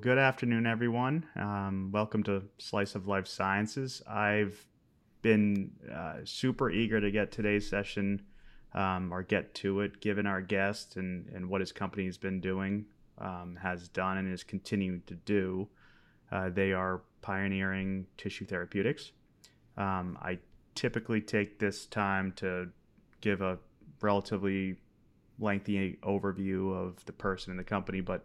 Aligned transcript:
good 0.00 0.18
afternoon, 0.18 0.66
everyone. 0.66 1.26
Um, 1.34 1.90
welcome 1.92 2.22
to 2.24 2.42
Slice 2.58 2.94
of 2.94 3.08
Life 3.08 3.26
Sciences. 3.26 4.00
I've 4.08 4.64
been 5.22 5.72
uh, 5.92 6.18
super 6.24 6.70
eager 6.70 7.00
to 7.00 7.10
get 7.10 7.32
today's 7.32 7.68
session 7.68 8.22
um, 8.74 9.12
or 9.12 9.22
get 9.24 9.54
to 9.56 9.80
it, 9.80 10.00
given 10.00 10.24
our 10.24 10.40
guest 10.40 10.96
and, 10.96 11.26
and 11.34 11.48
what 11.48 11.60
his 11.60 11.72
company 11.72 12.04
has 12.04 12.16
been 12.16 12.40
doing, 12.40 12.84
um, 13.18 13.58
has 13.60 13.88
done, 13.88 14.18
and 14.18 14.32
is 14.32 14.44
continuing 14.44 15.02
to 15.06 15.14
do. 15.14 15.66
Uh, 16.30 16.50
they 16.50 16.72
are 16.72 17.02
pioneering 17.20 18.06
tissue 18.16 18.46
therapeutics. 18.46 19.10
Um, 19.76 20.16
I 20.22 20.38
typically 20.76 21.20
take 21.20 21.58
this 21.58 21.86
time 21.86 22.32
to 22.36 22.68
give 23.20 23.40
a 23.40 23.58
relatively 24.00 24.76
lengthy 25.40 25.98
overview 26.04 26.72
of 26.72 27.04
the 27.06 27.12
person 27.12 27.50
and 27.50 27.58
the 27.58 27.64
company, 27.64 28.00
but 28.00 28.24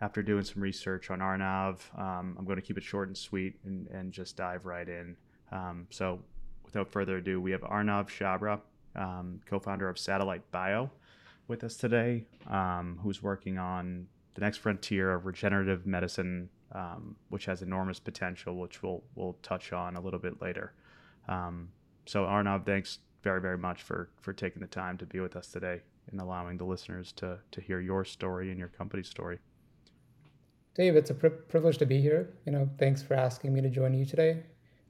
after 0.00 0.22
doing 0.22 0.44
some 0.44 0.62
research 0.62 1.10
on 1.10 1.20
Arnav, 1.20 1.78
um, 1.98 2.36
I'm 2.38 2.44
going 2.44 2.56
to 2.56 2.62
keep 2.62 2.78
it 2.78 2.84
short 2.84 3.08
and 3.08 3.16
sweet 3.16 3.56
and, 3.64 3.86
and 3.88 4.12
just 4.12 4.36
dive 4.36 4.66
right 4.66 4.88
in. 4.88 5.16
Um, 5.52 5.86
so, 5.90 6.20
without 6.64 6.90
further 6.90 7.18
ado, 7.18 7.40
we 7.40 7.52
have 7.52 7.60
Arnav 7.62 8.08
Chhabra, 8.08 8.60
um, 8.96 9.40
co 9.46 9.58
founder 9.58 9.88
of 9.88 9.98
Satellite 9.98 10.50
Bio, 10.50 10.90
with 11.48 11.62
us 11.64 11.76
today, 11.76 12.24
um, 12.48 12.98
who's 13.02 13.22
working 13.22 13.58
on 13.58 14.06
the 14.34 14.40
next 14.40 14.58
frontier 14.58 15.12
of 15.12 15.26
regenerative 15.26 15.86
medicine, 15.86 16.48
um, 16.72 17.16
which 17.28 17.44
has 17.44 17.62
enormous 17.62 18.00
potential, 18.00 18.56
which 18.56 18.82
we'll, 18.82 19.02
we'll 19.14 19.36
touch 19.42 19.72
on 19.72 19.96
a 19.96 20.00
little 20.00 20.18
bit 20.18 20.42
later. 20.42 20.72
Um, 21.28 21.68
so, 22.06 22.24
Arnav, 22.24 22.66
thanks 22.66 22.98
very, 23.22 23.40
very 23.40 23.58
much 23.58 23.82
for, 23.82 24.10
for 24.20 24.32
taking 24.32 24.60
the 24.60 24.68
time 24.68 24.98
to 24.98 25.06
be 25.06 25.20
with 25.20 25.36
us 25.36 25.46
today 25.46 25.80
and 26.10 26.20
allowing 26.20 26.58
the 26.58 26.64
listeners 26.64 27.12
to, 27.12 27.38
to 27.52 27.60
hear 27.60 27.80
your 27.80 28.04
story 28.04 28.50
and 28.50 28.58
your 28.58 28.68
company's 28.68 29.08
story. 29.08 29.38
Dave, 30.74 30.96
it's 30.96 31.10
a 31.10 31.14
pri- 31.14 31.30
privilege 31.30 31.78
to 31.78 31.86
be 31.86 32.00
here. 32.00 32.34
You 32.46 32.52
know, 32.52 32.68
thanks 32.78 33.02
for 33.02 33.14
asking 33.14 33.52
me 33.52 33.60
to 33.60 33.70
join 33.70 33.94
you 33.94 34.04
today. 34.04 34.42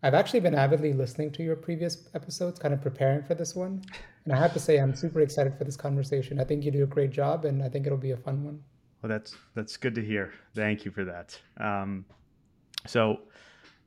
I've 0.02 0.14
actually 0.14 0.40
been 0.40 0.54
avidly 0.54 0.92
listening 0.92 1.30
to 1.32 1.42
your 1.42 1.56
previous 1.56 2.08
episodes, 2.14 2.58
kind 2.58 2.74
of 2.74 2.82
preparing 2.82 3.22
for 3.22 3.34
this 3.34 3.54
one. 3.54 3.82
And 4.24 4.32
I 4.34 4.36
have 4.36 4.52
to 4.54 4.60
say, 4.60 4.78
I'm 4.78 4.94
super 4.94 5.20
excited 5.20 5.56
for 5.56 5.64
this 5.64 5.76
conversation. 5.76 6.40
I 6.40 6.44
think 6.44 6.64
you 6.64 6.70
do 6.70 6.84
a 6.84 6.86
great 6.86 7.10
job, 7.10 7.44
and 7.44 7.62
I 7.62 7.68
think 7.68 7.86
it'll 7.86 7.98
be 7.98 8.10
a 8.10 8.16
fun 8.16 8.44
one. 8.44 8.62
Well, 9.02 9.08
that's 9.08 9.34
that's 9.54 9.76
good 9.76 9.94
to 9.96 10.02
hear. 10.02 10.32
Thank 10.54 10.86
you 10.86 10.90
for 10.90 11.04
that. 11.04 11.38
Um, 11.58 12.06
so, 12.86 13.20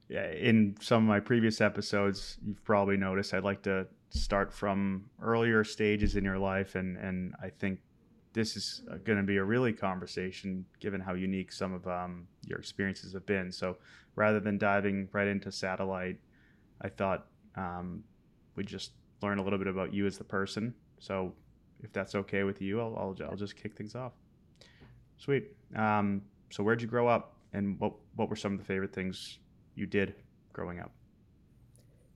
in 0.10 0.76
some 0.80 1.04
of 1.04 1.08
my 1.08 1.20
previous 1.20 1.62
episodes, 1.62 2.38
you've 2.46 2.64
probably 2.64 2.98
noticed 2.98 3.34
I'd 3.34 3.44
like 3.44 3.64
to 3.64 3.88
start 4.10 4.54
from 4.54 5.06
earlier 5.22 5.64
stages 5.64 6.16
in 6.16 6.24
your 6.24 6.38
life, 6.38 6.76
and 6.76 6.98
and 6.98 7.34
I 7.42 7.50
think 7.50 7.80
this 8.38 8.56
is 8.56 8.84
going 9.04 9.18
to 9.18 9.24
be 9.24 9.38
a 9.38 9.44
really 9.44 9.74
conversation 9.74 10.64
given 10.80 11.02
how 11.02 11.16
unique 11.16 11.52
some 11.52 11.74
of 11.74 11.88
um, 11.88 12.28
your 12.46 12.60
experiences 12.60 13.12
have 13.14 13.26
been. 13.26 13.52
So 13.52 13.78
rather 14.16 14.40
than 14.40 14.60
diving 14.60 15.10
right 15.12 15.28
into 15.28 15.52
satellite, 15.52 16.20
I 16.80 16.90
thought 16.90 17.26
um, 17.56 18.04
we'd 18.56 18.68
just 18.68 18.92
learn 19.24 19.40
a 19.40 19.44
little 19.44 19.58
bit 19.58 19.68
about 19.68 19.92
you 19.92 20.06
as 20.06 20.20
the 20.20 20.24
person. 20.24 20.76
So 21.00 21.34
if 21.82 21.92
that's 21.92 22.14
okay 22.14 22.44
with 22.44 22.62
you, 22.62 22.80
I'll, 22.80 22.96
I'll, 22.96 23.28
I'll 23.28 23.36
just 23.36 23.56
kick 23.56 23.76
things 23.76 23.96
off. 23.96 24.12
Sweet. 25.18 25.48
Um, 25.76 26.22
so 26.52 26.64
where'd 26.64 26.80
you 26.80 26.88
grow 26.88 27.08
up 27.08 27.38
and 27.54 27.80
what, 27.80 27.94
what 28.18 28.30
were 28.30 28.36
some 28.36 28.54
of 28.54 28.60
the 28.60 28.66
favorite 28.66 28.94
things 28.94 29.40
you 29.74 29.88
did 29.88 30.14
growing 30.54 30.80
up? 30.80 30.92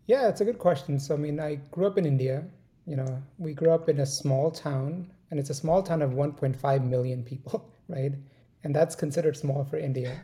Yeah, 0.05 0.27
it's 0.27 0.41
a 0.41 0.45
good 0.45 0.59
question. 0.59 0.99
So, 0.99 1.15
I 1.15 1.17
mean, 1.17 1.39
I 1.39 1.55
grew 1.71 1.87
up 1.87 1.97
in 1.97 2.05
India. 2.05 2.43
You 2.85 2.97
know, 2.97 3.23
we 3.39 3.53
grew 3.55 3.71
up 3.71 3.89
in 3.89 4.01
a 4.01 4.05
small 4.05 4.51
town 4.51 5.09
and 5.31 5.39
it's 5.39 5.49
a 5.49 5.55
small 5.55 5.81
town 5.81 6.01
of 6.01 6.11
1.5 6.11 6.87
million 6.87 7.23
people, 7.23 7.73
right? 7.87 8.13
And 8.63 8.75
that's 8.75 8.95
considered 8.95 9.35
small 9.35 9.63
for 9.63 9.77
India. 9.77 10.23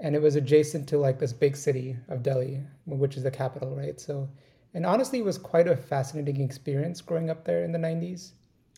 And 0.00 0.14
it 0.14 0.22
was 0.22 0.36
adjacent 0.36 0.88
to 0.90 0.98
like 0.98 1.18
this 1.18 1.32
big 1.32 1.56
city 1.56 1.96
of 2.08 2.22
Delhi, 2.22 2.60
which 2.86 3.16
is 3.16 3.24
the 3.24 3.30
capital, 3.30 3.74
right? 3.74 3.98
So, 4.00 4.28
and 4.74 4.86
honestly, 4.86 5.18
it 5.18 5.24
was 5.24 5.38
quite 5.38 5.66
a 5.66 5.76
fascinating 5.76 6.40
experience 6.40 7.00
growing 7.00 7.30
up 7.30 7.44
there 7.44 7.64
in 7.64 7.72
the 7.72 7.78
90s. 7.78 8.32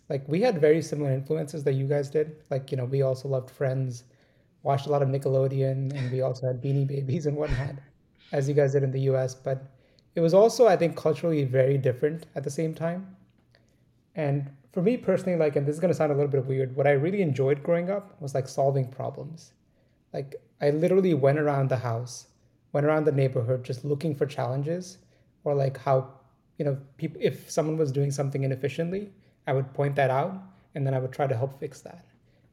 Like, 0.09 0.27
we 0.27 0.41
had 0.41 0.61
very 0.61 0.81
similar 0.81 1.13
influences 1.13 1.63
that 1.65 1.75
you 1.75 1.87
guys 1.87 2.09
did. 2.09 2.37
Like, 2.49 2.71
you 2.71 2.77
know, 2.77 2.85
we 2.85 3.03
also 3.03 3.29
loved 3.29 3.51
Friends, 3.51 4.05
watched 4.63 4.87
a 4.87 4.91
lot 4.91 5.03
of 5.03 5.09
Nickelodeon, 5.09 5.95
and 5.95 6.11
we 6.11 6.23
also 6.23 6.47
had 6.47 6.63
Beanie 6.63 6.87
Babies 6.87 7.27
and 7.27 7.37
whatnot, 7.37 7.75
as 8.33 8.49
you 8.49 8.55
guys 8.55 8.73
did 8.73 8.83
in 8.83 8.91
the 8.91 9.03
US. 9.13 9.35
But 9.35 9.63
it 10.15 10.21
was 10.21 10.33
also, 10.33 10.67
I 10.67 10.77
think, 10.77 10.97
culturally 10.97 11.45
very 11.45 11.77
different 11.77 12.27
at 12.35 12.45
the 12.45 12.51
same 12.51 12.75
time. 12.75 13.17
And 14.17 14.51
for 14.73 14.83
me 14.83 14.97
personally, 14.97 15.39
like, 15.39 15.57
and 15.57 15.67
this 15.67 15.75
is 15.75 15.81
gonna 15.81 15.95
sound 15.95 16.13
a 16.13 16.15
little 16.15 16.31
bit 16.31 16.47
weird, 16.47 16.77
what 16.77 16.87
I 16.87 16.93
really 16.93 17.23
enjoyed 17.23 17.63
growing 17.63 17.91
up 17.91 18.21
was 18.21 18.35
like 18.35 18.49
solving 18.49 18.89
problems. 18.89 19.53
Like, 20.13 20.37
I 20.61 20.71
literally 20.71 21.15
went 21.15 21.39
around 21.39 21.69
the 21.69 21.77
house, 21.77 22.29
went 22.73 22.87
around 22.87 23.05
the 23.05 23.13
neighborhood, 23.13 23.65
just 23.65 23.85
looking 23.85 24.15
for 24.15 24.27
challenges, 24.27 24.99
or 25.45 25.55
like 25.55 25.77
how, 25.79 26.13
you 26.59 26.65
know, 26.65 26.79
people 26.99 27.21
if 27.23 27.51
someone 27.51 27.77
was 27.77 27.91
doing 27.91 28.11
something 28.11 28.45
inefficiently, 28.45 29.11
I 29.47 29.53
would 29.53 29.73
point 29.75 29.97
that 29.97 30.11
out, 30.11 30.41
and 30.75 30.87
then 30.87 30.95
I 30.95 30.99
would 30.99 31.13
try 31.13 31.27
to 31.27 31.37
help 31.37 31.59
fix 31.59 31.81
that. 31.81 32.05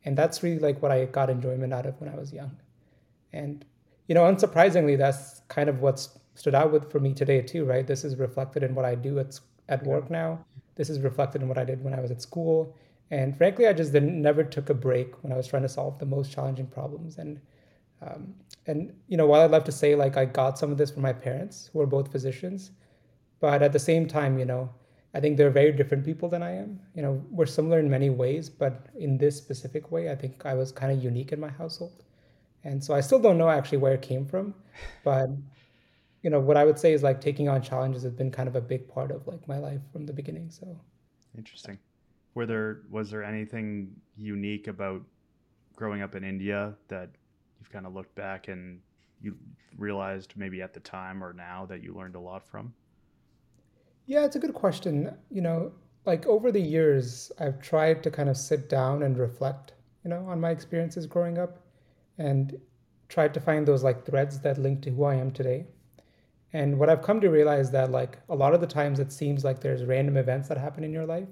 And 0.06 0.18
that's 0.18 0.42
really 0.42 0.60
like 0.60 0.82
what 0.82 0.92
I 0.92 1.06
got 1.06 1.30
enjoyment 1.30 1.74
out 1.74 1.86
of 1.86 2.00
when 2.00 2.10
I 2.10 2.16
was 2.16 2.34
young. 2.34 2.58
And 3.34 3.66
you 4.08 4.16
know, 4.16 4.24
unsurprisingly, 4.24 4.98
that's 4.98 5.42
kind 5.50 5.70
of 5.70 5.82
what's 5.82 6.18
stood 6.36 6.56
out 6.56 6.72
with 6.72 6.90
for 6.90 7.00
me 7.00 7.14
today 7.14 7.42
too, 7.42 7.66
right? 7.66 7.86
This 7.86 8.06
is 8.06 8.16
reflected 8.16 8.64
in 8.64 8.74
what 8.74 8.86
I 8.86 8.96
do 8.96 9.20
at 9.20 9.40
at 9.70 9.84
work 9.84 10.10
now 10.10 10.46
this 10.78 10.90
is 10.90 11.00
reflected 11.00 11.42
in 11.42 11.50
what 11.50 11.58
I 11.58 11.66
did 11.66 11.84
when 11.84 11.94
I 11.94 12.00
was 12.00 12.12
at 12.12 12.22
school. 12.22 12.76
And 13.12 13.36
frankly, 13.38 13.68
I 13.68 13.74
just 13.74 13.92
didn't, 13.92 14.22
never 14.22 14.44
took 14.44 14.70
a 14.70 14.74
break 14.74 15.22
when 15.24 15.34
I 15.34 15.38
was 15.38 15.48
trying 15.48 15.64
to 15.64 15.70
solve 15.70 16.00
the 16.00 16.06
most 16.06 16.32
challenging 16.32 16.68
problems. 16.68 17.18
And 17.18 17.42
um, 18.02 18.36
and 18.68 18.94
you 19.08 19.18
know, 19.18 19.26
while 19.26 19.42
I'd 19.42 19.52
love 19.52 19.64
to 19.66 19.72
say 19.72 19.96
like 19.96 20.18
I 20.18 20.26
got 20.26 20.60
some 20.60 20.72
of 20.72 20.78
this 20.78 20.92
from 20.92 21.02
my 21.02 21.14
parents, 21.14 21.70
who 21.74 21.82
are 21.82 21.88
both 21.88 22.12
physicians, 22.12 22.72
but 23.40 23.64
at 23.64 23.74
the 23.74 23.80
same 23.80 24.08
time, 24.08 24.38
you 24.38 24.46
know, 24.46 24.70
I 25.14 25.20
think 25.20 25.38
they're 25.38 25.50
very 25.50 25.72
different 25.72 26.06
people 26.06 26.30
than 26.30 26.44
I 26.44 26.52
am. 26.52 26.80
You 26.94 27.02
know, 27.02 27.24
we're 27.32 27.48
similar 27.48 27.80
in 27.80 27.90
many 27.90 28.10
ways, 28.10 28.50
but 28.50 28.88
in 29.00 29.18
this 29.18 29.36
specific 29.36 29.92
way, 29.92 30.12
I 30.12 30.16
think 30.16 30.46
I 30.46 30.54
was 30.54 30.72
kind 30.72 30.92
of 30.92 31.04
unique 31.04 31.32
in 31.32 31.40
my 31.40 31.50
household. 31.50 32.04
And 32.64 32.84
so 32.84 32.94
I 32.94 33.02
still 33.02 33.20
don't 33.20 33.38
know 33.38 33.50
actually 33.50 33.78
where 33.80 33.94
it 33.94 34.02
came 34.02 34.26
from, 34.26 34.54
but 35.04 35.30
you 36.24 36.30
know 36.30 36.40
what 36.40 36.58
i 36.58 36.66
would 36.66 36.80
say 36.80 36.94
is 36.94 37.04
like 37.04 37.22
taking 37.22 37.48
on 37.50 37.62
challenges 37.62 38.04
has 38.04 38.14
been 38.14 38.32
kind 38.32 38.48
of 38.48 38.56
a 38.56 38.62
big 38.62 38.88
part 38.88 39.12
of 39.12 39.28
like 39.28 39.48
my 39.48 39.58
life 39.58 39.82
from 39.92 40.06
the 40.06 40.14
beginning 40.14 40.50
so. 40.50 40.80
Interesting. 41.38 41.78
Were 42.34 42.46
there 42.46 42.82
was 42.90 43.12
there 43.12 43.24
anything 43.24 43.92
unique 44.16 44.68
about 44.68 45.02
growing 45.76 46.02
up 46.02 46.16
in 46.16 46.24
india 46.24 46.74
that 46.88 47.10
you've 47.60 47.70
kind 47.70 47.86
of 47.86 47.94
looked 47.94 48.16
back 48.16 48.48
and 48.48 48.80
you 49.22 49.36
realized 49.78 50.34
maybe 50.36 50.62
at 50.62 50.74
the 50.74 50.80
time 50.80 51.24
or 51.24 51.34
now 51.34 51.66
that 51.66 51.84
you 51.84 51.94
learned 51.94 52.16
a 52.16 52.20
lot 52.20 52.44
from? 52.44 52.74
Yeah 54.06 54.26
it's 54.26 54.36
a 54.36 54.40
good 54.40 54.54
question. 54.54 55.16
You 55.30 55.42
know 55.42 55.72
like 56.08 56.26
over 56.26 56.52
the 56.52 56.62
years 56.62 57.32
i've 57.40 57.62
tried 57.62 58.02
to 58.02 58.10
kind 58.10 58.30
of 58.30 58.38
sit 58.38 58.70
down 58.70 59.04
and 59.04 59.20
reflect 59.20 59.74
you 60.04 60.10
know 60.10 60.26
on 60.26 60.40
my 60.40 60.50
experiences 60.50 61.06
growing 61.06 61.38
up 61.38 61.60
and 62.18 62.60
tried 63.10 63.34
to 63.34 63.40
find 63.40 63.68
those 63.68 63.84
like 63.84 64.06
threads 64.06 64.40
that 64.40 64.58
link 64.58 64.82
to 64.82 64.90
who 64.90 65.04
i 65.04 65.14
am 65.14 65.30
today 65.30 65.68
and 66.58 66.80
what 66.80 66.90
I've 66.90 67.04
come 67.04 67.22
to 67.22 67.30
realize 67.30 67.70
that 67.70 67.92
like 67.92 68.18
a 68.30 68.36
lot 68.36 68.56
of 68.56 68.62
the 68.62 68.66
times 68.66 68.98
it 69.00 69.12
seems 69.12 69.44
like 69.44 69.60
there's 69.60 69.84
random 69.84 70.18
events 70.18 70.48
that 70.50 70.58
happen 70.58 70.84
in 70.84 70.92
your 70.92 71.06
life, 71.06 71.28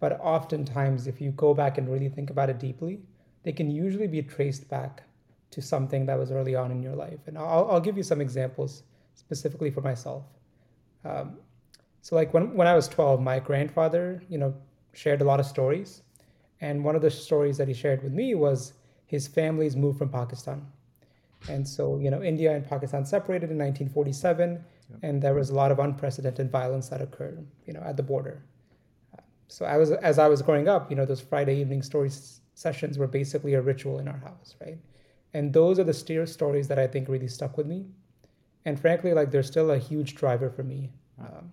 but 0.00 0.18
oftentimes 0.20 1.06
if 1.06 1.20
you 1.20 1.32
go 1.32 1.52
back 1.52 1.76
and 1.76 1.86
really 1.86 2.08
think 2.08 2.30
about 2.30 2.48
it 2.48 2.58
deeply, 2.58 3.02
they 3.42 3.52
can 3.52 3.70
usually 3.70 4.06
be 4.06 4.22
traced 4.22 4.66
back 4.70 5.02
to 5.50 5.60
something 5.60 6.06
that 6.06 6.18
was 6.18 6.32
early 6.32 6.54
on 6.54 6.70
in 6.70 6.82
your 6.82 6.96
life. 6.96 7.20
And 7.26 7.36
I'll, 7.36 7.70
I'll 7.72 7.80
give 7.88 7.98
you 7.98 8.02
some 8.02 8.22
examples 8.22 8.84
specifically 9.14 9.70
for 9.70 9.82
myself. 9.82 10.24
Um, 11.04 11.36
so 12.00 12.16
like 12.16 12.32
when, 12.32 12.54
when 12.54 12.66
I 12.66 12.74
was 12.74 12.88
12, 12.88 13.20
my 13.20 13.40
grandfather, 13.40 14.22
you 14.30 14.38
know, 14.38 14.54
shared 14.94 15.20
a 15.20 15.24
lot 15.24 15.40
of 15.40 15.46
stories. 15.46 16.00
And 16.62 16.82
one 16.82 16.96
of 16.96 17.02
the 17.02 17.10
stories 17.10 17.58
that 17.58 17.68
he 17.68 17.74
shared 17.74 18.02
with 18.02 18.14
me 18.14 18.34
was 18.34 18.72
his 19.04 19.28
family's 19.28 19.76
move 19.76 19.98
from 19.98 20.08
Pakistan. 20.08 20.66
And 21.48 21.66
so, 21.66 21.98
you 21.98 22.10
know, 22.10 22.22
India 22.22 22.54
and 22.54 22.66
Pakistan 22.66 23.04
separated 23.04 23.50
in 23.50 23.58
1947, 23.58 24.52
yep. 24.52 24.98
and 25.02 25.22
there 25.22 25.34
was 25.34 25.50
a 25.50 25.54
lot 25.54 25.70
of 25.70 25.78
unprecedented 25.78 26.50
violence 26.50 26.88
that 26.88 27.00
occurred, 27.02 27.46
you 27.66 27.72
know, 27.72 27.82
at 27.84 27.96
the 27.96 28.02
border. 28.02 28.42
So 29.48 29.66
I 29.66 29.76
was, 29.76 29.90
as 29.90 30.18
I 30.18 30.26
was 30.26 30.42
growing 30.42 30.68
up, 30.68 30.90
you 30.90 30.96
know, 30.96 31.04
those 31.04 31.20
Friday 31.20 31.60
evening 31.60 31.82
stories 31.82 32.40
sessions 32.54 32.98
were 32.98 33.06
basically 33.06 33.54
a 33.54 33.60
ritual 33.60 33.98
in 33.98 34.08
our 34.08 34.16
house, 34.18 34.54
right? 34.60 34.78
And 35.34 35.52
those 35.52 35.78
are 35.78 35.84
the 35.84 35.92
steer 35.92 36.24
stories 36.26 36.68
that 36.68 36.78
I 36.78 36.86
think 36.86 37.08
really 37.08 37.28
stuck 37.28 37.56
with 37.56 37.66
me. 37.66 37.86
And 38.64 38.78
frankly, 38.80 39.12
like 39.12 39.30
they're 39.30 39.42
still 39.42 39.72
a 39.72 39.78
huge 39.78 40.14
driver 40.14 40.48
for 40.48 40.62
me. 40.62 40.90
Um, 41.20 41.52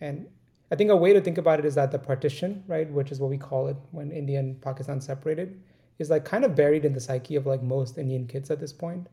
and 0.00 0.26
I 0.70 0.74
think 0.74 0.90
a 0.90 0.96
way 0.96 1.12
to 1.12 1.20
think 1.20 1.38
about 1.38 1.58
it 1.58 1.64
is 1.66 1.74
that 1.74 1.92
the 1.92 1.98
partition, 1.98 2.64
right, 2.66 2.90
which 2.90 3.12
is 3.12 3.20
what 3.20 3.30
we 3.30 3.38
call 3.38 3.68
it 3.68 3.76
when 3.90 4.10
India 4.10 4.40
and 4.40 4.60
Pakistan 4.60 5.00
separated, 5.00 5.60
is 6.02 6.10
like 6.10 6.24
kind 6.24 6.44
of 6.44 6.54
buried 6.54 6.84
in 6.84 6.92
the 6.92 7.00
psyche 7.00 7.36
of 7.36 7.46
like 7.46 7.62
most 7.62 7.96
Indian 7.96 8.26
kids 8.26 8.50
at 8.50 8.60
this 8.60 8.72
point 8.72 9.08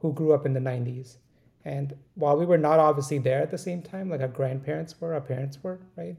who 0.00 0.12
grew 0.12 0.32
up 0.32 0.46
in 0.46 0.52
the 0.52 0.60
90s. 0.60 1.16
And 1.64 1.94
while 2.14 2.36
we 2.36 2.46
were 2.46 2.58
not 2.58 2.78
obviously 2.78 3.18
there 3.18 3.40
at 3.40 3.50
the 3.50 3.58
same 3.58 3.82
time, 3.82 4.10
like 4.10 4.20
our 4.20 4.28
grandparents 4.28 5.00
were, 5.00 5.14
our 5.14 5.20
parents 5.20 5.58
were, 5.62 5.80
right? 5.96 6.16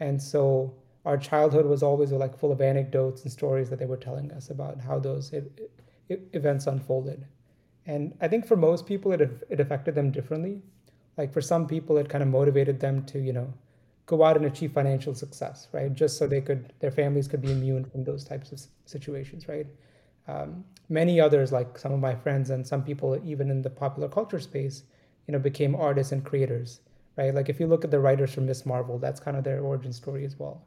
And 0.00 0.20
so 0.20 0.74
our 1.04 1.16
childhood 1.16 1.66
was 1.66 1.82
always 1.82 2.10
like 2.10 2.36
full 2.36 2.52
of 2.52 2.60
anecdotes 2.60 3.22
and 3.22 3.32
stories 3.32 3.70
that 3.70 3.78
they 3.78 3.86
were 3.86 3.96
telling 3.96 4.32
us 4.32 4.50
about 4.50 4.80
how 4.80 4.98
those 4.98 5.32
events 6.08 6.66
unfolded. 6.66 7.24
And 7.86 8.14
I 8.20 8.28
think 8.28 8.46
for 8.46 8.56
most 8.56 8.86
people, 8.86 9.12
it 9.12 9.20
it 9.48 9.60
affected 9.60 9.94
them 9.94 10.10
differently. 10.10 10.60
Like 11.16 11.32
for 11.32 11.40
some 11.40 11.66
people, 11.66 11.96
it 11.96 12.08
kind 12.08 12.22
of 12.22 12.28
motivated 12.28 12.80
them 12.80 13.04
to 13.06 13.18
you 13.18 13.32
know 13.32 13.52
go 14.10 14.24
out 14.24 14.36
and 14.36 14.44
achieve 14.44 14.72
financial 14.72 15.14
success, 15.14 15.68
right? 15.70 15.94
Just 15.94 16.18
so 16.18 16.26
they 16.26 16.40
could 16.40 16.72
their 16.80 16.90
families 16.90 17.28
could 17.28 17.40
be 17.40 17.52
immune 17.52 17.84
from 17.84 18.02
those 18.02 18.24
types 18.24 18.50
of 18.50 18.60
situations, 18.84 19.48
right? 19.48 19.68
Um, 20.26 20.64
many 20.88 21.20
others, 21.20 21.52
like 21.52 21.78
some 21.78 21.92
of 21.92 22.00
my 22.00 22.14
friends 22.16 22.50
and 22.50 22.66
some 22.66 22.82
people 22.82 23.20
even 23.24 23.50
in 23.50 23.62
the 23.62 23.70
popular 23.70 24.08
culture 24.08 24.40
space, 24.40 24.82
you 25.26 25.32
know, 25.32 25.38
became 25.38 25.76
artists 25.76 26.10
and 26.10 26.24
creators, 26.24 26.80
right? 27.16 27.32
Like 27.32 27.48
if 27.48 27.60
you 27.60 27.68
look 27.68 27.84
at 27.84 27.92
the 27.92 28.00
writers 28.00 28.34
from 28.34 28.46
Ms. 28.46 28.66
Marvel, 28.66 28.98
that's 28.98 29.20
kind 29.20 29.36
of 29.36 29.44
their 29.44 29.60
origin 29.60 29.92
story 29.92 30.24
as 30.24 30.36
well. 30.38 30.60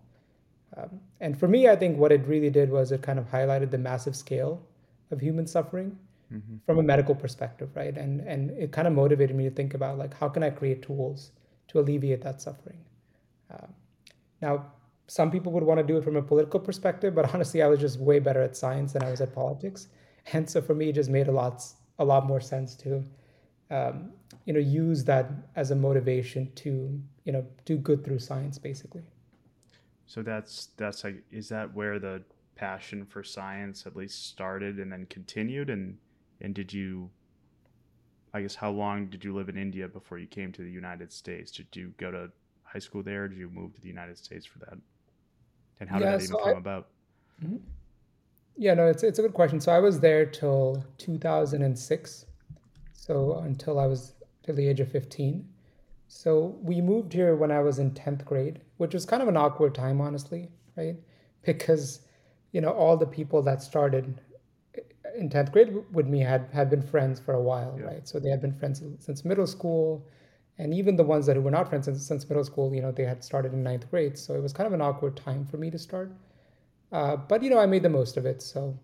Um, 0.77 1.01
and 1.19 1.37
for 1.37 1.49
me, 1.49 1.67
I 1.67 1.75
think 1.75 1.97
what 1.97 2.13
it 2.13 2.25
really 2.25 2.49
did 2.49 2.71
was 2.71 2.93
it 2.93 3.01
kind 3.01 3.19
of 3.19 3.29
highlighted 3.29 3.71
the 3.71 3.77
massive 3.77 4.15
scale 4.15 4.65
of 5.11 5.19
human 5.19 5.47
suffering 5.47 5.97
mm-hmm. 6.33 6.55
from 6.65 6.79
a 6.79 6.83
medical 6.83 7.13
perspective, 7.13 7.69
right? 7.75 7.97
And 7.97 8.21
and 8.21 8.51
it 8.51 8.71
kind 8.71 8.87
of 8.87 8.93
motivated 8.93 9.35
me 9.35 9.43
to 9.49 9.55
think 9.59 9.73
about 9.73 9.97
like 9.97 10.13
how 10.21 10.29
can 10.29 10.43
I 10.43 10.49
create 10.49 10.81
tools 10.81 11.31
to 11.67 11.79
alleviate 11.79 12.21
that 12.21 12.41
suffering. 12.41 12.79
Uh, 13.51 13.67
now, 14.41 14.65
some 15.07 15.31
people 15.31 15.51
would 15.51 15.63
want 15.63 15.79
to 15.79 15.85
do 15.85 15.97
it 15.97 16.03
from 16.03 16.15
a 16.15 16.21
political 16.21 16.59
perspective, 16.59 17.13
but 17.15 17.33
honestly, 17.33 17.61
I 17.61 17.67
was 17.67 17.79
just 17.79 17.99
way 17.99 18.19
better 18.19 18.41
at 18.41 18.55
science 18.55 18.93
than 18.93 19.03
I 19.03 19.09
was 19.09 19.21
at 19.21 19.33
politics, 19.33 19.87
and 20.31 20.49
so 20.49 20.61
for 20.61 20.73
me, 20.73 20.89
it 20.89 20.93
just 20.93 21.09
made 21.09 21.27
a 21.27 21.31
lot 21.31 21.63
a 21.99 22.05
lot 22.05 22.25
more 22.25 22.41
sense 22.41 22.75
to 22.75 23.03
um, 23.69 24.11
you 24.45 24.53
know 24.53 24.59
use 24.59 25.03
that 25.05 25.29
as 25.55 25.71
a 25.71 25.75
motivation 25.75 26.51
to 26.55 26.99
you 27.25 27.31
know 27.31 27.45
do 27.65 27.77
good 27.77 28.03
through 28.03 28.19
science, 28.19 28.57
basically. 28.57 29.03
So 30.05 30.21
that's 30.21 30.69
that's 30.77 31.03
like 31.03 31.23
is 31.31 31.49
that 31.49 31.73
where 31.73 31.99
the 31.99 32.23
passion 32.55 33.05
for 33.05 33.23
science 33.23 33.85
at 33.85 33.95
least 33.95 34.27
started 34.27 34.79
and 34.79 34.91
then 34.91 35.05
continued 35.07 35.69
and 35.69 35.97
and 36.39 36.53
did 36.53 36.71
you 36.71 37.09
I 38.33 38.41
guess 38.41 38.55
how 38.55 38.71
long 38.71 39.07
did 39.07 39.23
you 39.23 39.33
live 39.33 39.49
in 39.49 39.57
India 39.57 39.87
before 39.87 40.17
you 40.17 40.27
came 40.27 40.51
to 40.53 40.63
the 40.63 40.71
United 40.71 41.11
States? 41.11 41.51
Did 41.51 41.67
you 41.73 41.93
go 41.97 42.09
to 42.09 42.31
high 42.73 42.79
school 42.79 43.03
there? 43.03 43.27
Did 43.27 43.37
you 43.37 43.49
move 43.49 43.73
to 43.75 43.81
the 43.81 43.87
United 43.87 44.17
States 44.17 44.45
for 44.45 44.59
that? 44.59 44.77
And 45.79 45.89
how 45.89 45.99
yeah, 45.99 46.11
did 46.11 46.21
that 46.21 46.27
so 46.27 46.39
even 46.39 46.43
come 46.43 46.55
I, 46.55 46.59
about? 46.59 46.87
Mm-hmm. 47.43 47.57
Yeah, 48.57 48.73
no, 48.73 48.87
it's 48.87 49.03
it's 49.03 49.19
a 49.19 49.21
good 49.21 49.33
question. 49.33 49.61
So 49.61 49.71
I 49.71 49.79
was 49.79 49.99
there 49.99 50.25
till 50.25 50.83
2006. 50.97 52.25
So 52.93 53.37
until 53.39 53.79
I 53.79 53.85
was 53.85 54.13
till 54.43 54.55
the 54.55 54.67
age 54.67 54.79
of 54.79 54.91
15. 54.91 55.47
So 56.07 56.55
we 56.61 56.79
moved 56.79 57.11
here 57.13 57.35
when 57.35 57.51
I 57.51 57.59
was 57.59 57.79
in 57.79 57.91
10th 57.91 58.23
grade, 58.23 58.61
which 58.77 58.93
was 58.93 59.05
kind 59.05 59.23
of 59.23 59.27
an 59.27 59.37
awkward 59.37 59.73
time, 59.73 59.99
honestly, 59.99 60.49
right? 60.77 60.95
Because, 61.43 62.01
you 62.51 62.61
know, 62.61 62.69
all 62.69 62.95
the 62.97 63.07
people 63.07 63.41
that 63.41 63.63
started 63.63 64.21
in 65.17 65.29
10th 65.29 65.51
grade 65.51 65.73
with 65.91 66.07
me 66.07 66.19
had, 66.19 66.49
had 66.53 66.69
been 66.69 66.81
friends 66.81 67.19
for 67.19 67.33
a 67.33 67.41
while, 67.41 67.75
yeah. 67.79 67.85
right? 67.85 68.07
So 68.07 68.19
they 68.19 68.29
had 68.29 68.41
been 68.41 68.53
friends 68.53 68.83
since 68.99 69.25
middle 69.25 69.47
school. 69.47 70.05
And 70.57 70.73
even 70.73 70.95
the 70.95 71.03
ones 71.03 71.25
that 71.25 71.41
were 71.41 71.51
not 71.51 71.67
friends 71.67 71.85
since, 71.85 72.05
since 72.05 72.29
middle 72.29 72.43
school, 72.43 72.73
you 72.73 72.81
know, 72.81 72.91
they 72.91 73.05
had 73.05 73.23
started 73.23 73.53
in 73.53 73.63
ninth 73.63 73.89
grade. 73.89 74.17
So 74.17 74.35
it 74.35 74.41
was 74.41 74.53
kind 74.53 74.67
of 74.67 74.73
an 74.73 74.81
awkward 74.81 75.15
time 75.15 75.45
for 75.45 75.57
me 75.57 75.71
to 75.71 75.79
start. 75.79 76.11
Uh, 76.91 77.15
but, 77.15 77.41
you 77.41 77.49
know, 77.49 77.59
I 77.59 77.65
made 77.65 77.83
the 77.83 77.89
most 77.89 78.17
of 78.17 78.25
it. 78.25 78.41
So 78.41 78.77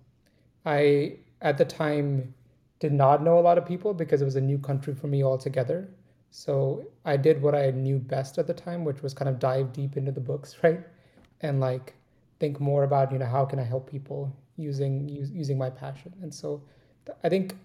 I, 0.65 1.17
at 1.41 1.57
the 1.57 1.65
time, 1.65 2.33
did 2.79 2.93
not 2.93 3.23
know 3.23 3.37
a 3.37 3.41
lot 3.41 3.57
of 3.57 3.65
people 3.65 3.93
because 3.93 4.21
it 4.21 4.25
was 4.25 4.35
a 4.35 4.41
new 4.41 4.57
country 4.57 4.95
for 4.95 5.07
me 5.07 5.23
altogether. 5.23 5.89
So 6.31 6.85
I 7.05 7.17
did 7.17 7.41
what 7.41 7.55
I 7.55 7.71
knew 7.71 7.99
best 7.99 8.37
at 8.37 8.47
the 8.47 8.53
time, 8.53 8.83
which 8.85 9.01
was 9.01 9.13
kind 9.13 9.29
of 9.29 9.39
dive 9.39 9.73
deep 9.73 9.97
into 9.97 10.11
the 10.11 10.21
books, 10.21 10.57
right? 10.63 10.81
And 11.41 11.59
like 11.59 11.93
think 12.39 12.59
more 12.59 12.83
about, 12.83 13.11
you 13.11 13.19
know, 13.19 13.25
how 13.25 13.45
can 13.45 13.59
I 13.59 13.63
help 13.63 13.89
people 13.89 14.33
using 14.57 15.07
using 15.09 15.57
my 15.57 15.69
passion. 15.69 16.13
And 16.21 16.33
so 16.33 16.61
I 17.23 17.29
think 17.29 17.55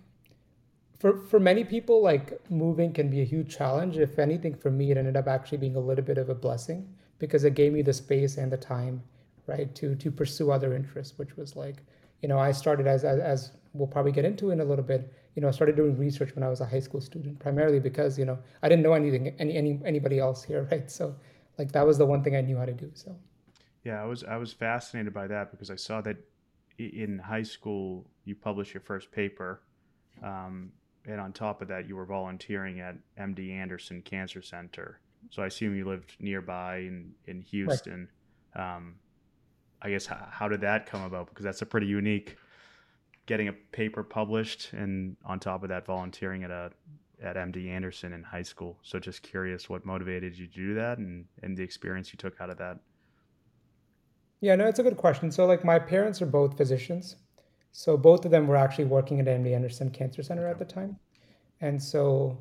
for 0.98 1.20
for 1.26 1.40
many 1.40 1.64
people 1.64 2.02
like 2.02 2.38
moving 2.50 2.92
can 2.92 3.10
be 3.10 3.20
a 3.20 3.24
huge 3.24 3.56
challenge. 3.56 3.98
If 3.98 4.18
anything 4.18 4.54
for 4.54 4.70
me 4.70 4.90
it 4.90 4.96
ended 4.96 5.16
up 5.16 5.26
actually 5.26 5.58
being 5.58 5.76
a 5.76 5.80
little 5.80 6.04
bit 6.04 6.18
of 6.18 6.28
a 6.28 6.34
blessing 6.34 6.88
because 7.18 7.44
it 7.44 7.54
gave 7.54 7.72
me 7.72 7.82
the 7.82 7.92
space 7.92 8.36
and 8.36 8.50
the 8.50 8.56
time, 8.56 9.02
right, 9.46 9.74
to 9.76 9.94
to 9.96 10.10
pursue 10.10 10.50
other 10.50 10.74
interests, 10.74 11.18
which 11.18 11.36
was 11.36 11.56
like, 11.56 11.76
you 12.22 12.28
know, 12.28 12.38
I 12.38 12.52
started 12.52 12.86
as 12.86 13.04
as, 13.04 13.18
as 13.20 13.52
we'll 13.72 13.88
probably 13.88 14.12
get 14.12 14.24
into 14.24 14.50
in 14.50 14.60
a 14.60 14.64
little 14.64 14.84
bit 14.84 15.12
you 15.34 15.42
know, 15.42 15.48
I 15.48 15.50
started 15.50 15.76
doing 15.76 15.96
research 15.98 16.34
when 16.34 16.44
I 16.44 16.48
was 16.48 16.60
a 16.60 16.66
high 16.66 16.80
school 16.80 17.00
student, 17.00 17.38
primarily 17.38 17.80
because, 17.80 18.18
you 18.18 18.24
know, 18.24 18.38
I 18.62 18.68
didn't 18.68 18.82
know 18.82 18.92
anything, 18.92 19.34
any, 19.38 19.56
any, 19.56 19.80
anybody 19.84 20.18
else 20.18 20.42
here. 20.42 20.68
Right. 20.70 20.90
So 20.90 21.14
like, 21.58 21.72
that 21.72 21.86
was 21.86 21.98
the 21.98 22.06
one 22.06 22.22
thing 22.22 22.36
I 22.36 22.40
knew 22.40 22.56
how 22.56 22.64
to 22.64 22.72
do. 22.72 22.90
So. 22.94 23.16
Yeah, 23.84 24.02
I 24.02 24.06
was, 24.06 24.24
I 24.24 24.36
was 24.36 24.52
fascinated 24.52 25.12
by 25.12 25.26
that 25.26 25.50
because 25.50 25.70
I 25.70 25.76
saw 25.76 26.00
that 26.02 26.16
in 26.78 27.18
high 27.18 27.42
school, 27.42 28.06
you 28.24 28.34
published 28.34 28.74
your 28.74 28.80
first 28.80 29.10
paper. 29.12 29.60
Um, 30.22 30.72
and 31.06 31.20
on 31.20 31.32
top 31.32 31.62
of 31.62 31.68
that, 31.68 31.88
you 31.88 31.96
were 31.96 32.06
volunteering 32.06 32.80
at 32.80 32.96
MD 33.18 33.52
Anderson 33.52 34.02
Cancer 34.02 34.42
Center. 34.42 35.00
So 35.30 35.42
I 35.42 35.46
assume 35.46 35.76
you 35.76 35.86
lived 35.86 36.16
nearby 36.18 36.78
in, 36.78 37.12
in 37.26 37.42
Houston. 37.42 38.08
Right. 38.56 38.76
Um, 38.76 38.96
I 39.82 39.90
guess 39.90 40.06
how, 40.06 40.26
how 40.30 40.48
did 40.48 40.62
that 40.62 40.86
come 40.86 41.02
about? 41.02 41.28
Because 41.28 41.44
that's 41.44 41.62
a 41.62 41.66
pretty 41.66 41.86
unique 41.86 42.36
getting 43.26 43.48
a 43.48 43.52
paper 43.52 44.02
published 44.02 44.72
and 44.72 45.16
on 45.24 45.40
top 45.40 45.62
of 45.62 45.70
that 45.70 45.86
volunteering 45.86 46.44
at 46.44 46.50
a 46.50 46.70
at 47.22 47.36
MD 47.36 47.68
Anderson 47.70 48.12
in 48.12 48.22
high 48.22 48.42
school. 48.42 48.78
So 48.82 48.98
just 48.98 49.22
curious 49.22 49.68
what 49.68 49.86
motivated 49.86 50.36
you 50.36 50.46
to 50.46 50.52
do 50.52 50.74
that 50.74 50.98
and, 50.98 51.24
and 51.42 51.56
the 51.56 51.62
experience 51.62 52.12
you 52.12 52.18
took 52.18 52.38
out 52.40 52.50
of 52.50 52.58
that. 52.58 52.78
Yeah, 54.40 54.56
no, 54.56 54.66
it's 54.66 54.78
a 54.78 54.82
good 54.82 54.96
question. 54.96 55.30
So 55.30 55.46
like 55.46 55.64
my 55.64 55.78
parents 55.78 56.20
are 56.20 56.26
both 56.26 56.56
physicians. 56.56 57.16
So 57.76 57.96
both 57.96 58.24
of 58.24 58.30
them 58.30 58.46
were 58.46 58.54
actually 58.54 58.84
working 58.84 59.18
at 59.18 59.26
MD 59.26 59.52
Anderson 59.52 59.90
Cancer 59.90 60.22
Center 60.22 60.46
at 60.46 60.60
the 60.60 60.64
time. 60.64 60.96
And 61.60 61.82
so 61.82 62.38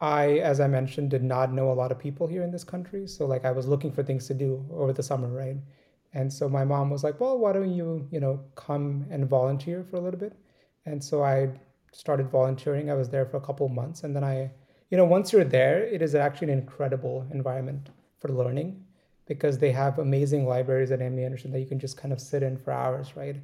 I, 0.00 0.38
as 0.38 0.60
I 0.60 0.66
mentioned, 0.66 1.10
did 1.10 1.22
not 1.22 1.52
know 1.52 1.70
a 1.70 1.74
lot 1.74 1.92
of 1.92 1.98
people 1.98 2.26
here 2.26 2.42
in 2.42 2.50
this 2.50 2.64
country. 2.64 3.06
So 3.06 3.26
like 3.26 3.44
I 3.44 3.50
was 3.50 3.68
looking 3.68 3.92
for 3.92 4.02
things 4.02 4.26
to 4.28 4.34
do 4.34 4.64
over 4.72 4.94
the 4.94 5.02
summer, 5.02 5.28
right? 5.28 5.58
And 6.14 6.32
so 6.32 6.48
my 6.48 6.64
mom 6.64 6.88
was 6.88 7.04
like, 7.04 7.20
well, 7.20 7.38
why 7.38 7.52
don't 7.52 7.70
you, 7.70 8.08
you 8.10 8.18
know, 8.18 8.40
come 8.54 9.04
and 9.10 9.28
volunteer 9.28 9.84
for 9.84 9.96
a 9.96 10.00
little 10.00 10.18
bit? 10.18 10.32
And 10.86 11.04
so 11.04 11.22
I 11.22 11.50
started 11.92 12.30
volunteering. 12.30 12.90
I 12.90 12.94
was 12.94 13.10
there 13.10 13.26
for 13.26 13.36
a 13.36 13.42
couple 13.42 13.66
of 13.66 13.72
months. 13.72 14.04
And 14.04 14.16
then 14.16 14.24
I, 14.24 14.50
you 14.88 14.96
know, 14.96 15.04
once 15.04 15.34
you're 15.34 15.44
there, 15.44 15.82
it 15.84 16.00
is 16.00 16.14
actually 16.14 16.50
an 16.50 16.58
incredible 16.58 17.26
environment 17.30 17.90
for 18.20 18.28
learning 18.28 18.82
because 19.26 19.58
they 19.58 19.70
have 19.70 19.98
amazing 19.98 20.46
libraries 20.46 20.90
at 20.92 21.00
MD 21.00 21.26
Anderson 21.26 21.52
that 21.52 21.60
you 21.60 21.66
can 21.66 21.78
just 21.78 21.98
kind 21.98 22.14
of 22.14 22.22
sit 22.22 22.42
in 22.42 22.56
for 22.56 22.72
hours, 22.72 23.14
right? 23.16 23.36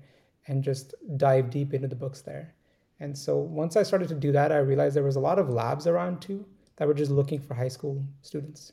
And 0.49 0.65
just 0.65 0.95
dive 1.17 1.51
deep 1.51 1.75
into 1.75 1.89
the 1.89 1.95
books 1.95 2.23
there. 2.23 2.55
And 3.01 3.17
so 3.17 3.37
once 3.39 3.77
I 3.77 3.83
started 3.83 4.09
to 4.09 4.15
do 4.15 4.33
that, 4.33 4.51
I 4.51 4.59
realized 4.59 4.97
there 4.97 5.05
was 5.05 5.17
a 5.17 5.21
lot 5.21 5.39
of 5.39 5.49
labs 5.49 5.87
around 5.87 6.21
too 6.21 6.45
that 6.77 6.89
were 6.89 6.95
just 6.95 7.11
looking 7.11 7.41
for 7.41 7.55
high 7.55 7.69
school 7.69 8.05
students 8.23 8.73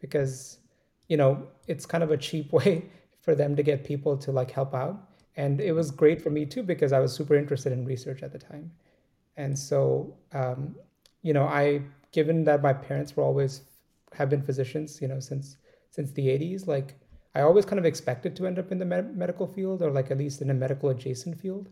because, 0.00 0.58
you 1.08 1.16
know, 1.16 1.46
it's 1.66 1.84
kind 1.84 2.02
of 2.02 2.10
a 2.10 2.16
cheap 2.16 2.52
way 2.58 2.86
for 3.20 3.34
them 3.34 3.56
to 3.56 3.62
get 3.62 3.84
people 3.84 4.16
to 4.16 4.32
like 4.32 4.50
help 4.50 4.74
out. 4.74 5.08
And 5.36 5.60
it 5.60 5.72
was 5.72 5.90
great 5.90 6.22
for 6.22 6.30
me 6.30 6.46
too 6.46 6.62
because 6.62 6.92
I 6.92 6.98
was 6.98 7.12
super 7.12 7.34
interested 7.34 7.72
in 7.72 7.84
research 7.84 8.22
at 8.22 8.32
the 8.32 8.38
time. 8.38 8.70
And 9.36 9.56
so, 9.56 10.16
um, 10.32 10.74
you 11.22 11.32
know, 11.32 11.44
I 11.44 11.82
given 12.12 12.44
that 12.44 12.62
my 12.62 12.72
parents 12.72 13.16
were 13.16 13.22
always 13.22 13.62
have 14.14 14.30
been 14.30 14.42
physicians, 14.42 15.00
you 15.02 15.08
know, 15.08 15.20
since 15.20 15.56
since 15.90 16.10
the 16.12 16.26
80s, 16.26 16.66
like 16.66 16.94
I 17.34 17.42
always 17.42 17.64
kind 17.64 17.78
of 17.78 17.84
expected 17.84 18.34
to 18.36 18.46
end 18.46 18.58
up 18.58 18.72
in 18.72 18.78
the 18.78 18.84
med- 18.84 19.16
medical 19.16 19.46
field 19.46 19.82
or 19.82 19.90
like 19.90 20.10
at 20.10 20.18
least 20.18 20.40
in 20.40 20.50
a 20.50 20.54
medical 20.54 20.88
adjacent 20.88 21.40
field. 21.40 21.68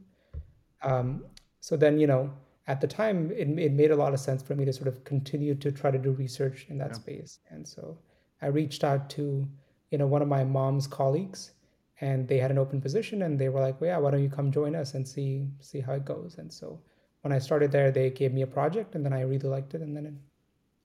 Um, 0.82 1.24
so 1.60 1.76
then, 1.76 1.98
you 1.98 2.06
know, 2.06 2.30
at 2.66 2.80
the 2.80 2.86
time, 2.86 3.30
it, 3.32 3.48
it 3.58 3.72
made 3.72 3.90
a 3.90 3.96
lot 3.96 4.12
of 4.12 4.20
sense 4.20 4.42
for 4.42 4.54
me 4.54 4.64
to 4.64 4.72
sort 4.72 4.88
of 4.88 5.04
continue 5.04 5.54
to 5.54 5.72
try 5.72 5.90
to 5.90 5.98
do 5.98 6.10
research 6.12 6.66
in 6.68 6.78
that 6.78 6.90
yeah. 6.90 6.94
space. 6.94 7.38
And 7.50 7.66
so 7.66 7.98
I 8.42 8.46
reached 8.46 8.84
out 8.84 9.08
to 9.10 9.48
you 9.90 9.98
know 9.98 10.06
one 10.06 10.22
of 10.22 10.28
my 10.28 10.44
mom's 10.44 10.86
colleagues 10.86 11.52
and 12.00 12.28
they 12.28 12.38
had 12.38 12.50
an 12.50 12.58
open 12.58 12.80
position 12.80 13.22
and 13.22 13.38
they 13.38 13.48
were 13.48 13.60
like 13.60 13.80
well, 13.80 13.90
yeah 13.90 13.98
why 13.98 14.10
don't 14.10 14.22
you 14.22 14.28
come 14.28 14.50
join 14.50 14.74
us 14.74 14.94
and 14.94 15.06
see 15.06 15.46
see 15.60 15.80
how 15.80 15.92
it 15.92 16.04
goes 16.04 16.36
and 16.38 16.52
so 16.52 16.78
when 17.22 17.32
i 17.32 17.38
started 17.38 17.70
there 17.72 17.90
they 17.90 18.10
gave 18.10 18.32
me 18.32 18.42
a 18.42 18.46
project 18.46 18.94
and 18.94 19.04
then 19.04 19.12
i 19.12 19.20
really 19.20 19.48
liked 19.48 19.74
it 19.74 19.80
and 19.80 19.96
then 19.96 20.18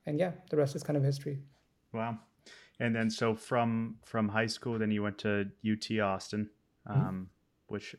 and 0.05 0.19
yeah 0.19 0.31
the 0.49 0.57
rest 0.57 0.75
is 0.75 0.83
kind 0.83 0.97
of 0.97 1.03
history 1.03 1.39
wow 1.93 2.17
and 2.81 2.95
then 2.95 3.09
so 3.09 3.33
from 3.33 3.95
from 4.03 4.27
high 4.27 4.45
school 4.45 4.77
then 4.77 4.91
you 4.91 5.01
went 5.01 5.17
to 5.17 5.45
ut 5.65 5.99
austin 5.99 6.49
mm-hmm. 6.87 6.99
um, 6.99 7.05
mm-hmm. 7.05 7.23
which 7.67 7.95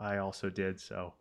i 0.00 0.16
also 0.16 0.48
did 0.48 0.80
so 0.80 1.12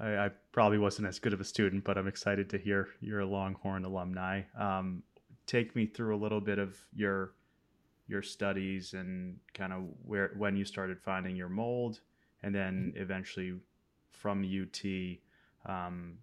I, 0.00 0.16
I, 0.16 0.30
probably 0.52 0.78
wasn't 0.78 1.08
as 1.08 1.18
good 1.18 1.34
of 1.34 1.40
a 1.40 1.44
student 1.44 1.84
but 1.84 1.98
i'm 1.98 2.06
excited 2.06 2.48
to 2.50 2.58
hear 2.58 2.88
you're 3.00 3.20
a 3.20 3.26
longhorn 3.26 3.84
alumni 3.84 4.42
um, 4.58 5.02
take 5.46 5.74
me 5.74 5.86
through 5.86 6.14
a 6.14 6.20
little 6.20 6.40
bit 6.40 6.58
of 6.58 6.78
your 6.94 7.32
your 8.08 8.22
studies 8.22 8.94
and 8.94 9.38
kind 9.54 9.72
of 9.72 9.84
where 10.04 10.32
when 10.36 10.56
you 10.56 10.64
started 10.64 11.00
finding 11.00 11.36
your 11.36 11.48
mold, 11.48 12.00
and 12.42 12.54
then 12.54 12.92
mm-hmm. 12.92 13.02
eventually 13.02 13.54
from 14.10 14.44
UT 14.44 14.80
um, 15.66 16.18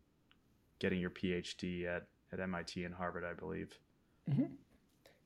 getting 0.79 1.00
your 1.00 1.09
PhD 1.09 1.86
at 1.86 2.07
at 2.31 2.39
MIT 2.39 2.83
and 2.86 2.93
Harvard, 2.93 3.25
I 3.25 3.33
believe. 3.33 3.77
Mm-hmm. 4.29 4.53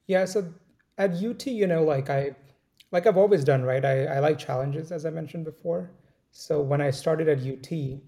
Yeah, 0.07 0.25
so 0.25 0.53
at 0.97 1.11
UT, 1.23 1.47
you 1.47 1.67
know, 1.67 1.83
like 1.83 2.09
I 2.09 2.35
like 2.91 3.07
I've 3.07 3.17
always 3.17 3.43
done, 3.43 3.63
right? 3.63 3.83
I, 3.83 4.05
I 4.05 4.19
like 4.19 4.37
challenges, 4.37 4.91
as 4.91 5.05
I 5.05 5.09
mentioned 5.09 5.45
before. 5.45 5.91
So 6.31 6.61
when 6.61 6.81
I 6.81 6.91
started 6.91 7.27
at 7.27 7.39
UT, 7.39 7.99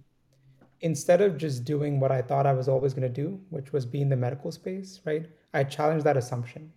instead 0.82 1.22
of 1.22 1.38
just 1.38 1.64
doing 1.66 2.00
what 2.00 2.12
I 2.12 2.22
thought 2.22 2.46
I 2.46 2.54
was 2.54 2.68
always 2.68 2.94
going 2.94 3.12
to 3.14 3.22
do, 3.24 3.40
which 3.50 3.74
was 3.74 3.86
be 3.86 4.02
in 4.02 4.10
the 4.10 4.16
medical 4.16 4.52
space, 4.52 5.02
right? 5.06 5.26
I 5.54 5.64
challenged 5.64 6.06
that 6.06 6.18
assumption. 6.18 6.72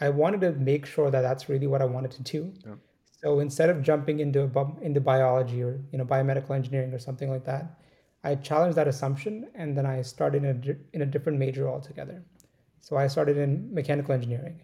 I 0.00 0.08
wanted 0.08 0.40
to 0.40 0.52
make 0.52 0.86
sure 0.86 1.10
that 1.10 1.20
that's 1.20 1.48
really 1.48 1.66
what 1.66 1.82
I 1.82 1.84
wanted 1.84 2.12
to 2.12 2.22
do. 2.22 2.52
Yeah. 2.66 2.74
So 3.20 3.40
instead 3.40 3.68
of 3.68 3.82
jumping 3.82 4.20
into 4.20 4.50
into 4.80 5.00
biology 5.00 5.62
or 5.62 5.78
you 5.92 5.98
know 5.98 6.06
biomedical 6.06 6.52
engineering 6.54 6.94
or 6.94 6.98
something 6.98 7.28
like 7.28 7.44
that, 7.44 7.78
I 8.24 8.34
challenged 8.36 8.76
that 8.78 8.88
assumption 8.88 9.48
and 9.54 9.76
then 9.76 9.84
I 9.84 10.00
started 10.00 10.44
in 10.44 10.50
a, 10.50 10.96
in 10.96 11.02
a 11.02 11.06
different 11.06 11.38
major 11.38 11.68
altogether. 11.68 12.22
So 12.80 12.96
I 12.96 13.08
started 13.08 13.36
in 13.36 13.72
mechanical 13.74 14.14
engineering. 14.14 14.62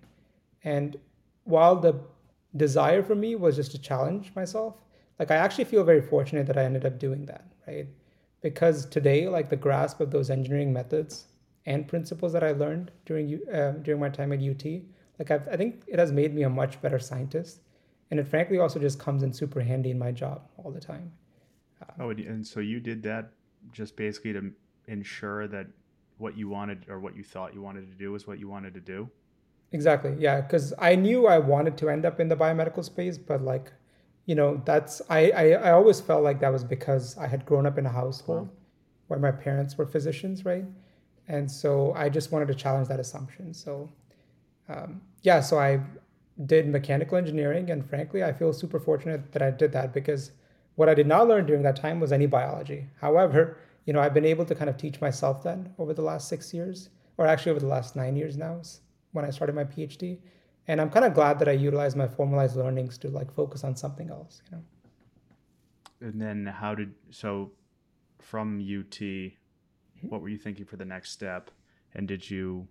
And 0.67 0.97
while 1.45 1.77
the 1.77 1.95
desire 2.57 3.03
for 3.03 3.15
me 3.15 3.37
was 3.37 3.55
just 3.55 3.71
to 3.71 3.79
challenge 3.79 4.33
myself, 4.35 4.75
like 5.19 5.31
I 5.31 5.37
actually 5.37 5.65
feel 5.65 5.85
very 5.85 6.03
fortunate 6.03 6.47
that 6.49 6.59
I 6.59 6.65
ended 6.65 6.85
up 6.85 6.99
doing 6.99 7.25
that, 7.27 7.47
right? 7.69 7.87
Because 8.43 8.85
today, 8.85 9.29
like 9.29 9.49
the 9.49 9.57
grasp 9.57 10.01
of 10.01 10.11
those 10.11 10.29
engineering 10.29 10.73
methods 10.73 11.27
and 11.67 11.87
principles 11.87 12.33
that 12.33 12.43
I 12.43 12.51
learned 12.51 12.91
during 13.07 13.41
uh, 13.53 13.75
during 13.83 14.01
my 14.01 14.09
time 14.09 14.33
at 14.33 14.41
UT, 14.41 14.65
like 15.19 15.31
I've, 15.31 15.49
I 15.49 15.57
think 15.57 15.85
it 15.87 16.01
has 16.01 16.11
made 16.11 16.35
me 16.35 16.43
a 16.43 16.51
much 16.51 16.83
better 16.83 16.99
scientist, 16.99 17.61
and 18.11 18.19
it 18.19 18.27
frankly 18.27 18.59
also 18.59 18.81
just 18.81 18.99
comes 18.99 19.23
in 19.23 19.33
super 19.33 19.61
handy 19.61 19.93
in 19.93 19.99
my 19.99 20.11
job 20.11 20.49
all 20.59 20.73
the 20.73 20.81
time. 20.81 21.13
oh, 22.01 22.11
and 22.11 22.45
so 22.45 22.59
you 22.59 22.81
did 22.81 23.05
that 23.05 23.31
just 23.73 23.97
basically 23.97 24.33
to 24.33 24.51
ensure 24.89 25.47
that 25.47 25.69
what 26.19 26.37
you 26.37 26.49
wanted 26.49 26.87
or 26.89 26.99
what 26.99 27.15
you 27.15 27.23
thought 27.23 27.55
you 27.55 27.63
wanted 27.63 27.89
to 27.89 27.97
do 27.97 28.11
was 28.11 28.27
what 28.27 28.41
you 28.41 28.49
wanted 28.49 28.75
to 28.75 28.81
do. 28.81 29.09
Exactly. 29.73 30.15
Yeah, 30.19 30.41
because 30.41 30.73
I 30.79 30.95
knew 30.95 31.27
I 31.27 31.39
wanted 31.39 31.77
to 31.79 31.89
end 31.91 32.05
up 32.05 32.21
in 32.21 32.29
the 32.29 32.37
biomedical 32.37 32.85
space, 32.85 33.19
but 33.19 33.43
like, 33.43 33.73
you 34.25 34.35
know, 34.35 34.63
that's 34.65 35.03
I, 35.11 35.31
I 35.31 35.45
I 35.69 35.71
always 35.73 36.01
felt 36.01 36.23
like 36.23 36.41
that 36.41 36.53
was 36.53 36.65
because 36.65 37.17
I 37.19 37.27
had 37.27 37.45
grown 37.47 37.67
up 37.67 37.79
in 37.79 37.87
a 37.87 37.91
household 37.91 38.49
wow. 38.49 38.55
where 39.09 39.19
my 39.21 39.31
parents 39.33 39.77
were 39.77 39.87
physicians, 39.87 40.45
right? 40.45 40.65
And 41.29 41.51
so 41.51 41.93
I 41.95 42.09
just 42.09 42.33
wanted 42.33 42.49
to 42.49 42.55
challenge 42.55 42.89
that 42.89 43.01
assumption. 43.01 43.53
So, 43.55 43.91
um, 44.69 45.01
yeah, 45.23 45.41
so 45.41 45.59
I 45.59 45.81
did 46.47 46.69
mechanical 46.69 47.17
engineering, 47.19 47.71
and 47.71 47.85
frankly, 47.89 48.23
I 48.25 48.33
feel 48.33 48.53
super 48.53 48.79
fortunate 48.81 49.33
that 49.33 49.43
I 49.43 49.51
did 49.51 49.73
that 49.73 49.93
because 49.93 50.33
what 50.77 50.89
I 50.89 50.95
did 50.95 51.07
not 51.07 51.29
learn 51.29 51.47
during 51.47 51.63
that 51.63 51.77
time 51.77 52.01
was 52.01 52.13
any 52.13 52.27
biology. 52.27 52.87
However, 53.01 53.59
you 53.87 53.93
know, 53.93 54.01
I've 54.01 54.15
been 54.15 54.25
able 54.27 54.45
to 54.47 54.55
kind 54.55 54.69
of 54.71 54.77
teach 54.77 55.01
myself 55.01 55.43
that 55.45 55.59
over 55.79 55.95
the 55.95 56.03
last 56.03 56.29
six 56.29 56.53
years, 56.55 56.91
or 57.19 57.27
actually 57.27 57.51
over 57.53 57.61
the 57.61 57.67
last 57.67 57.97
nine 57.97 58.17
years 58.17 58.37
now, 58.37 58.61
when 59.17 59.25
I 59.25 59.31
started 59.31 59.57
my 59.57 59.65
PhD. 59.65 60.19
And 60.69 60.81
I'm 60.81 60.91
kind 60.91 61.05
of 61.05 61.15
glad 61.15 61.39
that 61.39 61.49
I 61.49 61.53
utilized 61.53 61.97
my 61.97 62.09
formalized 62.09 62.57
learnings 62.57 62.99
to 62.99 63.09
like 63.09 63.33
focus 63.33 63.65
on 63.65 63.77
something 63.77 64.11
else, 64.11 64.43
you 64.45 64.57
know. 64.57 64.63
And 66.01 66.21
then 66.21 66.47
how 66.47 66.75
did 66.75 66.93
so 67.11 67.53
from 68.21 68.59
UT, 68.59 68.99
mm-hmm. 69.01 70.09
what 70.09 70.21
were 70.21 70.29
you 70.29 70.39
thinking 70.39 70.67
for 70.67 70.77
the 70.77 70.85
next 70.85 71.11
step? 71.13 71.51
And 71.95 72.07
did 72.07 72.29
you 72.29 72.69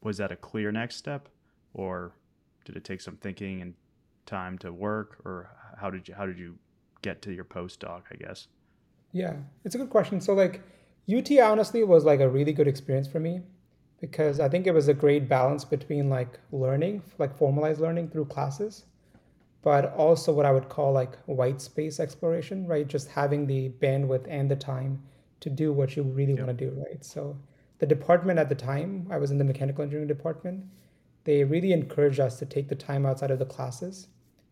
was 0.00 0.18
that 0.18 0.30
a 0.30 0.36
clear 0.36 0.70
next 0.70 0.96
step 0.96 1.28
or 1.74 2.12
did 2.64 2.76
it 2.76 2.84
take 2.84 3.00
some 3.00 3.16
thinking 3.16 3.62
and 3.62 3.74
time 4.26 4.58
to 4.58 4.72
work 4.72 5.18
or 5.24 5.50
how 5.80 5.90
did 5.90 6.06
you 6.06 6.14
how 6.14 6.26
did 6.26 6.38
you 6.38 6.56
get 7.02 7.22
to 7.22 7.32
your 7.32 7.44
postdoc 7.44 8.02
i 8.12 8.16
guess 8.16 8.48
yeah 9.12 9.34
it's 9.64 9.74
a 9.74 9.78
good 9.78 9.90
question 9.90 10.20
so 10.20 10.34
like 10.34 10.60
ut 11.08 11.30
honestly 11.40 11.82
was 11.82 12.04
like 12.04 12.20
a 12.20 12.28
really 12.28 12.52
good 12.52 12.68
experience 12.68 13.08
for 13.08 13.20
me 13.20 13.40
because 14.00 14.40
i 14.40 14.48
think 14.48 14.66
it 14.66 14.74
was 14.74 14.88
a 14.88 14.94
great 14.94 15.28
balance 15.28 15.64
between 15.64 16.08
like 16.08 16.38
learning 16.52 17.02
like 17.18 17.36
formalized 17.36 17.80
learning 17.80 18.08
through 18.08 18.24
classes 18.24 18.84
but 19.62 19.92
also 19.94 20.32
what 20.32 20.46
i 20.46 20.52
would 20.52 20.68
call 20.68 20.92
like 20.92 21.16
white 21.26 21.60
space 21.60 22.00
exploration 22.00 22.66
right 22.66 22.88
just 22.88 23.08
having 23.08 23.46
the 23.46 23.68
bandwidth 23.80 24.26
and 24.28 24.50
the 24.50 24.56
time 24.56 25.02
to 25.40 25.50
do 25.50 25.72
what 25.72 25.96
you 25.96 26.02
really 26.02 26.34
yep. 26.34 26.46
want 26.46 26.58
to 26.58 26.64
do 26.66 26.74
right 26.88 27.04
so 27.04 27.36
the 27.78 27.86
department 27.86 28.38
at 28.38 28.48
the 28.48 28.54
time 28.54 29.06
i 29.10 29.18
was 29.18 29.30
in 29.30 29.38
the 29.38 29.44
mechanical 29.44 29.82
engineering 29.82 30.08
department 30.08 30.64
they 31.24 31.44
really 31.44 31.72
encouraged 31.72 32.20
us 32.20 32.38
to 32.38 32.46
take 32.46 32.68
the 32.68 32.74
time 32.74 33.04
outside 33.04 33.30
of 33.30 33.38
the 33.38 33.44
classes 33.44 34.08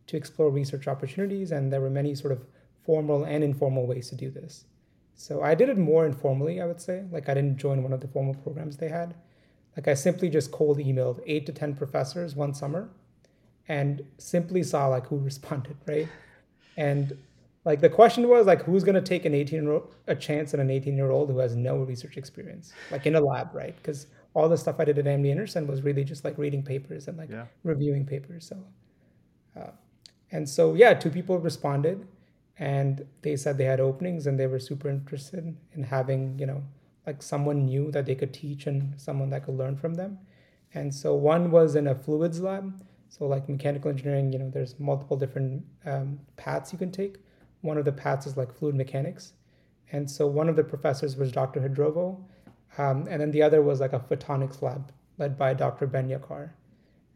to 0.07 0.17
explore 0.17 0.51
research 0.51 0.87
opportunities, 0.87 1.51
and 1.51 1.73
there 1.73 1.81
were 1.81 1.91
many 1.91 2.15
sort 2.15 2.33
of 2.33 2.45
formal 2.85 3.25
and 3.25 3.43
informal 3.43 3.87
ways 3.87 4.09
to 4.11 4.15
do 4.15 4.31
this. 4.31 4.67
So 5.15 5.43
I 5.43 5.55
did 5.55 5.69
it 5.69 5.79
more 5.79 6.07
informally, 6.07 6.61
I 6.61 6.67
would 6.67 6.81
say. 6.81 7.05
Like 7.11 7.29
I 7.29 7.35
didn't 7.35 7.57
join 7.57 7.83
one 7.83 7.93
of 7.93 8.01
the 8.01 8.09
formal 8.09 8.35
programs 8.35 8.77
they 8.77 8.89
had. 8.89 9.15
Like 9.77 9.89
I 9.89 9.95
simply 9.95 10.29
just 10.29 10.51
cold 10.53 10.79
emailed 10.79 11.21
eight 11.27 11.47
to 11.47 11.53
10 11.53 11.75
professors 11.75 12.35
one 12.35 12.55
summer 12.55 12.89
and 13.69 14.03
simply 14.19 14.63
saw 14.63 14.87
like 14.87 15.07
who 15.07 15.19
responded, 15.31 15.77
right? 15.87 16.09
And 16.77 17.17
like 17.65 17.81
the 17.81 17.91
question 17.91 18.29
was 18.29 18.47
like 18.47 18.63
who's 18.63 18.85
gonna 18.85 19.01
take 19.01 19.25
an 19.25 19.35
18 19.35 19.63
year 19.63 19.73
old 19.73 19.95
a 20.07 20.15
chance 20.15 20.55
on 20.55 20.61
an 20.61 20.71
18 20.71 20.97
year 20.97 21.11
old 21.11 21.31
who 21.31 21.39
has 21.39 21.57
no 21.57 21.79
research 21.79 22.17
experience, 22.17 22.73
like 22.91 23.07
in 23.07 23.17
a 23.17 23.21
lab, 23.21 23.55
right? 23.55 23.77
Because 23.77 24.07
all 24.35 24.49
the 24.49 24.57
stuff 24.57 24.77
I 24.79 24.85
did 24.85 24.99
at 24.99 25.07
MD 25.07 25.31
Anderson 25.31 25.67
was 25.67 25.83
really 25.83 26.05
just 26.05 26.25
like 26.25 26.37
reading 26.39 26.63
papers 26.63 27.09
and 27.09 27.17
like 27.17 27.31
yeah. 27.31 27.47
reviewing 27.65 28.05
papers. 28.05 28.47
So 28.47 28.57
uh, 29.57 29.71
and 30.33 30.49
so, 30.49 30.75
yeah, 30.75 30.95
two 30.95 31.11
people 31.11 31.39
responded 31.39 32.07
and 32.59 33.07
they 33.23 33.37
said 33.37 33.59
they 33.59 33.65
had 33.65 33.81
openings 33.81 34.27
and 34.27 34.39
they 34.39 34.47
were 34.47 34.59
super 34.59 34.89
interested 34.89 35.57
in 35.73 35.83
having, 35.83 36.39
you 36.39 36.47
know, 36.47 36.63
like 37.07 37.23
someone 37.23 37.67
new 37.67 37.91
that 37.93 38.07
they 38.07 38.15
could 38.15 38.35
teach 38.35 38.67
and 38.67 38.99
someone 39.01 39.31
that 39.31 39.45
could 39.45 39.57
learn 39.57 39.77
from 39.77 39.95
them. 39.95 40.19
And 40.75 40.95
so 40.95 41.15
one 41.15 41.51
was 41.51 41.77
in 41.77 41.87
a 41.87 41.95
fluids 41.95 42.41
lab. 42.41 42.83
So 43.09 43.27
like 43.27 43.49
mechanical 43.49 43.91
engineering, 43.91 44.33
you 44.33 44.39
know, 44.39 44.51
there's 44.51 44.79
multiple 44.79 45.17
different 45.17 45.65
um, 45.85 46.19
paths 46.37 46.73
you 46.73 46.79
can 46.79 46.91
take. 46.91 47.17
One 47.61 47.79
of 47.79 47.85
the 47.85 47.93
paths 47.93 48.27
is 48.27 48.37
like 48.37 48.53
fluid 48.53 48.75
mechanics. 48.75 49.33
And 49.93 50.11
so 50.11 50.27
one 50.27 50.49
of 50.49 50.57
the 50.57 50.65
professors 50.65 51.17
was 51.17 51.31
Dr. 51.31 51.61
Hidrovo. 51.61 52.21
Um, 52.77 53.07
and 53.09 53.21
then 53.21 53.31
the 53.31 53.43
other 53.43 53.63
was 53.63 53.81
like 53.81 53.93
a 53.93 54.01
photonics 54.01 54.61
lab 54.61 54.93
led 55.19 55.39
by 55.39 55.55
Dr. 55.55 55.87
Ben 55.87 56.09
Yakar. 56.09 56.51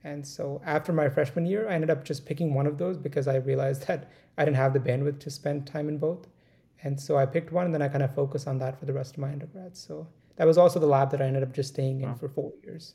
And 0.02 0.26
so 0.26 0.62
after 0.64 0.92
my 0.92 1.08
freshman 1.08 1.44
year, 1.44 1.68
I 1.68 1.74
ended 1.74 1.90
up 1.90 2.04
just 2.04 2.24
picking 2.24 2.54
one 2.54 2.66
of 2.66 2.78
those 2.78 2.96
because 2.96 3.28
I 3.28 3.36
realized 3.36 3.86
that 3.88 4.10
I 4.38 4.44
didn't 4.44 4.56
have 4.56 4.72
the 4.72 4.80
bandwidth 4.80 5.18
to 5.20 5.30
spend 5.30 5.66
time 5.66 5.88
in 5.88 5.98
both. 5.98 6.26
And 6.82 6.98
so 6.98 7.16
I 7.16 7.26
picked 7.26 7.52
one 7.52 7.66
and 7.66 7.74
then 7.74 7.82
I 7.82 7.88
kind 7.88 8.02
of 8.02 8.14
focused 8.14 8.48
on 8.48 8.58
that 8.58 8.78
for 8.78 8.86
the 8.86 8.92
rest 8.92 9.14
of 9.14 9.18
my 9.18 9.30
undergrad. 9.30 9.76
So 9.76 10.06
that 10.36 10.46
was 10.46 10.56
also 10.56 10.78
the 10.78 10.86
lab 10.86 11.10
that 11.10 11.20
I 11.20 11.26
ended 11.26 11.42
up 11.42 11.52
just 11.52 11.70
staying 11.70 12.00
in 12.00 12.08
wow. 12.08 12.14
for 12.14 12.28
four 12.28 12.52
years. 12.62 12.94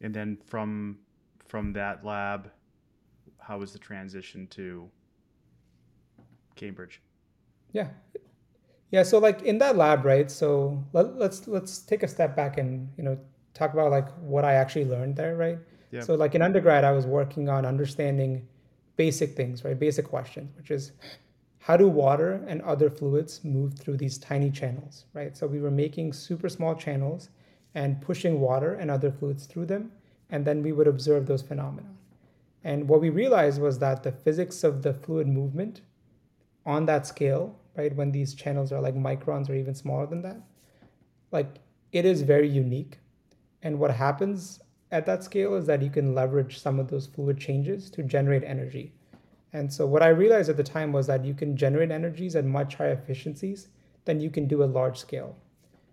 And 0.00 0.14
then 0.14 0.38
from 0.46 0.98
from 1.46 1.72
that 1.72 2.04
lab, 2.04 2.50
how 3.38 3.58
was 3.58 3.72
the 3.72 3.78
transition 3.78 4.46
to 4.48 4.88
Cambridge? 6.54 7.00
Yeah. 7.72 7.88
Yeah, 8.90 9.02
so 9.02 9.18
like 9.18 9.42
in 9.42 9.58
that 9.58 9.76
lab, 9.76 10.04
right? 10.04 10.30
So 10.30 10.82
let, 10.92 11.16
let's 11.16 11.46
let's 11.48 11.78
take 11.78 12.02
a 12.02 12.08
step 12.08 12.36
back 12.36 12.58
and, 12.58 12.90
you 12.96 13.04
know, 13.04 13.18
talk 13.54 13.72
about 13.72 13.90
like 13.90 14.08
what 14.18 14.44
I 14.44 14.54
actually 14.54 14.84
learned 14.84 15.16
there, 15.16 15.36
right? 15.36 15.58
Yeah. 15.90 16.00
So 16.00 16.14
like 16.14 16.34
in 16.34 16.42
undergrad, 16.42 16.84
I 16.84 16.92
was 16.92 17.06
working 17.06 17.48
on 17.48 17.64
understanding 17.64 18.46
basic 18.96 19.36
things, 19.36 19.64
right? 19.64 19.78
Basic 19.78 20.06
questions, 20.06 20.54
which 20.56 20.70
is 20.70 20.92
how 21.58 21.76
do 21.76 21.88
water 21.88 22.44
and 22.46 22.62
other 22.62 22.88
fluids 22.88 23.44
move 23.44 23.74
through 23.74 23.96
these 23.96 24.18
tiny 24.18 24.50
channels, 24.50 25.04
right? 25.12 25.36
So 25.36 25.46
we 25.46 25.60
were 25.60 25.70
making 25.70 26.12
super 26.12 26.48
small 26.48 26.74
channels 26.74 27.30
and 27.74 28.00
pushing 28.00 28.40
water 28.40 28.74
and 28.74 28.90
other 28.90 29.10
fluids 29.10 29.46
through 29.46 29.66
them, 29.66 29.92
and 30.30 30.44
then 30.44 30.62
we 30.62 30.72
would 30.72 30.86
observe 30.86 31.26
those 31.26 31.42
phenomena. 31.42 31.88
And 32.64 32.88
what 32.88 33.00
we 33.00 33.10
realized 33.10 33.60
was 33.60 33.78
that 33.78 34.02
the 34.02 34.12
physics 34.12 34.64
of 34.64 34.82
the 34.82 34.94
fluid 34.94 35.26
movement 35.26 35.82
on 36.64 36.86
that 36.86 37.06
scale, 37.06 37.56
right, 37.76 37.94
when 37.94 38.12
these 38.12 38.34
channels 38.34 38.72
are 38.72 38.80
like 38.80 38.94
microns 38.94 39.48
or 39.48 39.54
even 39.54 39.74
smaller 39.74 40.06
than 40.06 40.22
that, 40.22 40.40
like 41.30 41.56
it 41.92 42.04
is 42.04 42.22
very 42.22 42.48
unique 42.48 42.98
and 43.62 43.78
what 43.78 43.90
happens 43.90 44.60
at 44.90 45.06
that 45.06 45.24
scale 45.24 45.54
is 45.54 45.66
that 45.66 45.82
you 45.82 45.90
can 45.90 46.14
leverage 46.14 46.60
some 46.60 46.78
of 46.78 46.88
those 46.88 47.06
fluid 47.06 47.38
changes 47.38 47.90
to 47.90 48.02
generate 48.02 48.44
energy. 48.44 48.92
And 49.52 49.72
so 49.72 49.86
what 49.86 50.02
I 50.02 50.08
realized 50.08 50.50
at 50.50 50.56
the 50.56 50.64
time 50.64 50.92
was 50.92 51.06
that 51.06 51.24
you 51.24 51.34
can 51.34 51.56
generate 51.56 51.90
energies 51.90 52.36
at 52.36 52.44
much 52.44 52.74
higher 52.74 52.92
efficiencies 52.92 53.68
than 54.04 54.20
you 54.20 54.30
can 54.30 54.46
do 54.46 54.62
at 54.62 54.70
large 54.70 54.98
scale, 54.98 55.36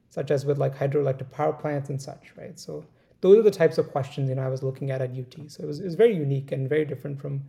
such 0.10 0.32
as 0.32 0.46
with 0.46 0.58
like 0.58 0.76
hydroelectric 0.76 1.32
power 1.32 1.54
plants 1.54 1.90
and 1.90 2.02
such, 2.02 2.34
right? 2.38 2.60
So 2.60 2.86
those 3.22 3.38
are 3.38 3.44
the 3.44 3.52
types 3.52 3.78
of 3.78 3.92
questions 3.92 4.30
you 4.30 4.36
know 4.36 4.44
I 4.44 4.50
was 4.50 4.62
looking 4.62 4.92
at 4.92 5.02
at 5.02 5.12
UT. 5.12 5.50
So 5.50 5.64
it 5.64 5.68
was, 5.68 5.80
it 5.80 5.86
was 5.86 5.96
very 5.96 6.16
unique 6.16 6.52
and 6.52 6.68
very 6.68 6.86
different 6.86 7.20
from 7.20 7.44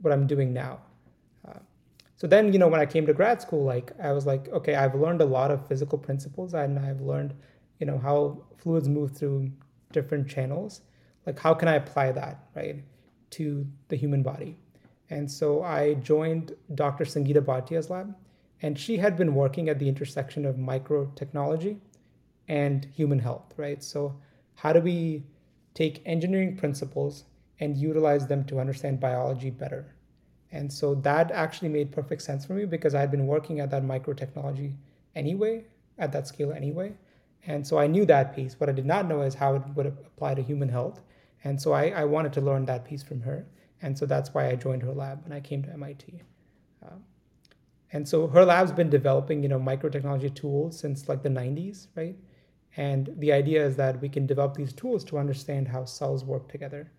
what 0.00 0.12
I'm 0.12 0.26
doing 0.26 0.52
now. 0.52 0.80
Uh, 1.46 1.60
so 2.16 2.26
then, 2.26 2.52
you 2.52 2.58
know, 2.58 2.68
when 2.68 2.80
I 2.80 2.86
came 2.86 3.06
to 3.06 3.12
grad 3.12 3.42
school, 3.42 3.64
like 3.64 3.92
I 4.02 4.12
was 4.12 4.26
like, 4.26 4.48
okay, 4.48 4.74
I've 4.74 4.94
learned 4.94 5.20
a 5.20 5.26
lot 5.26 5.50
of 5.50 5.66
physical 5.68 5.98
principles 5.98 6.54
and 6.54 6.78
I've 6.78 7.00
learned 7.00 7.34
you 7.82 7.86
know 7.86 7.98
how 7.98 8.40
fluids 8.58 8.88
move 8.88 9.10
through 9.10 9.50
different 9.90 10.28
channels 10.28 10.82
like 11.26 11.36
how 11.36 11.52
can 11.52 11.66
i 11.66 11.74
apply 11.74 12.12
that 12.12 12.44
right 12.54 12.84
to 13.30 13.66
the 13.88 13.96
human 13.96 14.22
body 14.22 14.56
and 15.10 15.30
so 15.30 15.62
i 15.62 15.94
joined 15.94 16.52
dr 16.74 17.04
sangeeta 17.04 17.40
bhatia's 17.44 17.90
lab 17.90 18.14
and 18.62 18.78
she 18.78 18.96
had 18.98 19.16
been 19.16 19.34
working 19.34 19.68
at 19.68 19.78
the 19.78 19.88
intersection 19.88 20.44
of 20.46 20.56
microtechnology 20.56 21.78
and 22.48 22.86
human 22.94 23.18
health 23.18 23.54
right 23.56 23.82
so 23.82 24.14
how 24.56 24.72
do 24.72 24.80
we 24.80 25.24
take 25.74 26.02
engineering 26.06 26.56
principles 26.56 27.24
and 27.60 27.76
utilize 27.76 28.26
them 28.26 28.44
to 28.44 28.60
understand 28.60 29.00
biology 29.00 29.50
better 29.50 29.94
And 30.52 30.72
so 30.72 30.94
that 30.96 31.30
actually 31.32 31.68
made 31.70 31.92
perfect 31.92 32.22
sense 32.22 32.44
for 32.46 32.54
me 32.54 32.64
because 32.66 32.94
I 32.94 33.00
had 33.00 33.10
been 33.10 33.26
working 33.26 33.60
at 33.60 33.70
that 33.70 33.84
micro 33.84 34.14
technology 34.14 34.74
anyway, 35.14 35.64
at 35.98 36.12
that 36.12 36.28
scale 36.28 36.52
anyway. 36.52 36.94
And 37.46 37.66
so 37.66 37.78
I 37.78 37.86
knew 37.88 38.04
that 38.06 38.34
piece. 38.36 38.58
What 38.60 38.68
I 38.68 38.72
did 38.72 38.86
not 38.86 39.08
know 39.08 39.22
is 39.22 39.34
how 39.34 39.54
it 39.56 39.62
would 39.74 39.86
apply 39.86 40.34
to 40.34 40.42
human 40.42 40.68
health. 40.68 41.00
And 41.44 41.60
so 41.60 41.72
I, 41.72 41.88
I 41.90 42.04
wanted 42.04 42.32
to 42.34 42.40
learn 42.40 42.66
that 42.66 42.84
piece 42.84 43.02
from 43.02 43.22
her. 43.22 43.46
And 43.82 43.98
so 43.98 44.06
that's 44.06 44.32
why 44.32 44.48
I 44.48 44.56
joined 44.56 44.82
her 44.82 44.92
lab 44.92 45.24
when 45.24 45.32
I 45.32 45.40
came 45.40 45.62
to 45.64 45.72
MIT. 45.72 46.22
Um, 46.82 47.02
and 47.92 48.08
so 48.08 48.26
her 48.28 48.44
lab's 48.44 48.72
been 48.72 48.88
developing, 48.88 49.42
you 49.42 49.48
know, 49.48 49.58
microtechnology 49.58 50.34
tools 50.34 50.78
since 50.78 51.08
like 51.08 51.22
the 51.22 51.28
90s, 51.28 51.88
right? 51.94 52.16
And 52.76 53.12
the 53.18 53.32
idea 53.32 53.64
is 53.66 53.76
that 53.76 54.00
we 54.00 54.08
can 54.08 54.26
develop 54.26 54.54
these 54.54 54.72
tools 54.72 55.04
to 55.04 55.18
understand 55.18 55.68
how 55.68 55.84
cells 55.84 56.24
work 56.24 56.48
together. 56.48 56.90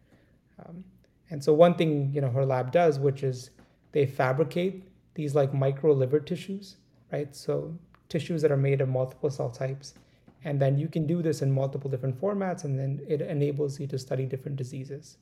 Um, 0.59 0.83
and 1.31 1.43
so 1.43 1.53
one 1.53 1.73
thing, 1.73 2.11
you 2.13 2.21
know, 2.21 2.29
her 2.29 2.45
lab 2.45 2.71
does, 2.71 2.99
which 2.99 3.23
is 3.23 3.49
they 3.91 4.05
fabricate 4.05 4.83
these 5.15 5.33
like 5.33 5.53
micro 5.53 5.93
liver 5.93 6.19
tissues, 6.19 6.77
right? 7.11 7.35
So 7.35 7.75
tissues 8.09 8.41
that 8.43 8.51
are 8.51 8.57
made 8.57 8.81
of 8.81 8.89
multiple 8.89 9.31
cell 9.31 9.49
types. 9.49 9.95
And 10.43 10.61
then 10.61 10.77
you 10.77 10.87
can 10.87 11.07
do 11.07 11.21
this 11.21 11.41
in 11.41 11.51
multiple 11.51 11.89
different 11.89 12.19
formats, 12.19 12.65
and 12.65 12.77
then 12.77 13.01
it 13.07 13.21
enables 13.21 13.79
you 13.79 13.87
to 13.87 13.97
study 13.97 14.25
different 14.25 14.57
diseases. 14.57 15.17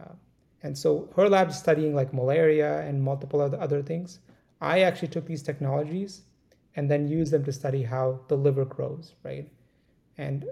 Uh, 0.00 0.12
and 0.64 0.76
so 0.76 1.10
her 1.14 1.28
lab 1.28 1.50
is 1.50 1.58
studying 1.58 1.94
like 1.94 2.14
malaria 2.14 2.80
and 2.80 3.02
multiple 3.02 3.40
other, 3.40 3.82
things. 3.82 4.18
I 4.62 4.80
actually 4.80 5.08
took 5.08 5.26
these 5.26 5.42
technologies 5.42 6.22
and 6.74 6.90
then 6.90 7.06
used 7.06 7.32
them 7.32 7.44
to 7.44 7.52
study 7.52 7.82
how 7.82 8.20
the 8.28 8.36
liver 8.36 8.64
grows, 8.64 9.14
right? 9.22 9.46
And 10.16 10.46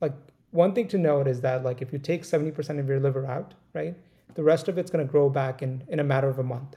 like 0.00 0.14
one 0.52 0.74
thing 0.74 0.88
to 0.88 0.98
note 0.98 1.28
is 1.28 1.42
that 1.42 1.64
like 1.64 1.82
if 1.82 1.92
you 1.92 1.98
take 1.98 2.22
70% 2.22 2.80
of 2.80 2.88
your 2.88 2.98
liver 2.98 3.26
out, 3.26 3.52
right, 3.74 3.94
the 4.34 4.42
rest 4.42 4.68
of 4.68 4.78
it's 4.78 4.90
going 4.90 5.06
to 5.06 5.12
grow 5.12 5.28
back 5.28 5.62
in, 5.62 5.84
in 5.88 6.00
a 6.00 6.04
matter 6.04 6.30
of 6.30 6.38
a 6.38 6.42
month. 6.42 6.76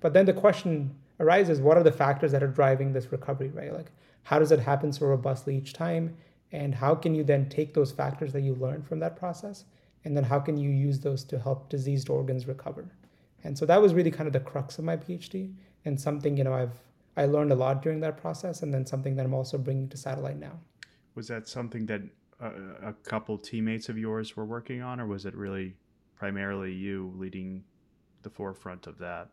But 0.00 0.12
then 0.12 0.26
the 0.26 0.34
question 0.34 0.94
arises, 1.18 1.62
what 1.62 1.78
are 1.78 1.82
the 1.82 1.90
factors 1.90 2.32
that 2.32 2.42
are 2.42 2.48
driving 2.48 2.92
this 2.92 3.10
recovery, 3.12 3.48
right? 3.48 3.72
Like 3.72 3.90
how 4.24 4.38
does 4.38 4.52
it 4.52 4.60
happen 4.60 4.92
so 4.92 5.06
robustly 5.06 5.56
each 5.56 5.72
time? 5.72 6.14
And 6.52 6.74
how 6.74 6.94
can 6.94 7.14
you 7.14 7.24
then 7.24 7.48
take 7.48 7.72
those 7.72 7.92
factors 7.92 8.34
that 8.34 8.42
you 8.42 8.54
learned 8.56 8.86
from 8.86 9.00
that 9.00 9.16
process? 9.16 9.64
And 10.04 10.16
then 10.16 10.24
how 10.24 10.38
can 10.38 10.56
you 10.56 10.70
use 10.70 11.00
those 11.00 11.24
to 11.24 11.38
help 11.38 11.68
diseased 11.68 12.08
organs 12.10 12.46
recover? 12.46 12.86
And 13.42 13.56
so 13.56 13.66
that 13.66 13.80
was 13.80 13.94
really 13.94 14.10
kind 14.10 14.26
of 14.26 14.32
the 14.32 14.40
crux 14.40 14.78
of 14.78 14.84
my 14.84 14.96
PhD 14.96 15.54
and 15.84 16.00
something, 16.00 16.36
you 16.36 16.44
know, 16.44 16.54
I've 16.54 16.72
I 17.16 17.26
learned 17.26 17.52
a 17.52 17.54
lot 17.54 17.80
during 17.80 18.00
that 18.00 18.16
process 18.16 18.62
and 18.62 18.74
then 18.74 18.84
something 18.84 19.14
that 19.16 19.24
I'm 19.24 19.34
also 19.34 19.56
bringing 19.56 19.88
to 19.90 19.96
satellite 19.96 20.38
now. 20.38 20.58
Was 21.14 21.28
that 21.28 21.46
something 21.46 21.86
that 21.86 22.02
a, 22.40 22.88
a 22.88 22.92
couple 23.04 23.38
teammates 23.38 23.88
of 23.88 23.96
yours 23.96 24.36
were 24.36 24.44
working 24.44 24.82
on 24.82 24.98
or 24.98 25.06
was 25.06 25.24
it 25.24 25.34
really 25.36 25.76
primarily 26.16 26.72
you 26.72 27.12
leading 27.16 27.62
the 28.22 28.30
forefront 28.30 28.86
of 28.86 28.98
that? 28.98 29.28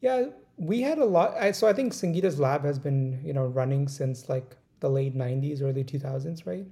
Yeah, 0.00 0.26
we 0.56 0.80
had 0.80 0.98
a 0.98 1.04
lot. 1.04 1.34
I, 1.38 1.52
so 1.52 1.66
I 1.66 1.72
think 1.72 1.92
Sangeeta's 1.92 2.38
lab 2.38 2.64
has 2.64 2.78
been, 2.78 3.20
you 3.24 3.32
know, 3.32 3.44
running 3.46 3.88
since 3.88 4.28
like 4.28 4.56
the 4.80 4.88
late 4.88 5.16
90s, 5.16 5.62
early 5.62 5.84
2000s, 5.84 6.46
right? 6.46 6.66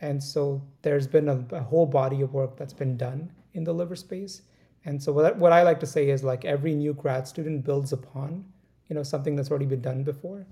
And 0.00 0.22
so 0.22 0.62
there's 0.82 1.06
been 1.06 1.28
a, 1.28 1.44
a 1.52 1.60
whole 1.60 1.86
body 1.86 2.20
of 2.22 2.32
work 2.32 2.56
that's 2.56 2.72
been 2.72 2.96
done 2.96 3.30
in 3.54 3.64
the 3.64 3.72
liver 3.72 3.96
space. 3.96 4.42
And 4.84 5.02
so 5.02 5.12
what, 5.12 5.36
what 5.36 5.52
I 5.52 5.62
like 5.62 5.80
to 5.80 5.86
say 5.86 6.10
is 6.10 6.22
like 6.22 6.44
every 6.44 6.74
new 6.74 6.94
grad 6.94 7.26
student 7.26 7.64
builds 7.64 7.92
upon, 7.92 8.44
you 8.88 8.94
know, 8.94 9.02
something 9.02 9.34
that's 9.34 9.50
already 9.50 9.66
been 9.66 9.82
done 9.82 10.04
before. 10.04 10.46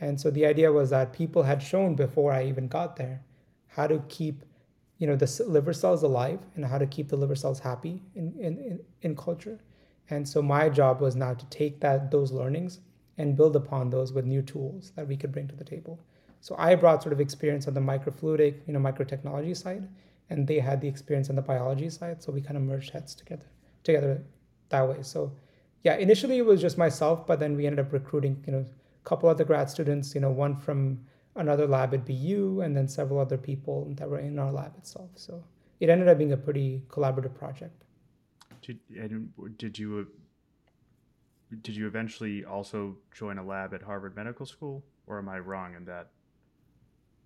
And 0.00 0.20
so 0.20 0.30
the 0.30 0.46
idea 0.46 0.72
was 0.72 0.90
that 0.90 1.12
people 1.12 1.42
had 1.42 1.62
shown 1.62 1.94
before 1.94 2.32
I 2.32 2.44
even 2.44 2.68
got 2.68 2.96
there 2.96 3.22
how 3.68 3.86
to 3.86 4.02
keep, 4.08 4.44
you 4.98 5.06
know, 5.06 5.16
the 5.16 5.44
liver 5.46 5.72
cells 5.72 6.02
alive 6.02 6.40
and 6.54 6.64
how 6.64 6.78
to 6.78 6.86
keep 6.86 7.08
the 7.08 7.16
liver 7.16 7.36
cells 7.36 7.60
happy 7.60 8.02
in, 8.14 8.34
in, 8.38 8.58
in, 8.58 8.80
in 9.02 9.16
culture. 9.16 9.60
And 10.08 10.26
so 10.26 10.40
my 10.40 10.68
job 10.68 11.00
was 11.00 11.16
now 11.16 11.34
to 11.34 11.46
take 11.46 11.80
that 11.80 12.10
those 12.10 12.32
learnings 12.32 12.80
and 13.18 13.36
build 13.36 13.56
upon 13.56 13.90
those 13.90 14.12
with 14.12 14.24
new 14.24 14.42
tools 14.42 14.92
that 14.96 15.06
we 15.06 15.16
could 15.16 15.32
bring 15.32 15.48
to 15.48 15.56
the 15.56 15.64
table. 15.64 15.98
So 16.40 16.54
I 16.58 16.74
brought 16.74 17.02
sort 17.02 17.12
of 17.12 17.20
experience 17.20 17.66
on 17.66 17.74
the 17.74 17.80
microfluidic, 17.80 18.66
you 18.66 18.72
know, 18.72 18.80
microtechnology 18.80 19.56
side, 19.56 19.88
and 20.30 20.46
they 20.46 20.58
had 20.58 20.80
the 20.80 20.88
experience 20.88 21.30
on 21.30 21.36
the 21.36 21.42
biology 21.42 21.90
side. 21.90 22.22
So 22.22 22.32
we 22.32 22.40
kind 22.40 22.56
of 22.56 22.62
merged 22.62 22.90
heads 22.90 23.14
together 23.14 23.46
together 23.84 24.22
that 24.68 24.88
way. 24.88 24.98
So 25.02 25.32
yeah, 25.84 25.96
initially 25.96 26.38
it 26.38 26.46
was 26.46 26.60
just 26.60 26.78
myself, 26.78 27.26
but 27.26 27.38
then 27.38 27.56
we 27.56 27.66
ended 27.66 27.86
up 27.86 27.92
recruiting, 27.92 28.42
you 28.46 28.52
know, 28.52 28.58
a 28.58 29.08
couple 29.08 29.28
other 29.28 29.44
grad 29.44 29.70
students, 29.70 30.14
you 30.14 30.20
know, 30.20 30.30
one 30.30 30.56
from 30.56 30.98
another 31.36 31.66
lab 31.66 31.94
at 31.94 32.04
BU 32.04 32.62
and 32.62 32.76
then 32.76 32.88
several 32.88 33.20
other 33.20 33.38
people 33.38 33.86
that 33.96 34.08
were 34.08 34.18
in 34.18 34.38
our 34.38 34.50
lab 34.50 34.76
itself. 34.76 35.10
So 35.14 35.44
it 35.80 35.88
ended 35.88 36.08
up 36.08 36.18
being 36.18 36.32
a 36.32 36.36
pretty 36.36 36.82
collaborative 36.88 37.34
project. 37.34 37.84
Did, 38.62 38.80
and 38.98 39.30
did 39.58 39.78
you 39.78 40.08
did 41.62 41.76
you 41.76 41.86
eventually 41.86 42.44
also 42.44 42.96
join 43.14 43.38
a 43.38 43.44
lab 43.44 43.72
at 43.72 43.82
Harvard 43.82 44.16
Medical 44.16 44.46
School, 44.46 44.82
or 45.06 45.18
am 45.18 45.28
I 45.28 45.38
wrong 45.38 45.74
in 45.76 45.84
that? 45.84 46.08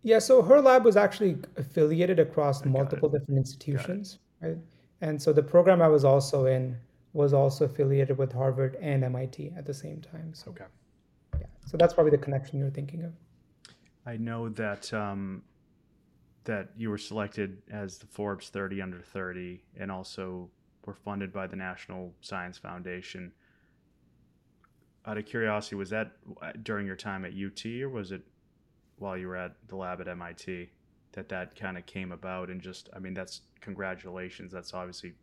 Yeah, 0.02 0.18
so 0.18 0.42
her 0.42 0.60
lab 0.60 0.84
was 0.84 0.96
actually 0.96 1.38
affiliated 1.56 2.18
across 2.18 2.64
multiple 2.64 3.08
different 3.08 3.38
institutions, 3.38 4.18
right? 4.40 4.56
And 5.02 5.20
so 5.20 5.32
the 5.32 5.42
program 5.42 5.82
I 5.82 5.88
was 5.88 6.04
also 6.04 6.46
in 6.46 6.76
was 7.12 7.32
also 7.32 7.64
affiliated 7.64 8.16
with 8.16 8.32
Harvard 8.32 8.76
and 8.80 9.02
MIT 9.04 9.52
at 9.56 9.66
the 9.66 9.74
same 9.74 10.00
time. 10.00 10.32
So, 10.32 10.50
okay. 10.52 10.64
Yeah. 11.38 11.46
So 11.66 11.76
that's 11.76 11.92
probably 11.92 12.12
the 12.12 12.18
connection 12.18 12.58
you're 12.58 12.70
thinking 12.70 13.02
of. 13.02 13.12
I 14.06 14.16
know 14.16 14.48
that 14.50 14.92
um, 14.94 15.42
that 16.44 16.70
you 16.76 16.90
were 16.90 16.98
selected 16.98 17.58
as 17.70 17.98
the 17.98 18.06
Forbes 18.06 18.48
30 18.48 18.80
under 18.80 19.00
30, 19.00 19.62
and 19.78 19.90
also 19.90 20.48
were 20.86 20.94
funded 20.94 21.32
by 21.32 21.46
the 21.46 21.56
National 21.56 22.14
Science 22.20 22.56
Foundation. 22.56 23.32
Out 25.06 25.18
of 25.18 25.26
curiosity, 25.26 25.76
was 25.76 25.90
that 25.90 26.12
during 26.62 26.86
your 26.86 26.96
time 26.96 27.24
at 27.24 27.32
UT, 27.32 27.64
or 27.82 27.88
was 27.88 28.12
it 28.12 28.22
while 29.00 29.16
you 29.16 29.26
were 29.26 29.36
at 29.36 29.56
the 29.68 29.76
lab 29.76 30.00
at 30.00 30.08
MIT 30.08 30.70
that 31.12 31.28
that 31.28 31.56
kind 31.56 31.76
of 31.76 31.86
came 31.86 32.12
about? 32.12 32.50
And 32.50 32.60
just, 32.60 32.88
I 32.94 32.98
mean, 32.98 33.14
that's 33.14 33.42
congratulations. 33.60 34.52
That's 34.52 34.74
obviously 34.74 35.14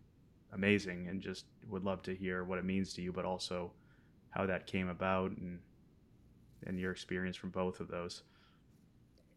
amazing, 0.53 1.07
and 1.07 1.21
just 1.21 1.45
would 1.69 1.83
love 1.83 2.01
to 2.03 2.15
hear 2.15 2.43
what 2.43 2.59
it 2.59 2.65
means 2.65 2.93
to 2.93 3.01
you, 3.01 3.11
but 3.11 3.25
also 3.25 3.71
how 4.29 4.45
that 4.45 4.67
came 4.67 4.89
about 4.89 5.31
and 5.31 5.59
and 6.65 6.79
your 6.79 6.91
experience 6.91 7.37
from 7.37 7.51
both 7.51 7.79
of 7.79 7.87
those. 7.87 8.23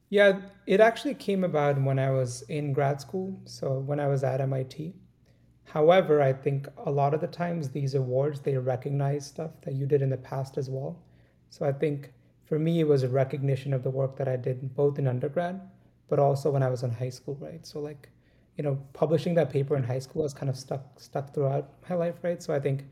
Yeah, 0.09 0.41
it 0.67 0.81
actually 0.81 1.15
came 1.15 1.45
about 1.45 1.81
when 1.81 1.99
I 1.99 2.11
was 2.11 2.43
in 2.43 2.73
grad 2.73 3.01
school. 3.01 3.41
So 3.45 3.79
when 3.79 4.01
I 4.01 4.09
was 4.09 4.25
at 4.25 4.41
MIT. 4.41 4.95
However, 5.65 6.21
I 6.21 6.33
think 6.33 6.67
a 6.85 6.91
lot 6.91 7.15
of 7.15 7.21
the 7.21 7.29
times 7.29 7.69
these 7.69 7.95
awards 7.95 8.41
they 8.41 8.57
recognize 8.57 9.27
stuff 9.27 9.53
that 9.63 9.75
you 9.75 9.87
did 9.87 10.03
in 10.03 10.11
the 10.11 10.17
past 10.17 10.59
as 10.59 10.69
well. 10.69 10.99
So 11.49 11.65
I 11.65 11.73
think 11.73 12.13
for 12.51 12.59
me 12.59 12.81
it 12.81 12.89
was 12.89 13.05
a 13.05 13.09
recognition 13.09 13.73
of 13.73 13.85
the 13.85 13.91
work 13.91 14.17
that 14.17 14.27
I 14.27 14.35
did 14.35 14.75
both 14.75 14.99
in 14.99 15.07
undergrad, 15.07 15.61
but 16.09 16.19
also 16.19 16.51
when 16.51 16.65
I 16.65 16.69
was 16.69 16.83
in 16.83 16.91
high 16.91 17.09
school, 17.09 17.39
right? 17.41 17.65
So 17.65 17.79
like, 17.79 18.09
you 18.59 18.65
know, 18.65 18.77
publishing 18.93 19.35
that 19.35 19.51
paper 19.51 19.77
in 19.77 19.85
high 19.85 20.01
school 20.01 20.23
has 20.23 20.35
kind 20.35 20.51
of 20.51 20.57
stuck 20.57 20.99
stuck 20.99 21.33
throughout 21.33 21.71
my 21.89 21.95
life, 21.95 22.17
right? 22.25 22.43
So 22.43 22.53
I 22.53 22.59
think, 22.59 22.87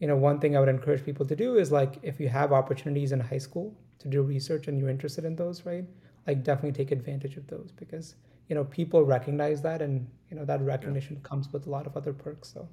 you 0.00 0.06
know, 0.06 0.16
one 0.16 0.38
thing 0.38 0.54
I 0.54 0.60
would 0.60 0.68
encourage 0.68 1.02
people 1.02 1.24
to 1.24 1.34
do 1.34 1.56
is 1.56 1.72
like 1.72 1.98
if 2.02 2.20
you 2.20 2.28
have 2.28 2.52
opportunities 2.52 3.12
in 3.12 3.20
high 3.20 3.38
school 3.38 3.74
to 4.00 4.08
do 4.08 4.20
research 4.20 4.68
and 4.68 4.78
you're 4.78 4.90
interested 4.90 5.24
in 5.24 5.34
those, 5.34 5.64
right? 5.64 5.86
Like 6.26 6.44
definitely 6.44 6.72
take 6.72 6.92
advantage 6.92 7.38
of 7.38 7.46
those 7.46 7.72
because 7.72 8.16
you 8.50 8.54
know 8.54 8.64
people 8.64 9.02
recognize 9.02 9.62
that 9.62 9.80
and 9.80 10.06
you 10.30 10.36
know 10.36 10.44
that 10.44 10.60
recognition 10.60 11.16
yeah. 11.16 11.26
comes 11.26 11.50
with 11.54 11.66
a 11.66 11.70
lot 11.70 11.86
of 11.86 11.96
other 11.96 12.12
perks 12.12 12.52
so 12.52 12.68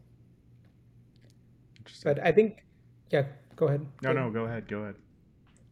but 2.04 2.20
i 2.26 2.32
think 2.32 2.66
yeah 3.12 3.24
go 3.56 3.68
ahead 3.68 3.86
no 4.02 4.12
no 4.12 4.30
go 4.30 4.46
ahead 4.46 4.68
go 4.68 4.80
ahead 4.80 4.96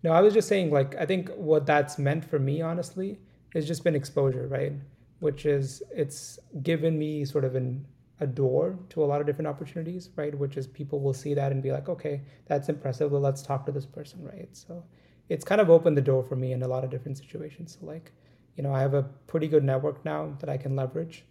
no 0.06 0.12
i 0.18 0.22
was 0.26 0.34
just 0.40 0.48
saying 0.54 0.72
like 0.80 0.96
i 1.04 1.06
think 1.12 1.30
what 1.52 1.66
that's 1.66 1.98
meant 2.08 2.24
for 2.34 2.40
me 2.48 2.62
honestly 2.72 3.18
has 3.56 3.66
just 3.66 3.84
been 3.84 3.96
exposure 3.96 4.48
right? 4.48 4.74
Which 5.20 5.46
is 5.46 5.82
it's 5.96 6.38
given 6.62 7.00
me 7.00 7.26
sort 7.26 7.46
of 7.46 7.56
an 7.56 7.86
a 8.22 8.28
door 8.28 8.78
to 8.90 9.04
a 9.04 9.08
lot 9.12 9.20
of 9.22 9.28
different 9.28 9.48
opportunities 9.48 10.10
right? 10.16 10.38
Which 10.38 10.58
is 10.58 10.68
people 10.68 11.00
will 11.00 11.14
see 11.14 11.34
that 11.34 11.52
and 11.52 11.64
be 11.64 11.72
like 11.72 11.90
okay 11.90 12.22
that's 12.46 12.70
impressive. 12.70 13.12
Well 13.12 13.22
let's 13.22 13.42
talk 13.42 13.66
to 13.66 13.72
this 13.72 13.86
person 13.86 14.24
right? 14.24 14.50
So 14.52 14.84
it's 15.30 15.46
kind 15.46 15.62
of 15.62 15.70
opened 15.70 15.98
the 15.98 16.02
door 16.02 16.22
for 16.22 16.36
me 16.36 16.52
in 16.52 16.62
a 16.64 16.68
lot 16.68 16.84
of 16.84 16.90
different 16.92 17.18
situations. 17.18 17.78
So 17.80 17.88
like 17.88 18.12
you 18.58 18.64
know, 18.64 18.74
I 18.74 18.82
have 18.82 18.94
a 18.94 19.04
pretty 19.28 19.48
good 19.48 19.64
network 19.64 20.04
now 20.06 20.34
that 20.40 20.50
I 20.50 20.58
can 20.58 20.76
leverage. 20.76 21.26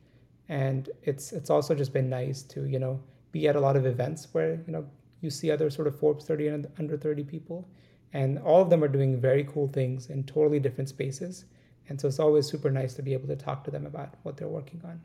And 0.49 0.91
it's 1.03 1.33
it's 1.33 1.51
also 1.51 1.75
just 1.75 1.93
been 1.93 2.11
nice 2.11 2.43
to, 2.55 2.67
you 2.67 2.79
know, 2.79 3.01
be 3.33 3.49
at 3.49 3.57
a 3.57 3.61
lot 3.61 3.77
of 3.77 3.87
events 3.87 4.29
where, 4.33 4.63
you 4.67 4.73
know, 4.73 4.85
you 5.23 5.31
see 5.31 5.51
other 5.51 5.71
sort 5.71 5.89
of 5.89 5.99
Forbes 5.99 6.27
30 6.27 6.49
and 6.49 6.67
under 6.79 6.99
30 6.99 7.25
people. 7.25 7.67
And 8.14 8.38
all 8.38 8.62
of 8.62 8.70
them 8.70 8.83
are 8.83 8.88
doing 8.88 9.20
very 9.20 9.44
cool 9.44 9.68
things 9.68 10.09
in 10.09 10.24
totally 10.24 10.61
different 10.61 10.88
spaces. 10.88 11.44
And 11.88 12.00
so 12.00 12.09
it's 12.09 12.20
always 12.20 12.46
super 12.46 12.70
nice 12.70 12.94
to 12.94 13.03
be 13.03 13.12
able 13.12 13.27
to 13.29 13.37
talk 13.37 13.64
to 13.64 13.70
them 13.70 13.85
about 13.85 14.14
what 14.22 14.37
they're 14.37 14.48
working 14.48 14.81
on. 14.85 15.03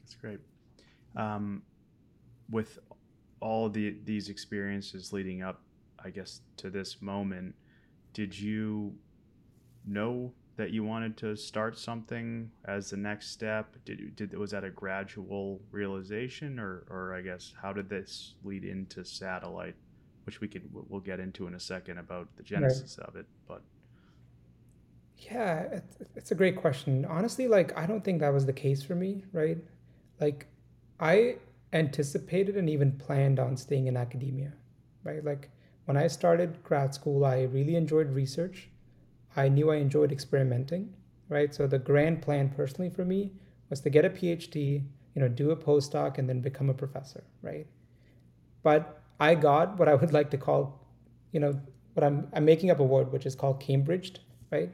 That's 0.00 0.14
great. 0.14 0.38
Um, 1.16 1.62
with 2.48 2.78
all 3.40 3.68
the 3.68 3.96
these 4.04 4.28
experiences 4.28 5.12
leading 5.12 5.42
up, 5.42 5.60
I 6.02 6.10
guess, 6.10 6.40
to 6.58 6.70
this 6.70 7.02
moment, 7.02 7.54
did 8.14 8.38
you 8.38 8.94
know 9.84 10.32
that 10.56 10.70
you 10.70 10.84
wanted 10.84 11.16
to 11.16 11.36
start 11.36 11.78
something 11.78 12.50
as 12.66 12.90
the 12.90 12.96
next 12.96 13.30
step? 13.30 13.76
Did, 13.84 14.14
did 14.14 14.38
was 14.38 14.52
that 14.52 14.62
a 14.62 14.70
gradual 14.70 15.60
realization, 15.70 16.58
or, 16.58 16.84
or 16.88 17.14
I 17.14 17.22
guess 17.22 17.52
how 17.60 17.72
did 17.72 17.88
this 17.88 18.34
lead 18.44 18.64
into 18.64 19.04
satellite, 19.04 19.74
which 20.30 20.40
we 20.40 20.46
could 20.46 20.62
we'll 20.72 21.00
get 21.00 21.18
into 21.18 21.48
in 21.48 21.54
a 21.54 21.60
second 21.60 21.98
about 21.98 22.28
the 22.36 22.42
genesis 22.44 22.96
right. 23.00 23.08
of 23.08 23.16
it, 23.16 23.26
but. 23.48 23.62
Yeah, 25.16 25.62
it's, 25.72 25.96
it's 26.14 26.30
a 26.30 26.36
great 26.36 26.56
question. 26.56 27.04
Honestly, 27.04 27.48
like 27.48 27.76
I 27.76 27.84
don't 27.84 28.04
think 28.04 28.20
that 28.20 28.32
was 28.32 28.46
the 28.46 28.52
case 28.52 28.80
for 28.80 28.94
me, 28.94 29.24
right? 29.32 29.58
Like 30.20 30.46
I 31.00 31.36
anticipated 31.72 32.56
and 32.56 32.70
even 32.70 32.92
planned 32.92 33.40
on 33.40 33.56
staying 33.56 33.88
in 33.88 33.96
academia, 33.96 34.52
right? 35.02 35.24
Like 35.24 35.50
when 35.86 35.96
I 35.96 36.06
started 36.06 36.62
grad 36.62 36.94
school, 36.94 37.24
I 37.24 37.42
really 37.42 37.74
enjoyed 37.74 38.10
research. 38.10 38.70
I 39.36 39.48
knew 39.48 39.72
I 39.72 39.76
enjoyed 39.76 40.12
experimenting, 40.12 40.94
right? 41.28 41.52
So 41.52 41.66
the 41.66 41.80
grand 41.80 42.22
plan 42.22 42.50
personally 42.50 42.90
for 42.90 43.04
me 43.04 43.32
was 43.68 43.80
to 43.80 43.90
get 43.90 44.04
a 44.04 44.10
PhD, 44.10 44.84
you 45.14 45.20
know, 45.20 45.28
do 45.28 45.50
a 45.50 45.56
postdoc 45.56 46.18
and 46.18 46.28
then 46.28 46.40
become 46.40 46.70
a 46.70 46.74
professor, 46.74 47.24
right? 47.42 47.66
But 48.62 48.99
I 49.20 49.34
got 49.34 49.78
what 49.78 49.88
I 49.88 49.94
would 49.94 50.12
like 50.18 50.30
to 50.30 50.38
call, 50.38 50.80
you 51.32 51.40
know, 51.40 51.60
what 51.94 52.04
I'm 52.04 52.28
I'm 52.32 52.44
making 52.44 52.70
up 52.70 52.80
a 52.80 52.84
word 52.84 53.12
which 53.12 53.26
is 53.26 53.34
called 53.34 53.60
Cambridged, 53.60 54.20
right? 54.50 54.70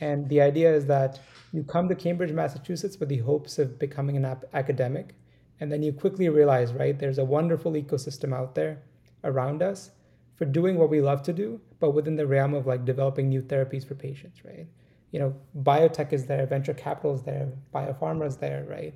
And 0.00 0.28
the 0.28 0.40
idea 0.40 0.74
is 0.74 0.86
that 0.86 1.20
you 1.52 1.62
come 1.62 1.88
to 1.88 1.94
Cambridge, 1.94 2.32
Massachusetts 2.32 2.98
with 2.98 3.08
the 3.08 3.18
hopes 3.18 3.58
of 3.58 3.78
becoming 3.78 4.16
an 4.16 4.24
ap- 4.24 4.44
academic, 4.52 5.14
and 5.60 5.70
then 5.70 5.82
you 5.82 5.92
quickly 5.92 6.28
realize, 6.28 6.72
right, 6.72 6.98
there's 6.98 7.18
a 7.18 7.24
wonderful 7.24 7.72
ecosystem 7.72 8.34
out 8.34 8.56
there 8.56 8.82
around 9.22 9.62
us 9.62 9.90
for 10.34 10.44
doing 10.44 10.76
what 10.76 10.90
we 10.90 11.00
love 11.00 11.22
to 11.22 11.32
do, 11.32 11.60
but 11.78 11.90
within 11.90 12.16
the 12.16 12.26
realm 12.26 12.54
of 12.54 12.66
like 12.66 12.84
developing 12.84 13.28
new 13.28 13.40
therapies 13.40 13.86
for 13.86 13.94
patients, 13.94 14.44
right? 14.44 14.66
You 15.12 15.20
know, 15.20 15.34
biotech 15.62 16.12
is 16.12 16.26
there, 16.26 16.44
venture 16.44 16.74
capital 16.74 17.14
is 17.14 17.22
there, 17.22 17.52
biopharma 17.72 18.26
is 18.26 18.36
there, 18.36 18.66
right? 18.68 18.94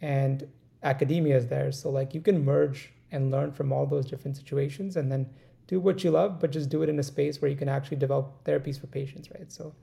And 0.00 0.46
academia 0.84 1.36
is 1.36 1.48
there. 1.48 1.72
So 1.72 1.90
like 1.90 2.14
you 2.14 2.20
can 2.20 2.44
merge 2.44 2.92
and 3.12 3.30
learn 3.30 3.52
from 3.52 3.72
all 3.72 3.86
those 3.86 4.06
different 4.06 4.36
situations 4.36 4.96
and 4.96 5.10
then 5.10 5.28
do 5.66 5.78
what 5.78 6.02
you 6.02 6.10
love, 6.10 6.40
but 6.40 6.50
just 6.50 6.68
do 6.68 6.82
it 6.82 6.88
in 6.88 6.98
a 6.98 7.02
space 7.02 7.40
where 7.40 7.50
you 7.50 7.56
can 7.56 7.68
actually 7.68 7.96
develop 7.96 8.44
therapies 8.44 8.78
for 8.80 8.86
patients, 8.88 9.30
right? 9.30 9.50
So 9.52 9.74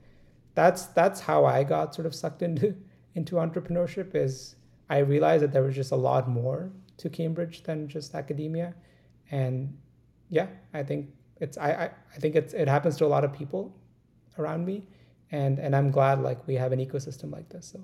that's 0.54 0.88
that's 0.88 1.20
how 1.22 1.46
I 1.46 1.64
got 1.64 1.94
sort 1.96 2.08
of 2.08 2.14
sucked 2.16 2.42
into 2.42 2.76
into 3.16 3.36
entrepreneurship 3.36 4.16
is 4.16 4.56
I 4.90 5.00
realized 5.00 5.44
that 5.44 5.52
there 5.52 5.64
was 5.64 5.76
just 5.76 5.92
a 5.92 5.96
lot 5.96 6.30
more 6.30 6.72
to 6.98 7.10
Cambridge 7.10 7.64
than 7.64 7.88
just 7.88 8.16
academia. 8.16 8.74
And 9.32 9.78
yeah, 10.30 10.48
I 10.74 10.84
think 10.84 11.10
it's 11.40 11.58
I, 11.58 11.72
I, 11.72 11.90
I 12.16 12.18
think 12.20 12.36
it's 12.36 12.54
it 12.54 12.68
happens 12.68 12.98
to 12.98 13.06
a 13.06 13.08
lot 13.16 13.24
of 13.24 13.34
people 13.34 13.76
around 14.38 14.66
me. 14.66 14.84
And 15.32 15.60
and 15.60 15.76
I'm 15.76 15.92
glad 15.92 16.22
like 16.22 16.46
we 16.48 16.56
have 16.56 16.72
an 16.72 16.80
ecosystem 16.80 17.32
like 17.32 17.50
this. 17.50 17.68
So 17.68 17.84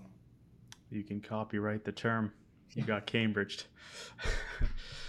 you 0.90 1.04
can 1.04 1.22
copyright 1.22 1.84
the 1.84 1.92
term. 1.92 2.32
You 2.74 2.84
got 2.84 3.06
Cambridged. 3.06 3.66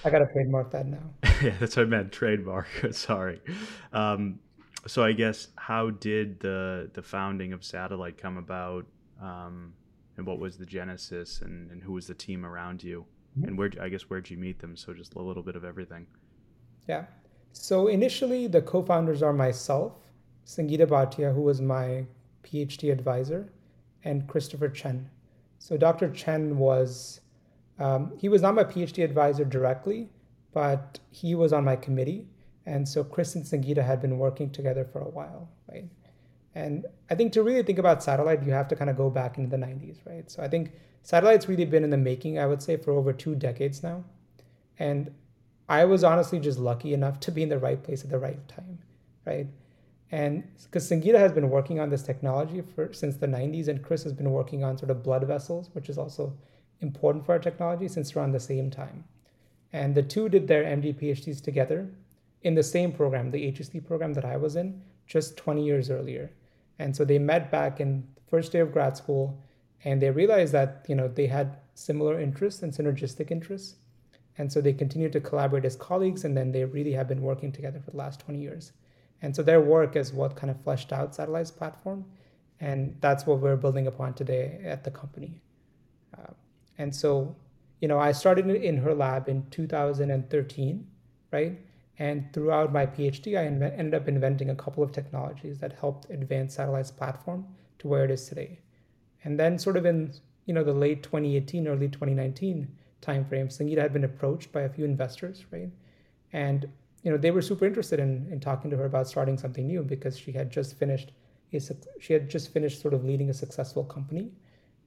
I 0.04 0.10
gotta 0.10 0.26
trademark 0.32 0.70
that 0.72 0.86
now. 0.86 0.98
yeah, 1.42 1.54
that's 1.58 1.76
what 1.76 1.86
I 1.86 1.88
meant. 1.88 2.12
Trademark. 2.12 2.66
Sorry. 2.90 3.40
Um, 3.92 4.38
so 4.86 5.02
I 5.02 5.12
guess 5.12 5.48
how 5.56 5.90
did 5.90 6.40
the 6.40 6.90
the 6.92 7.02
founding 7.02 7.52
of 7.52 7.64
Satellite 7.64 8.18
come 8.18 8.36
about? 8.36 8.86
Um, 9.20 9.72
and 10.16 10.26
what 10.26 10.38
was 10.38 10.56
the 10.56 10.66
genesis 10.66 11.40
and, 11.42 11.70
and 11.70 11.82
who 11.82 11.92
was 11.92 12.06
the 12.06 12.14
team 12.14 12.44
around 12.44 12.82
you 12.82 13.04
mm-hmm. 13.36 13.48
and 13.48 13.58
where 13.58 13.70
i 13.80 13.88
guess 13.88 14.02
where'd 14.02 14.28
you 14.28 14.36
meet 14.36 14.58
them 14.58 14.76
so 14.76 14.92
just 14.92 15.14
a 15.14 15.20
little 15.20 15.42
bit 15.42 15.56
of 15.56 15.64
everything 15.64 16.06
yeah 16.88 17.04
so 17.52 17.88
initially 17.88 18.46
the 18.46 18.62
co-founders 18.62 19.22
are 19.22 19.32
myself 19.32 19.94
sangeeta 20.46 20.86
bhatia 20.86 21.34
who 21.34 21.42
was 21.42 21.60
my 21.60 22.04
phd 22.44 22.90
advisor 22.90 23.52
and 24.04 24.26
christopher 24.26 24.68
chen 24.68 25.08
so 25.58 25.76
dr 25.76 26.10
chen 26.10 26.56
was 26.58 27.20
um, 27.78 28.12
he 28.18 28.28
was 28.28 28.42
not 28.42 28.54
my 28.54 28.64
phd 28.64 29.02
advisor 29.02 29.44
directly 29.44 30.08
but 30.52 31.00
he 31.10 31.34
was 31.34 31.52
on 31.52 31.64
my 31.64 31.76
committee 31.76 32.26
and 32.66 32.88
so 32.88 33.02
chris 33.04 33.34
and 33.34 33.44
sangeeta 33.44 33.84
had 33.84 34.00
been 34.00 34.18
working 34.18 34.50
together 34.50 34.84
for 34.84 35.00
a 35.00 35.08
while 35.08 35.48
right 35.70 35.88
and 36.54 36.86
I 37.10 37.14
think 37.14 37.32
to 37.32 37.42
really 37.42 37.62
think 37.62 37.78
about 37.78 38.02
satellite, 38.02 38.44
you 38.44 38.52
have 38.52 38.68
to 38.68 38.76
kind 38.76 38.88
of 38.88 38.96
go 38.96 39.10
back 39.10 39.38
into 39.38 39.50
the 39.50 39.62
90s, 39.62 39.98
right? 40.06 40.30
So 40.30 40.42
I 40.42 40.48
think 40.48 40.72
satellite's 41.02 41.48
really 41.48 41.64
been 41.64 41.84
in 41.84 41.90
the 41.90 41.96
making, 41.96 42.38
I 42.38 42.46
would 42.46 42.62
say, 42.62 42.76
for 42.76 42.92
over 42.92 43.12
two 43.12 43.34
decades 43.34 43.82
now. 43.82 44.04
And 44.78 45.12
I 45.68 45.84
was 45.84 46.04
honestly 46.04 46.38
just 46.38 46.58
lucky 46.58 46.94
enough 46.94 47.18
to 47.20 47.32
be 47.32 47.42
in 47.42 47.48
the 47.48 47.58
right 47.58 47.82
place 47.82 48.04
at 48.04 48.10
the 48.10 48.18
right 48.18 48.46
time, 48.48 48.78
right? 49.24 49.48
And 50.12 50.44
because 50.62 50.88
Sangeeta 50.88 51.18
has 51.18 51.32
been 51.32 51.50
working 51.50 51.80
on 51.80 51.90
this 51.90 52.02
technology 52.02 52.60
for 52.60 52.92
since 52.92 53.16
the 53.16 53.26
90s, 53.26 53.66
and 53.66 53.82
Chris 53.82 54.04
has 54.04 54.12
been 54.12 54.30
working 54.30 54.62
on 54.62 54.78
sort 54.78 54.90
of 54.90 55.02
blood 55.02 55.26
vessels, 55.26 55.70
which 55.72 55.88
is 55.88 55.98
also 55.98 56.32
important 56.80 57.24
for 57.24 57.32
our 57.32 57.38
technology 57.38 57.88
since 57.88 58.14
around 58.14 58.32
the 58.32 58.40
same 58.40 58.70
time. 58.70 59.04
And 59.72 59.94
the 59.94 60.02
two 60.02 60.28
did 60.28 60.46
their 60.46 60.64
MD 60.64 60.94
PhDs 60.94 61.42
together 61.42 61.88
in 62.42 62.54
the 62.54 62.62
same 62.62 62.92
program, 62.92 63.30
the 63.30 63.50
HST 63.52 63.86
program 63.86 64.12
that 64.14 64.24
I 64.24 64.36
was 64.36 64.54
in, 64.54 64.82
just 65.06 65.36
20 65.36 65.64
years 65.64 65.90
earlier. 65.90 66.30
And 66.78 66.94
so 66.94 67.04
they 67.04 67.18
met 67.18 67.50
back 67.50 67.80
in 67.80 68.06
the 68.14 68.22
first 68.28 68.52
day 68.52 68.60
of 68.60 68.72
grad 68.72 68.96
school 68.96 69.42
and 69.84 70.00
they 70.00 70.10
realized 70.10 70.52
that, 70.52 70.84
you 70.88 70.94
know, 70.94 71.08
they 71.08 71.26
had 71.26 71.56
similar 71.74 72.20
interests 72.20 72.62
and 72.62 72.72
synergistic 72.72 73.30
interests. 73.30 73.76
And 74.38 74.52
so 74.52 74.60
they 74.60 74.72
continued 74.72 75.12
to 75.12 75.20
collaborate 75.20 75.64
as 75.64 75.76
colleagues 75.76 76.24
and 76.24 76.36
then 76.36 76.52
they 76.52 76.64
really 76.64 76.92
have 76.92 77.08
been 77.08 77.22
working 77.22 77.52
together 77.52 77.80
for 77.80 77.90
the 77.90 77.96
last 77.96 78.20
20 78.20 78.40
years. 78.40 78.72
And 79.22 79.34
so 79.34 79.42
their 79.42 79.60
work 79.60 79.96
is 79.96 80.12
what 80.12 80.36
kind 80.36 80.50
of 80.50 80.60
fleshed 80.62 80.92
out 80.92 81.14
Satellite's 81.14 81.50
platform. 81.50 82.04
And 82.60 82.96
that's 83.00 83.26
what 83.26 83.40
we're 83.40 83.56
building 83.56 83.86
upon 83.86 84.14
today 84.14 84.60
at 84.64 84.84
the 84.84 84.90
company. 84.90 85.40
Uh, 86.16 86.32
and 86.78 86.94
so, 86.94 87.36
you 87.80 87.88
know, 87.88 87.98
I 87.98 88.12
started 88.12 88.48
in 88.48 88.76
her 88.78 88.94
lab 88.94 89.28
in 89.28 89.46
2013, 89.50 90.86
right? 91.32 91.58
And 91.98 92.32
throughout 92.32 92.72
my 92.72 92.86
PhD, 92.86 93.38
I 93.38 93.44
inv- 93.46 93.78
ended 93.78 93.94
up 93.94 94.08
inventing 94.08 94.50
a 94.50 94.54
couple 94.54 94.82
of 94.82 94.90
technologies 94.90 95.58
that 95.58 95.72
helped 95.74 96.10
advance 96.10 96.56
Satellite's 96.56 96.90
platform 96.90 97.46
to 97.78 97.88
where 97.88 98.04
it 98.04 98.10
is 98.10 98.28
today. 98.28 98.58
And 99.22 99.38
then, 99.38 99.58
sort 99.58 99.76
of 99.76 99.86
in 99.86 100.12
you 100.46 100.54
know 100.54 100.64
the 100.64 100.72
late 100.72 101.02
2018, 101.02 101.68
early 101.68 101.88
2019 101.88 102.68
timeframe, 103.00 103.48
Sangeeta 103.48 103.82
had 103.82 103.92
been 103.92 104.04
approached 104.04 104.50
by 104.52 104.62
a 104.62 104.68
few 104.68 104.84
investors, 104.84 105.44
right? 105.50 105.70
And 106.32 106.68
you 107.02 107.10
know 107.10 107.16
they 107.16 107.30
were 107.30 107.42
super 107.42 107.66
interested 107.66 108.00
in, 108.00 108.26
in 108.30 108.40
talking 108.40 108.70
to 108.70 108.76
her 108.76 108.86
about 108.86 109.06
starting 109.08 109.38
something 109.38 109.66
new 109.66 109.82
because 109.82 110.18
she 110.18 110.32
had 110.32 110.50
just 110.50 110.76
finished 110.76 111.12
a, 111.52 111.60
she 112.00 112.12
had 112.12 112.28
just 112.28 112.52
finished 112.52 112.80
sort 112.80 112.94
of 112.94 113.04
leading 113.04 113.30
a 113.30 113.34
successful 113.34 113.84
company 113.84 114.32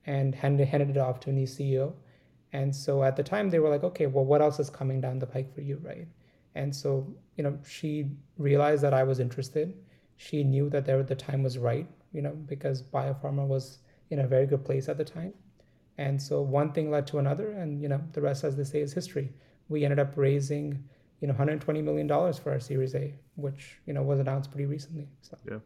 and 0.07 0.33
handed, 0.33 0.67
handed 0.67 0.89
it 0.89 0.97
off 0.97 1.19
to 1.19 1.29
a 1.29 1.33
new 1.33 1.45
CEO. 1.45 1.93
And 2.53 2.75
so 2.75 3.03
at 3.03 3.15
the 3.15 3.23
time 3.23 3.49
they 3.49 3.59
were 3.59 3.69
like, 3.69 3.83
okay, 3.83 4.07
well, 4.07 4.25
what 4.25 4.41
else 4.41 4.59
is 4.59 4.69
coming 4.69 5.01
down 5.01 5.19
the 5.19 5.27
pike 5.27 5.53
for 5.53 5.61
you, 5.61 5.79
right? 5.83 6.07
And 6.55 6.75
so, 6.75 7.13
you 7.35 7.43
know, 7.43 7.59
she 7.67 8.09
realized 8.37 8.81
that 8.83 8.93
I 8.93 9.03
was 9.03 9.19
interested. 9.19 9.75
She 10.15 10.43
knew 10.43 10.69
that 10.69 10.85
there 10.85 11.03
the 11.03 11.15
time 11.15 11.43
was 11.43 11.57
right, 11.57 11.87
you 12.13 12.21
know, 12.21 12.31
because 12.31 12.81
biopharma 12.81 13.45
was 13.45 13.79
in 14.09 14.19
a 14.19 14.27
very 14.27 14.47
good 14.47 14.65
place 14.65 14.89
at 14.89 14.97
the 14.97 15.03
time. 15.03 15.33
And 15.97 16.21
so 16.21 16.41
one 16.41 16.71
thing 16.71 16.89
led 16.89 17.07
to 17.07 17.19
another, 17.19 17.51
and 17.51 17.81
you 17.81 17.89
know, 17.89 18.01
the 18.13 18.21
rest, 18.21 18.43
as 18.43 18.55
they 18.55 18.63
say, 18.63 18.81
is 18.81 18.93
history. 18.93 19.33
We 19.67 19.83
ended 19.83 19.99
up 19.99 20.13
raising, 20.15 20.83
you 21.21 21.27
know, 21.27 21.33
120 21.33 21.81
million 21.81 22.07
dollars 22.07 22.37
for 22.37 22.51
our 22.51 22.59
Series 22.59 22.93
A, 22.95 23.13
which 23.35 23.79
you 23.85 23.93
know 23.93 24.03
was 24.03 24.19
announced 24.19 24.51
pretty 24.51 24.67
recently. 24.67 25.07
So. 25.21 25.37
Yeah, 25.49 25.59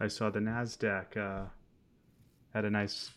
I 0.00 0.08
saw 0.08 0.30
the 0.30 0.40
Nasdaq 0.40 1.16
uh, 1.16 1.44
had 2.54 2.64
a 2.64 2.70
nice 2.70 3.10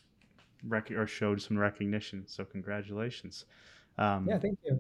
rec- 0.68 0.92
or 0.92 1.08
showed 1.08 1.42
some 1.42 1.58
recognition. 1.58 2.26
So 2.28 2.46
congratulations. 2.46 3.46
Um, 3.98 4.28
yeah, 4.28 4.40
thank 4.40 4.60
you 4.64 4.80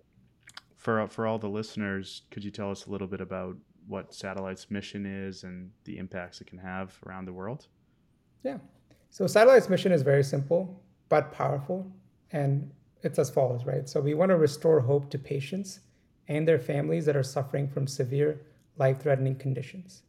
for 0.79 1.05
for 1.07 1.27
all 1.27 1.37
the 1.37 1.49
listeners, 1.49 2.23
could 2.31 2.43
you 2.43 2.51
tell 2.51 2.71
us 2.71 2.85
a 2.85 2.89
little 2.89 3.05
bit 3.07 3.21
about 3.21 3.55
what 3.87 4.13
Satellite's 4.13 4.71
mission 4.71 5.05
is 5.05 5.43
and 5.43 5.71
the 5.83 5.97
impacts 5.97 6.41
it 6.41 6.47
can 6.47 6.57
have 6.57 6.97
around 7.05 7.25
the 7.25 7.33
world? 7.33 7.67
Yeah. 8.43 8.57
So 9.11 9.27
Satellite's 9.27 9.69
mission 9.69 9.91
is 9.91 10.01
very 10.01 10.23
simple 10.23 10.81
but 11.09 11.31
powerful, 11.33 11.91
and 12.31 12.71
it's 13.01 13.17
as 13.17 13.29
follows, 13.29 13.65
right? 13.65 13.89
So 13.89 13.99
we 13.99 14.13
want 14.13 14.29
to 14.29 14.37
restore 14.37 14.79
hope 14.79 15.09
to 15.09 15.17
patients 15.17 15.79
and 16.27 16.47
their 16.47 16.59
families 16.59 17.05
that 17.07 17.15
are 17.15 17.23
suffering 17.23 17.67
from 17.67 17.87
severe 17.87 18.45
life-threatening 18.77 19.35
conditions. 19.35 20.03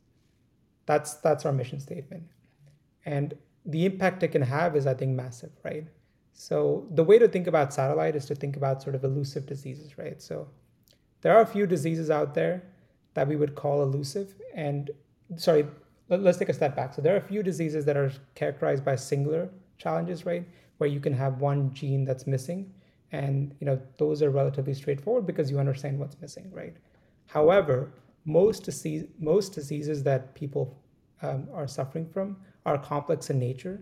That's 0.86 1.14
that's 1.14 1.44
our 1.46 1.52
mission 1.52 1.80
statement. 1.80 2.24
And 3.06 3.34
the 3.66 3.84
impact 3.84 4.22
it 4.22 4.28
can 4.28 4.42
have 4.42 4.76
is, 4.76 4.86
I 4.86 4.94
think, 4.94 5.14
massive, 5.14 5.52
right? 5.64 5.86
So 6.32 6.86
the 6.92 7.04
way 7.04 7.18
to 7.18 7.28
think 7.28 7.46
about 7.46 7.72
satellite 7.72 8.16
is 8.16 8.24
to 8.26 8.34
think 8.34 8.56
about 8.56 8.82
sort 8.82 8.94
of 8.94 9.04
elusive 9.04 9.46
diseases, 9.46 9.98
right? 9.98 10.20
So 10.22 10.48
there 11.20 11.36
are 11.36 11.42
a 11.42 11.46
few 11.46 11.66
diseases 11.66 12.10
out 12.10 12.34
there 12.34 12.62
that 13.14 13.28
we 13.28 13.36
would 13.36 13.54
call 13.54 13.82
elusive. 13.82 14.34
And 14.54 14.90
sorry, 15.36 15.66
let, 16.08 16.24
us 16.24 16.38
take 16.38 16.48
a 16.48 16.54
step 16.54 16.74
back. 16.74 16.94
So 16.94 17.02
there 17.02 17.14
are 17.14 17.18
a 17.18 17.28
few 17.32 17.42
diseases 17.42 17.84
that 17.84 17.96
are 17.96 18.12
characterized 18.34 18.84
by 18.84 18.96
singular 18.96 19.50
challenges, 19.78 20.24
right? 20.24 20.46
Where 20.78 20.88
you 20.88 21.00
can 21.00 21.12
have 21.12 21.40
one 21.40 21.72
gene 21.74 22.04
that's 22.04 22.26
missing. 22.26 22.72
And 23.12 23.54
you 23.60 23.66
know, 23.66 23.80
those 23.98 24.22
are 24.22 24.30
relatively 24.30 24.74
straightforward 24.74 25.26
because 25.26 25.50
you 25.50 25.58
understand 25.58 25.98
what's 25.98 26.20
missing, 26.20 26.50
right? 26.52 26.76
However, 27.26 27.92
most 28.24 28.64
disease, 28.64 29.04
most 29.18 29.52
diseases 29.52 30.02
that 30.04 30.34
people 30.34 30.78
um, 31.22 31.48
are 31.52 31.66
suffering 31.66 32.06
from 32.06 32.36
are 32.66 32.78
complex 32.78 33.30
in 33.30 33.38
nature. 33.38 33.80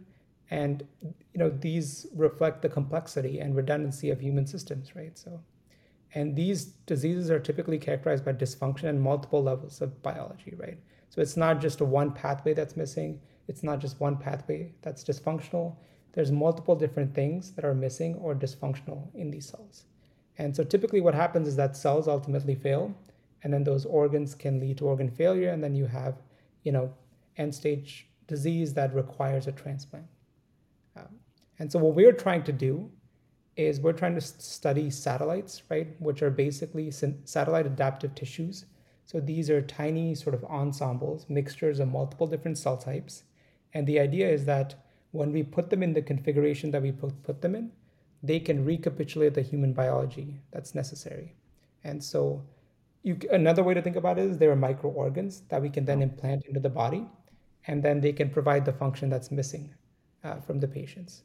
And 0.51 0.87
you 1.01 1.39
know, 1.39 1.51
these 1.51 2.07
reflect 2.15 2.63
the 2.63 2.69
complexity 2.69 3.41
and 3.41 3.55
redundancy 3.55 4.11
of 4.11 4.21
human 4.21 4.47
systems, 4.47 4.97
right? 4.97 5.17
So 5.17 5.41
and 6.15 6.35
these 6.35 6.67
diseases 6.87 7.31
are 7.31 7.39
typically 7.39 7.79
characterized 7.79 8.25
by 8.25 8.33
dysfunction 8.33 8.85
in 8.85 9.01
multiple 9.01 9.43
levels 9.43 9.81
of 9.83 10.03
biology, 10.03 10.55
right? 10.57 10.79
So 11.11 11.21
it's 11.21 11.37
not 11.37 11.61
just 11.61 11.81
a 11.81 11.85
one 11.85 12.13
pathway 12.13 12.55
that's 12.55 12.77
missing, 12.77 13.21
it's 13.47 13.63
not 13.63 13.79
just 13.79 14.01
one 14.01 14.17
pathway 14.17 14.73
that's 14.83 15.05
dysfunctional. 15.05 15.77
There's 16.13 16.33
multiple 16.33 16.75
different 16.75 17.15
things 17.15 17.53
that 17.53 17.65
are 17.65 17.75
missing 17.75 18.15
or 18.17 18.35
dysfunctional 18.35 19.15
in 19.15 19.31
these 19.31 19.49
cells. 19.49 19.85
And 20.39 20.55
so 20.55 20.65
typically 20.65 21.01
what 21.01 21.15
happens 21.15 21.49
is 21.49 21.57
that 21.57 21.77
cells 21.77 22.09
ultimately 22.09 22.55
fail, 22.55 22.95
and 23.43 23.53
then 23.53 23.65
those 23.65 23.85
organs 23.85 24.35
can 24.35 24.59
lead 24.61 24.79
to 24.79 24.87
organ 24.87 25.11
failure, 25.11 25.51
and 25.51 25.63
then 25.63 25.75
you 25.75 25.87
have, 25.87 26.23
you 26.63 26.73
know, 26.73 26.93
end 27.37 27.55
stage 27.55 28.08
disease 28.29 28.73
that 28.75 28.95
requires 28.95 29.49
a 29.49 29.53
transplant. 29.53 30.07
Um, 30.97 31.09
and 31.59 31.73
so 31.73 31.81
what 31.81 31.95
we're 31.95 32.13
trying 32.13 32.45
to 32.45 32.53
do 32.53 32.89
is 33.57 33.81
we're 33.81 33.93
trying 33.93 34.15
to 34.15 34.21
study 34.21 34.89
satellites, 34.89 35.63
right, 35.69 35.89
which 35.99 36.23
are 36.23 36.31
basically 36.31 36.93
satellite 37.25 37.67
adaptive 37.67 38.15
tissues. 38.15 38.67
So 39.07 39.19
these 39.19 39.51
are 39.51 39.61
tiny 39.63 40.15
sort 40.15 40.35
of 40.35 40.45
ensembles, 40.45 41.27
mixtures 41.29 41.81
of 41.81 41.89
multiple 41.89 42.29
different 42.29 42.59
cell 42.59 42.77
types. 42.77 43.25
And 43.75 43.85
the 43.87 43.99
idea 43.99 44.29
is 44.31 44.45
that 44.45 44.77
when 45.11 45.33
we 45.33 45.43
put 45.43 45.71
them 45.71 45.83
in 45.83 45.93
the 45.93 46.03
configuration 46.03 46.71
that 46.71 46.83
we 46.83 46.93
put 46.93 47.43
them 47.43 47.55
in, 47.57 47.73
they 48.23 48.39
can 48.39 48.65
recapitulate 48.65 49.35
the 49.35 49.43
human 49.43 49.73
biology 49.73 50.41
that's 50.53 50.75
necessary. 50.75 51.35
And 51.85 52.03
so 52.03 52.45
you, 53.03 53.19
another 53.31 53.63
way 53.63 53.75
to 53.75 53.83
think 53.83 53.97
about 53.97 54.19
it 54.19 54.27
is 54.27 54.39
there 54.39 54.53
are 54.53 54.57
microorgans 54.57 55.43
that 55.49 55.63
we 55.63 55.71
can 55.71 55.85
then 55.85 56.03
implant 56.03 56.45
into 56.47 56.61
the 56.61 56.69
body, 56.69 57.07
and 57.69 57.83
then 57.83 58.01
they 58.01 58.13
can 58.13 58.31
provide 58.31 58.65
the 58.65 58.73
function 58.73 59.09
that's 59.09 59.31
missing 59.31 59.73
uh, 60.25 60.41
from 60.41 60.59
the 60.59 60.67
patients. 60.67 61.23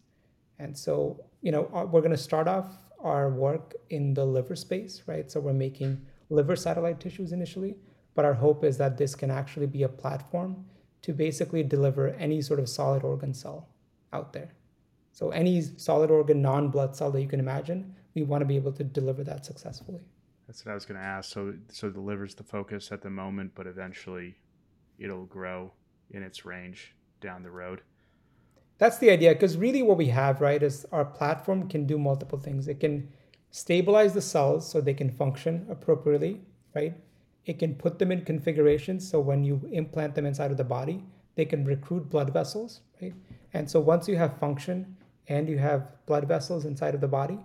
And 0.60 0.78
so, 0.78 1.24
you 1.42 1.52
know, 1.52 1.72
uh, 1.74 1.86
we're 1.86 2.02
going 2.02 2.12
to 2.12 2.18
start 2.18 2.48
off 2.48 2.68
our 3.00 3.30
work 3.30 3.74
in 3.90 4.14
the 4.14 4.26
liver 4.26 4.56
space, 4.56 5.04
right? 5.08 5.32
So 5.32 5.40
we're 5.40 5.54
making 5.54 6.06
liver 6.30 6.56
satellite 6.56 7.00
tissues 7.00 7.32
initially, 7.32 7.76
but 8.14 8.26
our 8.26 8.34
hope 8.34 8.64
is 8.64 8.78
that 8.78 8.98
this 8.98 9.16
can 9.16 9.32
actually 9.32 9.66
be 9.68 9.84
a 9.84 9.90
platform 9.90 10.66
to 11.02 11.14
basically 11.14 11.64
deliver 11.64 12.10
any 12.10 12.42
sort 12.42 12.60
of 12.60 12.70
solid 12.70 13.04
organ 13.04 13.34
cell 13.34 13.70
out 14.12 14.32
there. 14.32 14.52
So 15.12 15.30
any 15.32 15.62
solid 15.62 16.12
organ 16.12 16.42
non-blood 16.42 16.96
cell 16.96 17.12
that 17.12 17.22
you 17.22 17.28
can 17.28 17.40
imagine, 17.40 17.96
we 18.16 18.24
want 18.24 18.42
to 18.42 18.46
be 18.46 18.56
able 18.56 18.74
to 18.74 18.84
deliver 18.84 19.24
that 19.24 19.46
successfully. 19.46 20.02
That's 20.48 20.66
what 20.66 20.72
I 20.72 20.76
was 20.76 20.86
going 20.86 21.00
to 21.00 21.06
ask. 21.06 21.32
So, 21.32 21.54
so 21.70 21.90
the 21.90 22.02
liver's 22.02 22.36
the 22.36 22.44
focus 22.44 22.92
at 22.92 23.02
the 23.02 23.10
moment, 23.10 23.52
but 23.56 23.66
eventually, 23.66 24.36
it'll 24.98 25.26
grow 25.26 25.72
in 26.12 26.24
its 26.24 26.46
range 26.46 26.94
down 27.22 27.44
the 27.44 27.52
road. 27.52 27.82
That's 28.78 28.98
the 28.98 29.12
idea 29.12 29.34
because 29.34 29.58
really 29.58 29.82
what 29.82 29.98
we 29.98 30.08
have 30.08 30.42
right 30.42 30.62
is 30.62 30.86
our 30.92 31.06
platform 31.06 31.70
can 31.70 31.86
do 31.86 31.98
multiple 31.98 32.40
things. 32.40 32.68
It 32.68 32.80
can 32.80 33.10
stabilize 33.52 34.14
the 34.14 34.22
cells 34.22 34.70
so 34.70 34.82
they 34.82 34.94
can 34.94 35.10
function 35.10 35.66
appropriately 35.70 36.42
right? 36.76 36.96
It 37.46 37.60
can 37.60 37.76
put 37.76 38.00
them 38.00 38.12
in 38.12 38.26
configurations 38.26 39.08
so 39.08 39.20
when 39.20 39.44
you 39.44 39.70
implant 39.72 40.16
them 40.16 40.26
inside 40.26 40.52
of 40.52 40.58
the 40.58 40.64
body 40.64 41.04
they 41.36 41.46
can 41.46 41.66
recruit 41.66 42.10
blood 42.10 42.34
vessels 42.34 42.82
right? 43.02 43.14
And 43.54 43.70
so 43.70 43.80
once 43.80 44.08
you 44.08 44.18
have 44.18 44.38
function 44.40 44.98
and 45.28 45.48
you 45.48 45.60
have 45.60 45.92
blood 46.08 46.28
vessels 46.28 46.66
inside 46.66 46.96
of 46.96 47.02
the 47.02 47.08
body 47.08 47.40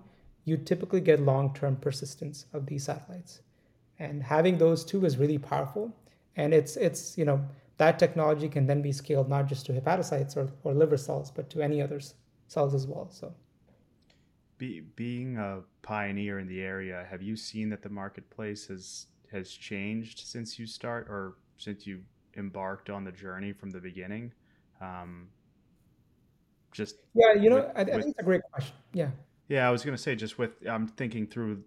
you 0.48 0.56
typically 0.56 1.00
get 1.00 1.20
long-term 1.20 1.76
persistence 1.76 2.46
of 2.54 2.64
these 2.66 2.84
satellites. 2.84 3.42
And 3.98 4.22
having 4.22 4.56
those 4.56 4.84
two 4.84 5.04
is 5.04 5.18
really 5.18 5.36
powerful. 5.36 5.94
And 6.36 6.54
it's 6.54 6.76
it's 6.76 7.18
you 7.18 7.24
know 7.24 7.44
that 7.78 7.98
technology 7.98 8.48
can 8.48 8.66
then 8.66 8.82
be 8.82 8.92
scaled 8.92 9.28
not 9.28 9.46
just 9.46 9.66
to 9.66 9.72
hepatocytes 9.72 10.36
or, 10.36 10.50
or 10.64 10.74
liver 10.74 10.96
cells, 10.96 11.30
but 11.30 11.48
to 11.50 11.62
any 11.62 11.80
other 11.80 12.00
cells 12.48 12.74
as 12.74 12.86
well. 12.86 13.08
So, 13.10 13.32
be, 14.58 14.80
being 14.96 15.36
a 15.36 15.60
pioneer 15.82 16.40
in 16.40 16.48
the 16.48 16.60
area, 16.60 17.06
have 17.08 17.22
you 17.22 17.36
seen 17.36 17.70
that 17.70 17.82
the 17.82 17.88
marketplace 17.88 18.66
has 18.66 19.06
has 19.30 19.50
changed 19.50 20.20
since 20.20 20.58
you 20.58 20.66
start 20.66 21.06
or 21.08 21.36
since 21.56 21.86
you 21.86 22.00
embarked 22.36 22.90
on 22.90 23.04
the 23.04 23.12
journey 23.12 23.52
from 23.52 23.70
the 23.70 23.80
beginning? 23.80 24.32
Um, 24.80 25.28
just 26.72 26.96
yeah, 27.14 27.40
you 27.40 27.50
know, 27.50 27.56
with, 27.56 27.76
I, 27.76 27.80
I 27.80 27.84
think 27.84 28.06
it's 28.06 28.20
a 28.20 28.24
great 28.24 28.42
question. 28.52 28.74
Yeah, 28.92 29.10
yeah, 29.48 29.68
I 29.68 29.70
was 29.70 29.84
gonna 29.84 29.96
say 29.96 30.16
just 30.16 30.36
with 30.36 30.50
I'm 30.68 30.88
thinking 30.88 31.28
through, 31.28 31.62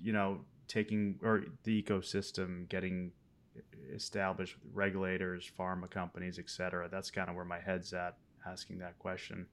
you 0.00 0.12
know, 0.12 0.40
taking 0.66 1.20
or 1.22 1.44
the 1.62 1.80
ecosystem 1.80 2.68
getting 2.68 3.12
established 3.92 4.56
with 4.62 4.72
regulators, 4.74 5.50
pharma 5.58 5.90
companies, 5.90 6.38
et 6.38 6.50
cetera? 6.50 6.88
That's 6.88 7.10
kind 7.10 7.28
of 7.28 7.36
where 7.36 7.44
my 7.44 7.60
head's 7.60 7.92
at 7.92 8.16
asking 8.46 8.78
that 8.78 8.98
question. 8.98 9.46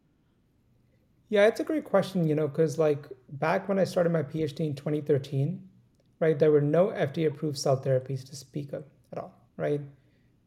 Yeah, 1.29 1.45
it's 1.45 1.59
a 1.59 1.63
great 1.63 1.85
question, 1.85 2.27
you 2.27 2.33
know, 2.33 2.47
because 2.47 2.79
like 2.79 3.05
back 3.33 3.69
when 3.69 3.77
I 3.77 3.83
started 3.83 4.11
my 4.11 4.23
PhD 4.23 4.61
in 4.61 4.75
2013, 4.75 5.61
right, 6.19 6.39
there 6.39 6.51
were 6.51 6.61
no 6.61 6.87
FDA 6.87 7.27
approved 7.27 7.57
cell 7.57 7.77
therapies 7.77 8.27
to 8.29 8.35
speak 8.35 8.73
of 8.73 8.83
at 9.11 9.19
all, 9.19 9.33
right? 9.55 9.81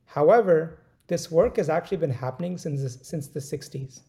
However, 0.07 0.81
this 1.07 1.31
work 1.31 1.57
has 1.57 1.69
actually 1.69 1.99
been 1.99 2.11
happening 2.11 2.59
since 2.59 2.83
the, 2.83 3.05
since 3.05 3.29
the 3.29 3.41
60s. 3.41 4.01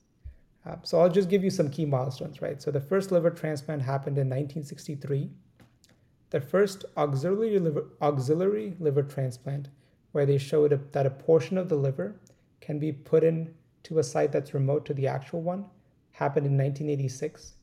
Uh, 0.65 0.75
so 0.83 0.99
I'll 0.99 1.09
just 1.09 1.29
give 1.29 1.43
you 1.43 1.49
some 1.49 1.69
key 1.69 1.85
milestones, 1.85 2.41
right? 2.41 2.61
So 2.61 2.71
the 2.71 2.81
first 2.81 3.11
liver 3.11 3.29
transplant 3.29 3.81
happened 3.81 4.17
in 4.17 4.27
1963 4.27 5.29
the 6.33 6.41
first 6.41 6.83
auxiliary 6.97 7.59
liver, 7.59 7.85
auxiliary 8.01 8.75
liver 8.79 9.03
transplant, 9.03 9.69
where 10.13 10.25
they 10.25 10.39
showed 10.39 10.73
a, 10.73 10.77
that 10.91 11.05
a 11.05 11.11
portion 11.11 11.59
of 11.59 11.69
the 11.69 11.75
liver 11.75 12.15
can 12.59 12.79
be 12.79 12.91
put 12.91 13.23
in 13.23 13.53
to 13.83 13.99
a 13.99 14.03
site 14.03 14.31
that's 14.31 14.55
remote 14.55 14.83
to 14.83 14.95
the 14.95 15.05
actual 15.05 15.43
one, 15.43 15.63
happened 16.13 16.47
in 16.47 16.57
1986. 16.57 17.53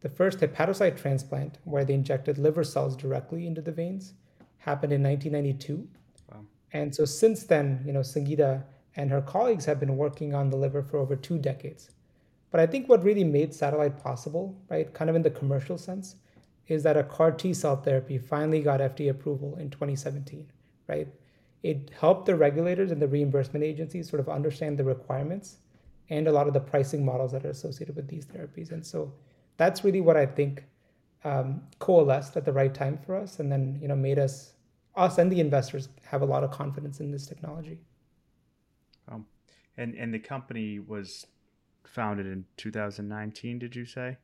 The 0.00 0.08
first 0.08 0.38
hepatocyte 0.38 0.96
transplant, 0.96 1.58
where 1.64 1.84
they 1.84 1.94
injected 1.94 2.38
liver 2.38 2.62
cells 2.62 2.96
directly 2.96 3.48
into 3.48 3.60
the 3.60 3.72
veins, 3.72 4.12
happened 4.58 4.92
in 4.92 5.02
1992. 5.02 5.88
Wow. 6.30 6.44
And 6.72 6.94
so 6.94 7.04
since 7.04 7.42
then, 7.42 7.82
you 7.84 7.92
know, 7.92 8.00
Sangeeta 8.00 8.62
and 8.94 9.10
her 9.10 9.22
colleagues 9.22 9.64
have 9.64 9.80
been 9.80 9.96
working 9.96 10.36
on 10.36 10.50
the 10.50 10.56
liver 10.56 10.84
for 10.84 10.98
over 10.98 11.16
two 11.16 11.36
decades. 11.36 11.90
But 12.52 12.60
I 12.60 12.66
think 12.66 12.88
what 12.88 13.02
really 13.02 13.24
made 13.24 13.52
satellite 13.52 14.00
possible, 14.00 14.56
right, 14.70 14.94
kind 14.94 15.10
of 15.10 15.16
in 15.16 15.22
the 15.22 15.30
commercial 15.30 15.76
sense, 15.76 16.14
is 16.68 16.82
that 16.82 16.96
a 16.96 17.02
CAR 17.02 17.32
T 17.32 17.52
cell 17.54 17.76
therapy 17.76 18.18
finally 18.18 18.60
got 18.60 18.80
FDA 18.80 19.10
approval 19.10 19.56
in 19.56 19.70
2017, 19.70 20.46
right? 20.86 21.08
It 21.62 21.90
helped 21.98 22.26
the 22.26 22.36
regulators 22.36 22.92
and 22.92 23.02
the 23.02 23.08
reimbursement 23.08 23.64
agencies 23.64 24.08
sort 24.08 24.20
of 24.20 24.28
understand 24.28 24.78
the 24.78 24.84
requirements 24.84 25.56
and 26.10 26.28
a 26.28 26.32
lot 26.32 26.46
of 26.46 26.54
the 26.54 26.60
pricing 26.60 27.04
models 27.04 27.32
that 27.32 27.44
are 27.44 27.50
associated 27.50 27.96
with 27.96 28.06
these 28.06 28.26
therapies. 28.26 28.70
And 28.70 28.86
so 28.86 29.12
that's 29.56 29.82
really 29.82 30.00
what 30.00 30.16
I 30.16 30.26
think 30.26 30.64
um, 31.24 31.62
coalesced 31.78 32.36
at 32.36 32.44
the 32.44 32.52
right 32.52 32.72
time 32.72 32.98
for 33.04 33.16
us, 33.16 33.40
and 33.40 33.50
then 33.50 33.78
you 33.80 33.88
know 33.88 33.96
made 33.96 34.18
us 34.18 34.52
us 34.94 35.18
and 35.18 35.30
the 35.30 35.40
investors 35.40 35.88
have 36.04 36.22
a 36.22 36.24
lot 36.24 36.44
of 36.44 36.50
confidence 36.50 37.00
in 37.00 37.10
this 37.10 37.26
technology. 37.26 37.78
Um, 39.10 39.26
and 39.76 39.94
and 39.94 40.14
the 40.14 40.18
company 40.18 40.78
was 40.78 41.26
founded 41.84 42.26
in 42.26 42.44
2019. 42.56 43.58
Did 43.58 43.74
you 43.74 43.84
say? 43.84 44.16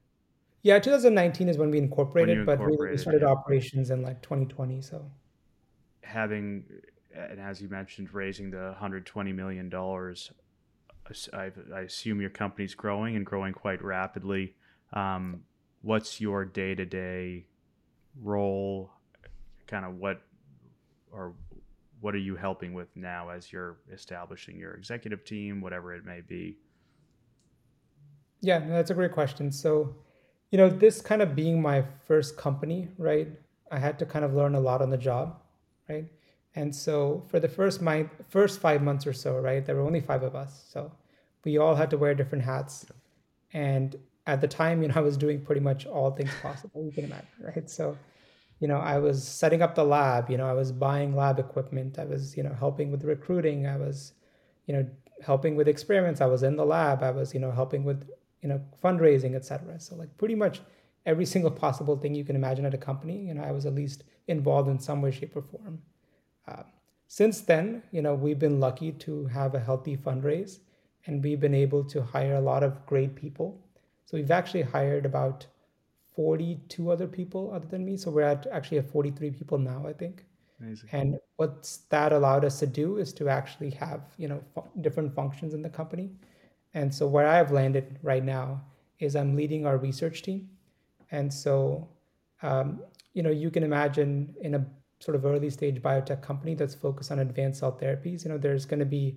Yeah, 0.64 0.78
2019 0.78 1.50
is 1.50 1.58
when 1.58 1.70
we 1.70 1.76
incorporated, 1.76 2.38
when 2.38 2.46
but 2.46 2.58
really 2.58 2.92
we 2.92 2.96
started 2.96 3.20
yeah. 3.20 3.28
operations 3.28 3.90
in 3.90 4.00
like 4.00 4.22
2020. 4.22 4.80
So 4.80 5.10
having, 6.02 6.64
and 7.14 7.38
as 7.38 7.60
you 7.60 7.68
mentioned, 7.68 8.14
raising 8.14 8.50
the 8.50 8.68
120 8.70 9.30
million 9.34 9.68
dollars, 9.68 10.32
I, 11.34 11.50
I 11.72 11.80
assume 11.80 12.18
your 12.18 12.30
company's 12.30 12.74
growing 12.74 13.14
and 13.14 13.26
growing 13.26 13.52
quite 13.52 13.84
rapidly. 13.84 14.54
Um, 14.94 15.42
what's 15.82 16.18
your 16.18 16.46
day 16.46 16.74
to 16.74 16.86
day 16.86 17.44
role? 18.22 18.90
Kind 19.66 19.84
of 19.84 19.96
what, 19.96 20.22
or 21.12 21.34
what 22.00 22.14
are 22.14 22.18
you 22.18 22.36
helping 22.36 22.72
with 22.72 22.88
now 22.94 23.28
as 23.28 23.52
you're 23.52 23.76
establishing 23.92 24.56
your 24.56 24.72
executive 24.72 25.26
team, 25.26 25.60
whatever 25.60 25.94
it 25.94 26.06
may 26.06 26.22
be? 26.22 26.56
Yeah, 28.40 28.60
that's 28.60 28.90
a 28.90 28.94
great 28.94 29.12
question. 29.12 29.52
So 29.52 29.94
you 30.54 30.58
know, 30.58 30.70
this 30.70 31.00
kind 31.00 31.20
of 31.20 31.34
being 31.34 31.60
my 31.60 31.82
first 32.06 32.36
company, 32.36 32.86
right? 32.96 33.26
I 33.72 33.78
had 33.80 33.98
to 33.98 34.06
kind 34.06 34.24
of 34.24 34.34
learn 34.34 34.54
a 34.54 34.60
lot 34.60 34.82
on 34.82 34.88
the 34.88 34.96
job, 34.96 35.40
right? 35.88 36.06
And 36.54 36.72
so 36.72 37.24
for 37.28 37.40
the 37.40 37.48
first 37.48 37.82
my 37.82 38.08
first 38.28 38.60
five 38.60 38.80
months 38.80 39.04
or 39.04 39.12
so, 39.12 39.36
right, 39.40 39.66
there 39.66 39.74
were 39.74 39.82
only 39.82 40.00
five 40.00 40.22
of 40.22 40.36
us, 40.36 40.64
so 40.72 40.92
we 41.44 41.58
all 41.58 41.74
had 41.74 41.90
to 41.90 41.98
wear 41.98 42.14
different 42.14 42.44
hats. 42.44 42.86
And 43.52 43.96
at 44.28 44.40
the 44.40 44.46
time, 44.46 44.80
you 44.80 44.86
know, 44.86 44.94
I 45.00 45.00
was 45.00 45.16
doing 45.16 45.44
pretty 45.44 45.60
much 45.60 45.86
all 45.86 46.12
things 46.12 46.30
possible 46.40 46.84
you 46.84 46.92
can 46.92 47.06
imagine, 47.06 47.26
right? 47.40 47.68
So, 47.68 47.98
you 48.60 48.68
know, 48.68 48.78
I 48.78 48.98
was 48.98 49.26
setting 49.26 49.60
up 49.60 49.74
the 49.74 49.84
lab, 49.84 50.30
you 50.30 50.36
know, 50.36 50.46
I 50.46 50.52
was 50.52 50.70
buying 50.70 51.16
lab 51.16 51.40
equipment, 51.40 51.98
I 51.98 52.04
was, 52.04 52.36
you 52.36 52.44
know, 52.44 52.54
helping 52.56 52.92
with 52.92 53.02
recruiting, 53.02 53.66
I 53.66 53.76
was, 53.76 54.12
you 54.68 54.74
know, 54.74 54.86
helping 55.20 55.56
with 55.56 55.66
experiments, 55.66 56.20
I 56.20 56.26
was 56.26 56.44
in 56.44 56.54
the 56.54 56.64
lab, 56.64 57.02
I 57.02 57.10
was, 57.10 57.34
you 57.34 57.40
know, 57.40 57.50
helping 57.50 57.82
with 57.82 58.08
you 58.44 58.50
know, 58.50 58.60
fundraising, 58.82 59.34
etc. 59.34 59.80
So 59.80 59.96
like 59.96 60.16
pretty 60.18 60.34
much 60.34 60.60
every 61.06 61.24
single 61.34 61.50
possible 61.50 61.96
thing 61.96 62.14
you 62.14 62.24
can 62.24 62.36
imagine 62.36 62.66
at 62.66 62.74
a 62.74 62.78
company, 62.78 63.26
you 63.26 63.34
know, 63.34 63.42
I 63.42 63.50
was 63.50 63.64
at 63.64 63.74
least 63.74 64.04
involved 64.28 64.68
in 64.68 64.78
some 64.78 65.00
way, 65.00 65.10
shape, 65.10 65.34
or 65.34 65.42
form. 65.42 65.80
Uh, 66.46 66.62
since 67.08 67.40
then, 67.40 67.82
you 67.90 68.02
know, 68.02 68.14
we've 68.14 68.38
been 68.38 68.60
lucky 68.60 68.92
to 68.92 69.26
have 69.26 69.54
a 69.54 69.60
healthy 69.60 69.96
fundraise, 69.96 70.58
and 71.06 71.24
we've 71.24 71.40
been 71.40 71.54
able 71.54 71.84
to 71.84 72.02
hire 72.02 72.34
a 72.34 72.40
lot 72.40 72.62
of 72.62 72.84
great 72.84 73.14
people. 73.14 73.58
So 74.04 74.18
we've 74.18 74.30
actually 74.30 74.62
hired 74.62 75.06
about 75.06 75.46
42 76.14 76.90
other 76.90 77.06
people 77.06 77.50
other 77.52 77.66
than 77.66 77.84
me. 77.84 77.96
So 77.96 78.10
we're 78.10 78.22
at 78.22 78.46
actually 78.52 78.78
at 78.78 78.90
43 78.90 79.30
people 79.30 79.58
now, 79.58 79.86
I 79.86 79.94
think. 79.94 80.24
Amazing. 80.60 80.88
And 80.92 81.18
what 81.36 81.76
that 81.88 82.12
allowed 82.12 82.44
us 82.44 82.58
to 82.60 82.66
do 82.66 82.98
is 82.98 83.12
to 83.14 83.28
actually 83.28 83.70
have, 83.70 84.02
you 84.18 84.28
know, 84.28 84.42
different 84.82 85.14
functions 85.14 85.54
in 85.54 85.62
the 85.62 85.70
company. 85.70 86.10
And 86.74 86.92
so 86.92 87.06
where 87.06 87.26
I've 87.26 87.52
landed 87.52 87.98
right 88.02 88.24
now 88.24 88.62
is 88.98 89.16
I'm 89.16 89.36
leading 89.36 89.64
our 89.66 89.78
research 89.78 90.22
team. 90.22 90.48
And 91.10 91.32
so, 91.32 91.88
um, 92.42 92.80
you 93.12 93.22
know, 93.22 93.30
you 93.30 93.50
can 93.50 93.62
imagine 93.62 94.34
in 94.40 94.54
a 94.54 94.66
sort 95.00 95.14
of 95.14 95.24
early 95.24 95.50
stage 95.50 95.80
biotech 95.82 96.22
company 96.22 96.54
that's 96.54 96.74
focused 96.74 97.12
on 97.12 97.18
advanced 97.20 97.60
cell 97.60 97.78
therapies, 97.80 98.24
you 98.24 98.30
know, 98.30 98.38
there's 98.38 98.64
going 98.64 98.80
to 98.80 98.86
be 98.86 99.16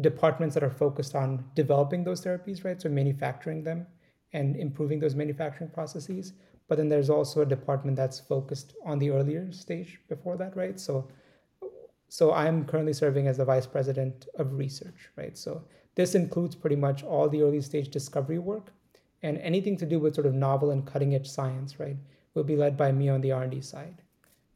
departments 0.00 0.54
that 0.54 0.62
are 0.62 0.70
focused 0.70 1.14
on 1.14 1.44
developing 1.54 2.04
those 2.04 2.24
therapies, 2.24 2.64
right? 2.64 2.80
So 2.80 2.88
manufacturing 2.88 3.62
them 3.62 3.86
and 4.32 4.56
improving 4.56 5.00
those 5.00 5.14
manufacturing 5.14 5.70
processes. 5.70 6.32
But 6.68 6.78
then 6.78 6.88
there's 6.88 7.10
also 7.10 7.42
a 7.42 7.46
department 7.46 7.96
that's 7.96 8.20
focused 8.20 8.74
on 8.86 8.98
the 8.98 9.10
earlier 9.10 9.52
stage 9.52 10.00
before 10.08 10.36
that, 10.38 10.56
right? 10.56 10.80
So 10.80 11.08
so 12.12 12.34
I'm 12.34 12.66
currently 12.66 12.92
serving 12.92 13.26
as 13.26 13.38
the 13.38 13.44
vice 13.46 13.64
president 13.64 14.28
of 14.34 14.58
research, 14.58 15.08
right? 15.16 15.34
So 15.34 15.64
this 15.94 16.14
includes 16.14 16.54
pretty 16.54 16.76
much 16.76 17.02
all 17.02 17.26
the 17.26 17.40
early 17.40 17.62
stage 17.62 17.88
discovery 17.88 18.38
work 18.38 18.70
and 19.22 19.38
anything 19.38 19.78
to 19.78 19.86
do 19.86 19.98
with 19.98 20.14
sort 20.14 20.26
of 20.26 20.34
novel 20.34 20.72
and 20.72 20.86
cutting 20.86 21.14
edge 21.14 21.26
science, 21.26 21.80
right? 21.80 21.96
Will 22.34 22.44
be 22.44 22.54
led 22.54 22.76
by 22.76 22.92
me 22.92 23.08
on 23.08 23.22
the 23.22 23.32
R&D 23.32 23.62
side. 23.62 24.02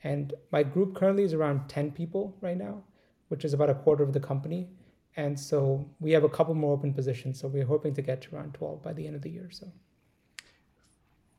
And 0.05 0.35
my 0.53 0.63
group 0.63 0.95
currently 0.95 1.23
is 1.23 1.33
around 1.33 1.67
10 1.67 1.93
people 1.93 2.37
right 2.43 2.59
now, 2.59 2.83
which 3.29 3.43
is 3.43 3.55
about 3.55 3.71
a 3.71 3.75
quarter 3.75 4.05
of 4.05 4.13
the 4.13 4.21
company. 4.21 4.69
And 5.17 5.41
so 5.41 5.89
we 5.99 6.13
have 6.13 6.25
a 6.25 6.29
couple 6.29 6.55
more 6.55 6.75
open 6.75 6.93
positions. 6.93 7.41
So 7.41 7.49
we're 7.49 7.65
hoping 7.65 7.95
to 7.95 8.03
get 8.03 8.21
to 8.21 8.37
around 8.37 8.53
12 8.53 8.83
by 8.83 8.93
the 8.93 9.07
end 9.07 9.17
of 9.17 9.23
the 9.23 9.31
year. 9.31 9.49
So 9.51 9.73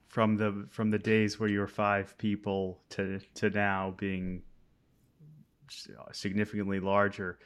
from 0.08 0.36
the 0.36 0.66
from 0.72 0.90
the 0.90 0.98
days 0.98 1.40
where 1.40 1.48
you 1.48 1.60
were 1.60 1.68
five 1.68 2.18
people 2.18 2.80
to 2.90 3.20
to 3.36 3.52
now 3.52 3.94
being 4.00 4.42
Uh, 5.90 6.12
significantly 6.12 6.80
larger, 6.80 7.40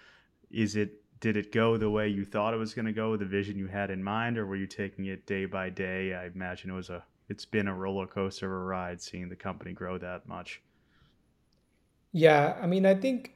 is 0.50 0.76
it 0.76 1.02
did 1.20 1.38
it 1.38 1.52
go 1.52 1.78
the 1.78 1.90
way 1.90 2.08
you 2.08 2.26
thought 2.26 2.54
it 2.54 2.58
was 2.58 2.74
going 2.74 2.86
to 2.86 2.92
go, 2.92 3.16
the 3.16 3.26
vision 3.26 3.58
you 3.58 3.68
had 3.68 3.92
in 3.92 4.04
mind, 4.04 4.38
or 4.38 4.46
were 4.46 4.56
you 4.56 4.68
taking 4.68 5.06
it 5.06 5.26
day 5.26 5.46
by 5.46 5.70
day? 5.70 6.14
I 6.14 6.26
imagine 6.26 6.72
it 6.72 6.74
was 6.74 6.90
a 6.90 7.04
it's 7.30 7.46
been 7.46 7.68
a 7.68 7.74
roller 7.74 8.08
coaster 8.08 8.48
of 8.48 8.62
a 8.62 8.66
ride 8.66 9.02
seeing 9.02 9.30
the 9.30 9.36
company 9.36 9.72
grow 9.72 9.98
that 9.98 10.28
much. 10.28 10.62
Yeah, 12.12 12.58
I 12.62 12.68
mean, 12.68 12.86
I 12.86 12.94
think 12.94 13.36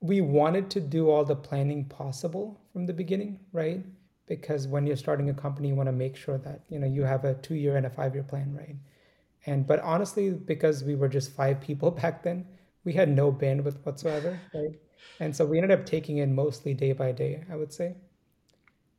we 0.00 0.20
wanted 0.20 0.68
to 0.70 0.80
do 0.80 1.08
all 1.08 1.24
the 1.24 1.36
planning 1.36 1.86
possible 1.86 2.60
from 2.72 2.86
the 2.86 2.92
beginning, 2.92 3.40
right? 3.52 3.82
Because 4.26 4.66
when 4.68 4.86
you're 4.86 4.96
starting 4.96 5.30
a 5.30 5.34
company, 5.34 5.68
you 5.68 5.74
want 5.74 5.88
to 5.88 5.92
make 5.92 6.16
sure 6.16 6.38
that 6.38 6.62
you 6.68 6.78
know 6.78 6.86
you 6.86 7.02
have 7.04 7.24
a 7.24 7.34
two 7.34 7.54
year 7.54 7.76
and 7.76 7.86
a 7.86 7.90
five 7.90 8.14
year 8.14 8.24
plan, 8.24 8.54
right? 8.54 8.76
And 9.46 9.66
but 9.66 9.80
honestly, 9.80 10.30
because 10.30 10.84
we 10.84 10.94
were 10.94 11.08
just 11.08 11.32
five 11.32 11.60
people 11.68 11.90
back 11.90 12.22
then, 12.22 12.46
we 12.84 12.92
had 12.92 13.08
no 13.08 13.32
bandwidth 13.32 13.84
whatsoever, 13.84 14.38
right? 14.54 14.78
And 15.20 15.34
so 15.34 15.44
we 15.44 15.58
ended 15.58 15.78
up 15.78 15.86
taking 15.86 16.18
in 16.18 16.34
mostly 16.34 16.74
day 16.74 16.92
by 16.92 17.12
day, 17.12 17.44
I 17.50 17.56
would 17.56 17.72
say. 17.72 17.94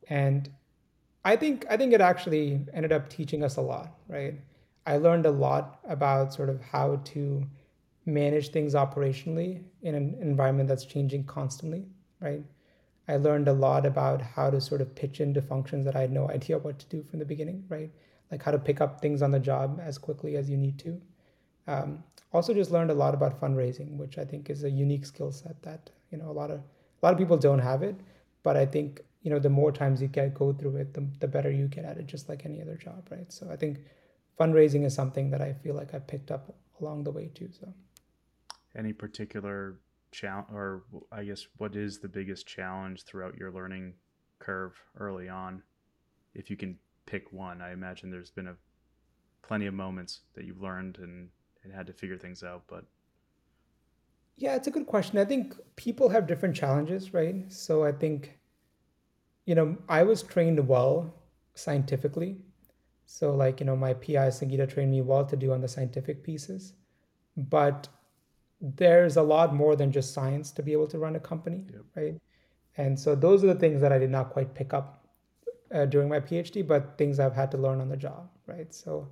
And 0.10 0.50
I 1.26 1.36
think 1.36 1.66
I 1.70 1.78
think 1.78 1.94
it 1.94 2.02
actually 2.02 2.66
ended 2.74 2.92
up 2.92 3.10
teaching 3.10 3.44
us 3.44 3.58
a 3.58 3.62
lot, 3.62 3.96
right? 4.08 4.36
I 4.86 4.98
learned 4.98 5.26
a 5.26 5.32
lot 5.32 5.80
about 5.88 6.34
sort 6.34 6.50
of 6.50 6.62
how 6.62 6.98
to 7.06 7.46
manage 8.06 8.50
things 8.50 8.74
operationally 8.74 9.64
in 9.82 9.96
an 9.96 10.18
environment 10.22 10.68
that's 10.68 10.86
changing 10.86 11.24
constantly, 11.24 11.86
right? 12.20 12.44
I 13.08 13.18
learned 13.18 13.48
a 13.48 13.54
lot 13.54 13.86
about 13.86 14.22
how 14.22 14.50
to 14.50 14.60
sort 14.60 14.82
of 14.82 14.96
pitch 14.96 15.22
into 15.22 15.42
functions 15.42 15.86
that 15.86 15.96
I 15.96 16.02
had 16.02 16.12
no 16.12 16.30
idea 16.30 16.58
what 16.58 16.80
to 16.80 16.86
do 16.88 17.04
from 17.04 17.20
the 17.20 17.26
beginning, 17.26 17.66
right? 17.70 17.92
Like 18.32 18.44
how 18.44 18.52
to 18.52 18.60
pick 18.60 18.82
up 18.82 19.02
things 19.02 19.22
on 19.22 19.32
the 19.32 19.40
job 19.40 19.80
as 19.82 19.98
quickly 19.98 20.36
as 20.36 20.50
you 20.50 20.58
need 20.58 20.80
to. 20.80 21.02
Um, 21.68 22.04
also, 22.32 22.54
just 22.54 22.72
learned 22.72 22.92
a 22.92 22.96
lot 22.96 23.14
about 23.14 23.40
fundraising, 23.40 23.98
which 23.98 24.18
I 24.18 24.26
think 24.26 24.50
is 24.50 24.64
a 24.64 24.70
unique 24.70 25.06
skill 25.06 25.32
set 25.32 25.62
that 25.64 25.90
you 26.12 26.18
know 26.18 26.30
a 26.30 26.34
lot 26.34 26.52
of 26.52 26.60
a 26.60 27.06
lot 27.06 27.14
of 27.14 27.20
people 27.20 27.38
don't 27.38 27.60
have 27.60 27.84
it. 27.84 27.96
But 28.42 28.58
I 28.58 28.66
think 28.66 29.02
you 29.22 29.30
know 29.30 29.40
the 29.40 29.50
more 29.50 29.72
times 29.72 30.02
you 30.02 30.08
get 30.08 30.34
go 30.34 30.52
through 30.54 30.78
it, 30.78 30.94
the, 30.94 31.08
the 31.20 31.28
better 31.28 31.52
you 31.52 31.68
get 31.68 31.86
at 31.86 31.98
it, 31.98 32.08
just 32.08 32.30
like 32.30 32.46
any 32.46 32.62
other 32.62 32.76
job, 32.76 33.08
right? 33.12 33.32
So 33.32 33.50
I 33.52 33.56
think 33.56 33.80
fundraising 34.40 34.84
is 34.84 34.94
something 34.94 35.30
that 35.30 35.42
I 35.42 35.54
feel 35.54 35.76
like 35.76 35.94
I 35.94 36.00
picked 36.00 36.32
up 36.32 36.56
along 36.82 37.04
the 37.04 37.12
way 37.12 37.30
too. 37.34 37.50
So 37.60 37.74
any 38.76 38.94
particular 38.94 39.80
challenge, 40.12 40.48
or 40.52 40.84
I 41.12 41.24
guess 41.24 41.48
what 41.58 41.76
is 41.76 42.00
the 42.00 42.08
biggest 42.08 42.48
challenge 42.48 43.04
throughout 43.04 43.38
your 43.38 43.52
learning 43.52 43.94
curve 44.40 44.74
early 45.00 45.30
on? 45.30 45.62
If 46.34 46.50
you 46.50 46.58
can 46.58 46.78
pick 47.06 47.32
one, 47.32 47.62
I 47.62 47.74
imagine 47.74 48.10
there's 48.10 48.32
been 48.32 48.48
a 48.48 48.56
plenty 49.44 49.68
of 49.68 49.74
moments 49.74 50.22
that 50.36 50.46
you've 50.46 50.62
learned 50.62 50.98
and, 51.00 51.30
and 51.64 51.74
had 51.74 51.88
to 51.88 51.94
figure 51.94 52.18
things 52.18 52.44
out, 52.44 52.64
but 52.68 52.86
yeah, 54.38 54.56
it's 54.56 54.68
a 54.68 54.72
good 54.72 54.88
question. 54.88 55.20
I 55.20 55.26
think 55.26 55.56
people 55.76 56.10
have 56.10 56.28
different 56.28 56.56
challenges, 56.56 57.14
right? 57.14 57.52
So 57.52 57.84
I 57.84 57.92
think, 57.92 58.38
you 59.46 59.56
know, 59.56 59.78
I 59.88 60.04
was 60.04 60.24
trained 60.24 60.68
well 60.68 61.14
scientifically. 61.54 62.38
So, 63.06 63.36
like, 63.36 63.60
you 63.60 63.66
know, 63.66 63.76
my 63.76 63.94
PI 63.94 64.30
Sangeeta 64.30 64.68
trained 64.68 64.92
me 64.92 65.02
well 65.02 65.26
to 65.26 65.36
do 65.36 65.52
on 65.52 65.62
the 65.62 65.68
scientific 65.68 66.24
pieces. 66.24 66.74
But 67.38 67.88
there's 68.60 69.18
a 69.18 69.22
lot 69.22 69.54
more 69.54 69.76
than 69.76 69.92
just 69.92 70.14
science 70.14 70.52
to 70.52 70.64
be 70.64 70.72
able 70.72 70.88
to 70.88 70.98
run 70.98 71.16
a 71.16 71.20
company, 71.20 71.66
yep. 71.72 71.84
right? 71.96 72.16
And 72.78 73.00
so 73.00 73.14
those 73.14 73.44
are 73.44 73.48
the 73.48 73.56
things 73.56 73.82
that 73.82 73.92
I 73.92 74.00
did 74.00 74.10
not 74.10 74.32
quite 74.32 74.56
pick 74.56 74.74
up 74.74 75.06
uh, 75.72 75.86
during 75.86 76.10
my 76.10 76.20
PhD, 76.20 76.66
but 76.66 76.98
things 76.98 77.20
I've 77.20 77.36
had 77.36 77.52
to 77.52 77.58
learn 77.58 77.82
on 77.82 77.90
the 77.90 77.98
job, 77.98 78.30
right? 78.48 78.74
So, 78.74 79.10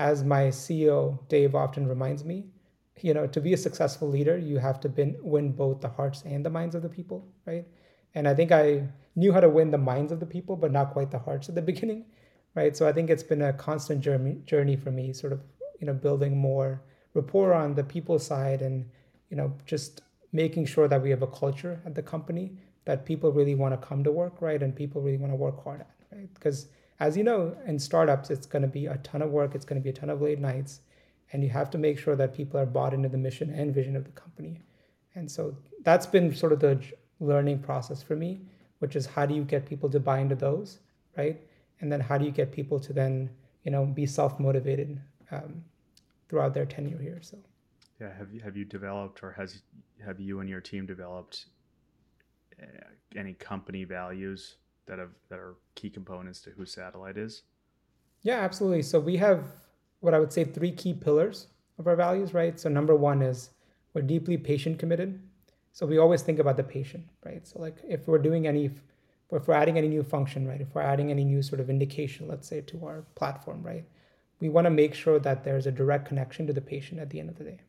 as 0.00 0.24
my 0.24 0.44
CEO 0.44 0.98
Dave 1.28 1.54
often 1.54 1.86
reminds 1.86 2.24
me, 2.24 2.46
you 3.02 3.12
know, 3.12 3.26
to 3.26 3.40
be 3.40 3.52
a 3.52 3.56
successful 3.56 4.08
leader, 4.08 4.36
you 4.38 4.58
have 4.58 4.80
to 4.80 4.88
bin, 4.88 5.16
win 5.22 5.52
both 5.52 5.80
the 5.82 5.88
hearts 5.88 6.22
and 6.24 6.44
the 6.44 6.50
minds 6.50 6.74
of 6.74 6.82
the 6.82 6.88
people, 6.88 7.28
right? 7.46 7.66
And 8.14 8.26
I 8.26 8.34
think 8.34 8.50
I 8.50 8.88
knew 9.14 9.32
how 9.32 9.40
to 9.40 9.48
win 9.48 9.70
the 9.70 9.78
minds 9.92 10.10
of 10.10 10.18
the 10.18 10.26
people, 10.26 10.56
but 10.56 10.72
not 10.72 10.92
quite 10.92 11.10
the 11.10 11.18
hearts 11.18 11.50
at 11.50 11.54
the 11.54 11.62
beginning, 11.72 12.06
right? 12.54 12.74
So 12.74 12.88
I 12.88 12.92
think 12.92 13.10
it's 13.10 13.22
been 13.22 13.42
a 13.42 13.52
constant 13.52 14.00
journey 14.00 14.38
journey 14.46 14.76
for 14.76 14.90
me, 14.90 15.12
sort 15.12 15.34
of, 15.34 15.40
you 15.80 15.86
know, 15.86 15.94
building 15.94 16.36
more 16.36 16.82
rapport 17.14 17.52
on 17.52 17.74
the 17.74 17.84
people 17.84 18.18
side 18.18 18.62
and 18.62 18.88
you 19.30 19.36
know 19.36 19.52
just 19.66 20.02
making 20.32 20.64
sure 20.64 20.86
that 20.86 21.02
we 21.02 21.10
have 21.10 21.22
a 21.22 21.26
culture 21.26 21.80
at 21.84 21.94
the 21.94 22.02
company 22.02 22.52
that 22.84 23.04
people 23.04 23.32
really 23.32 23.54
want 23.54 23.72
to 23.74 23.86
come 23.86 24.04
to 24.04 24.12
work 24.12 24.40
right 24.40 24.62
and 24.62 24.76
people 24.76 25.02
really 25.02 25.16
want 25.16 25.32
to 25.32 25.36
work 25.36 25.62
hard 25.64 25.80
at 25.80 25.90
right 26.12 26.32
because 26.34 26.68
as 27.00 27.16
you 27.16 27.24
know 27.24 27.56
in 27.66 27.78
startups 27.78 28.30
it's 28.30 28.46
going 28.46 28.62
to 28.62 28.68
be 28.68 28.86
a 28.86 28.96
ton 28.98 29.22
of 29.22 29.30
work 29.30 29.54
it's 29.54 29.64
going 29.64 29.80
to 29.80 29.82
be 29.82 29.90
a 29.90 29.92
ton 29.92 30.10
of 30.10 30.20
late 30.22 30.38
nights 30.38 30.80
and 31.32 31.42
you 31.42 31.50
have 31.50 31.70
to 31.70 31.78
make 31.78 31.98
sure 31.98 32.16
that 32.16 32.34
people 32.34 32.58
are 32.60 32.66
bought 32.66 32.94
into 32.94 33.08
the 33.08 33.18
mission 33.18 33.50
and 33.50 33.72
vision 33.72 33.94
of 33.94 34.04
the 34.04 34.10
company. 34.10 34.60
And 35.14 35.30
so 35.30 35.56
that's 35.84 36.04
been 36.04 36.34
sort 36.34 36.52
of 36.52 36.58
the 36.58 36.80
learning 37.20 37.60
process 37.60 38.02
for 38.02 38.16
me 38.16 38.40
which 38.78 38.96
is 38.96 39.06
how 39.06 39.26
do 39.26 39.34
you 39.34 39.44
get 39.44 39.66
people 39.66 39.90
to 39.90 40.00
buy 40.00 40.20
into 40.20 40.34
those 40.34 40.78
right? 41.16 41.40
And 41.80 41.90
then 41.90 42.00
how 42.00 42.18
do 42.18 42.24
you 42.24 42.30
get 42.30 42.52
people 42.52 42.78
to 42.80 42.92
then 42.92 43.30
you 43.64 43.70
know 43.70 43.84
be 43.86 44.06
self-motivated 44.06 45.00
um, 45.30 45.64
throughout 46.30 46.54
their 46.54 46.64
tenure 46.64 46.98
here. 46.98 47.18
So, 47.20 47.38
yeah, 48.00 48.16
have 48.16 48.32
you 48.32 48.40
have 48.40 48.56
you 48.56 48.64
developed 48.64 49.22
or 49.22 49.32
has 49.32 49.62
have 50.04 50.20
you 50.20 50.40
and 50.40 50.48
your 50.48 50.60
team 50.60 50.86
developed 50.86 51.46
uh, 52.62 52.66
any 53.16 53.34
company 53.34 53.84
values 53.84 54.56
that 54.90 54.98
have 54.98 55.14
that 55.30 55.38
are 55.38 55.54
key 55.74 55.88
components 55.88 56.40
to 56.42 56.50
who 56.50 56.66
Satellite 56.66 57.16
is? 57.16 57.42
Yeah, 58.22 58.40
absolutely. 58.40 58.82
So 58.82 59.00
we 59.00 59.16
have 59.16 59.44
what 60.00 60.12
I 60.12 60.18
would 60.18 60.32
say 60.32 60.44
three 60.44 60.72
key 60.72 60.92
pillars 60.92 61.46
of 61.78 61.86
our 61.86 61.96
values, 61.96 62.34
right? 62.34 62.60
So 62.60 62.68
number 62.68 62.94
one 62.94 63.22
is 63.22 63.50
we're 63.94 64.02
deeply 64.02 64.36
patient 64.36 64.78
committed. 64.78 65.20
So 65.72 65.86
we 65.86 65.98
always 65.98 66.22
think 66.22 66.38
about 66.38 66.56
the 66.56 66.64
patient, 66.64 67.04
right? 67.24 67.46
So 67.46 67.60
like 67.60 67.76
if 67.88 68.06
we're 68.06 68.18
doing 68.18 68.46
any 68.46 68.70
if 69.32 69.46
we're 69.46 69.54
adding 69.54 69.78
any 69.78 69.88
new 69.88 70.02
function, 70.02 70.46
right? 70.46 70.60
If 70.60 70.74
we're 70.74 70.82
adding 70.82 71.10
any 71.10 71.24
new 71.24 71.40
sort 71.40 71.60
of 71.60 71.70
indication, 71.70 72.26
let's 72.26 72.48
say, 72.48 72.60
to 72.62 72.84
our 72.84 73.04
platform, 73.14 73.62
right? 73.62 73.84
we 74.40 74.48
want 74.48 74.64
to 74.64 74.70
make 74.70 74.94
sure 74.94 75.18
that 75.18 75.44
there's 75.44 75.66
a 75.66 75.72
direct 75.72 76.06
connection 76.06 76.46
to 76.46 76.52
the 76.52 76.60
patient 76.60 77.00
at 77.00 77.10
the 77.10 77.20
end 77.20 77.28
of 77.28 77.36
the 77.36 77.44
day. 77.44 77.60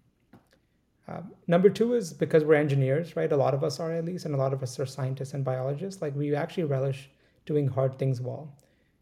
Um, 1.08 1.32
number 1.48 1.70
two 1.70 1.94
is 1.94 2.14
because 2.14 2.44
we're 2.44 2.56
engineers, 2.56 3.16
right? 3.16 3.32
A 3.32 3.36
lot 3.36 3.54
of 3.54 3.64
us 3.64 3.80
are 3.80 3.92
at 3.92 4.06
least, 4.06 4.26
and 4.26 4.34
a 4.34 4.38
lot 4.38 4.54
of 4.54 4.64
us 4.64 4.80
are 4.80 4.86
scientists 4.86 5.34
and 5.34 5.44
biologists. 5.44 6.02
Like 6.02 6.16
we 6.16 6.34
actually 6.34 6.64
relish 6.64 7.10
doing 7.46 7.68
hard 7.68 7.98
things 7.98 8.22
well, 8.22 8.54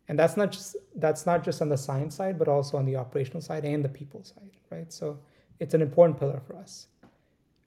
and 0.08 0.18
that's 0.18 0.38
not 0.38 0.52
just 0.52 0.76
that's 0.96 1.26
not 1.26 1.44
just 1.44 1.62
on 1.62 1.70
the 1.70 1.78
science 1.78 2.16
side, 2.16 2.40
but 2.40 2.48
also 2.48 2.78
on 2.78 2.86
the 2.86 2.96
operational 2.96 3.42
side 3.42 3.66
and 3.66 3.84
the 3.84 3.90
people 3.90 4.24
side, 4.24 4.52
right? 4.70 4.92
So 4.92 5.20
it's 5.60 5.74
an 5.74 5.82
important 5.82 6.20
pillar 6.20 6.42
for 6.46 6.56
us. 6.56 6.88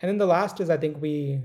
And 0.00 0.08
then 0.08 0.18
the 0.18 0.26
last 0.26 0.60
is 0.60 0.70
I 0.70 0.76
think 0.76 1.00
we 1.00 1.40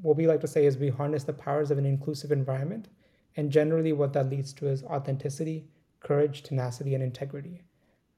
what 0.00 0.16
we 0.16 0.26
like 0.26 0.40
to 0.40 0.48
say 0.48 0.64
is 0.66 0.78
we 0.78 0.88
harness 0.88 1.24
the 1.24 1.32
powers 1.32 1.70
of 1.70 1.78
an 1.78 1.86
inclusive 1.86 2.32
environment, 2.32 2.88
and 3.36 3.50
generally 3.50 3.92
what 3.92 4.12
that 4.14 4.30
leads 4.30 4.52
to 4.54 4.68
is 4.68 4.82
authenticity, 4.84 5.66
courage, 6.00 6.42
tenacity, 6.42 6.94
and 6.94 7.02
integrity 7.04 7.62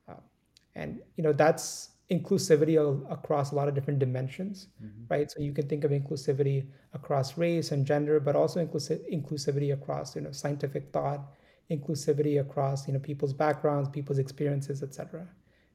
uh, 0.08 0.14
and 0.74 1.00
you 1.16 1.24
know 1.24 1.32
that's 1.32 1.90
inclusivity 2.10 2.76
across 3.10 3.52
a 3.52 3.54
lot 3.54 3.68
of 3.68 3.74
different 3.74 3.98
dimensions, 3.98 4.68
mm-hmm. 4.82 5.04
right? 5.08 5.30
So 5.30 5.40
you 5.40 5.52
can 5.52 5.68
think 5.68 5.84
of 5.84 5.90
inclusivity 5.90 6.66
across 6.92 7.38
race 7.38 7.72
and 7.72 7.86
gender, 7.86 8.20
but 8.20 8.36
also 8.36 8.64
inclusi- 8.64 9.00
inclusivity 9.12 9.72
across 9.72 10.14
you 10.14 10.22
know 10.22 10.32
scientific 10.32 10.92
thought, 10.92 11.32
inclusivity 11.70 12.40
across 12.40 12.86
you 12.86 12.92
know 12.92 13.00
people's 13.00 13.32
backgrounds, 13.32 13.88
people's 13.88 14.18
experiences, 14.18 14.82
etc. 14.82 15.26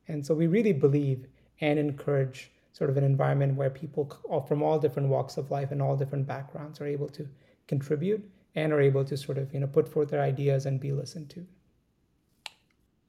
And 0.07 0.25
so 0.25 0.33
we 0.33 0.47
really 0.47 0.73
believe 0.73 1.27
and 1.61 1.77
encourage 1.79 2.51
sort 2.73 2.89
of 2.89 2.97
an 2.97 3.03
environment 3.03 3.55
where 3.55 3.69
people 3.69 4.45
from 4.47 4.61
all 4.61 4.79
different 4.79 5.09
walks 5.09 5.37
of 5.37 5.51
life 5.51 5.71
and 5.71 5.81
all 5.81 5.95
different 5.95 6.27
backgrounds 6.27 6.79
are 6.79 6.87
able 6.87 7.09
to 7.09 7.27
contribute 7.67 8.23
and 8.55 8.71
are 8.71 8.81
able 8.81 9.03
to 9.03 9.17
sort 9.17 9.37
of 9.37 9.53
you 9.53 9.59
know 9.59 9.67
put 9.67 9.87
forth 9.87 10.09
their 10.09 10.21
ideas 10.21 10.65
and 10.67 10.79
be 10.79 10.91
listened 10.91 11.29
to. 11.31 11.45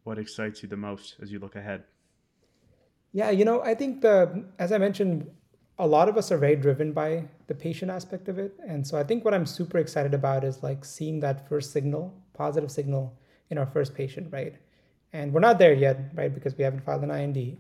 What 0.05 0.19
excites 0.19 0.63
you 0.63 0.69
the 0.69 0.77
most 0.79 1.17
as 1.21 1.31
you 1.31 1.39
look 1.39 1.57
ahead? 1.57 1.85
Yeah, 3.13 3.31
you 3.31 3.45
know, 3.45 3.63
I 3.63 3.75
think 3.75 4.03
the 4.03 4.45
as 4.59 4.73
I 4.73 4.79
mentioned, 4.79 5.29
a 5.79 5.87
lot 5.87 6.09
of 6.09 6.17
us 6.17 6.31
are 6.31 6.39
very 6.39 6.57
driven 6.57 6.93
by 6.93 7.25
the 7.47 7.55
patient 7.55 7.91
aspect 7.91 8.29
of 8.29 8.39
it, 8.39 8.55
and 8.67 8.87
so 8.87 8.99
I 8.99 9.03
think 9.05 9.25
what 9.25 9.35
I'm 9.35 9.47
super 9.47 9.79
excited 9.79 10.15
about 10.15 10.45
is 10.45 10.63
like 10.63 10.85
seeing 10.85 11.21
that 11.21 11.49
first 11.49 11.73
signal, 11.73 12.15
positive 12.35 12.71
signal 12.71 13.19
in 13.51 13.59
our 13.59 13.67
first 13.67 13.95
patient, 13.95 14.29
right? 14.33 14.55
And 15.13 15.33
we're 15.33 15.41
not 15.41 15.59
there 15.59 15.73
yet, 15.73 16.13
right? 16.15 16.33
Because 16.33 16.57
we 16.57 16.63
haven't 16.63 16.85
filed 16.85 17.03
an 17.03 17.11
IND, 17.11 17.57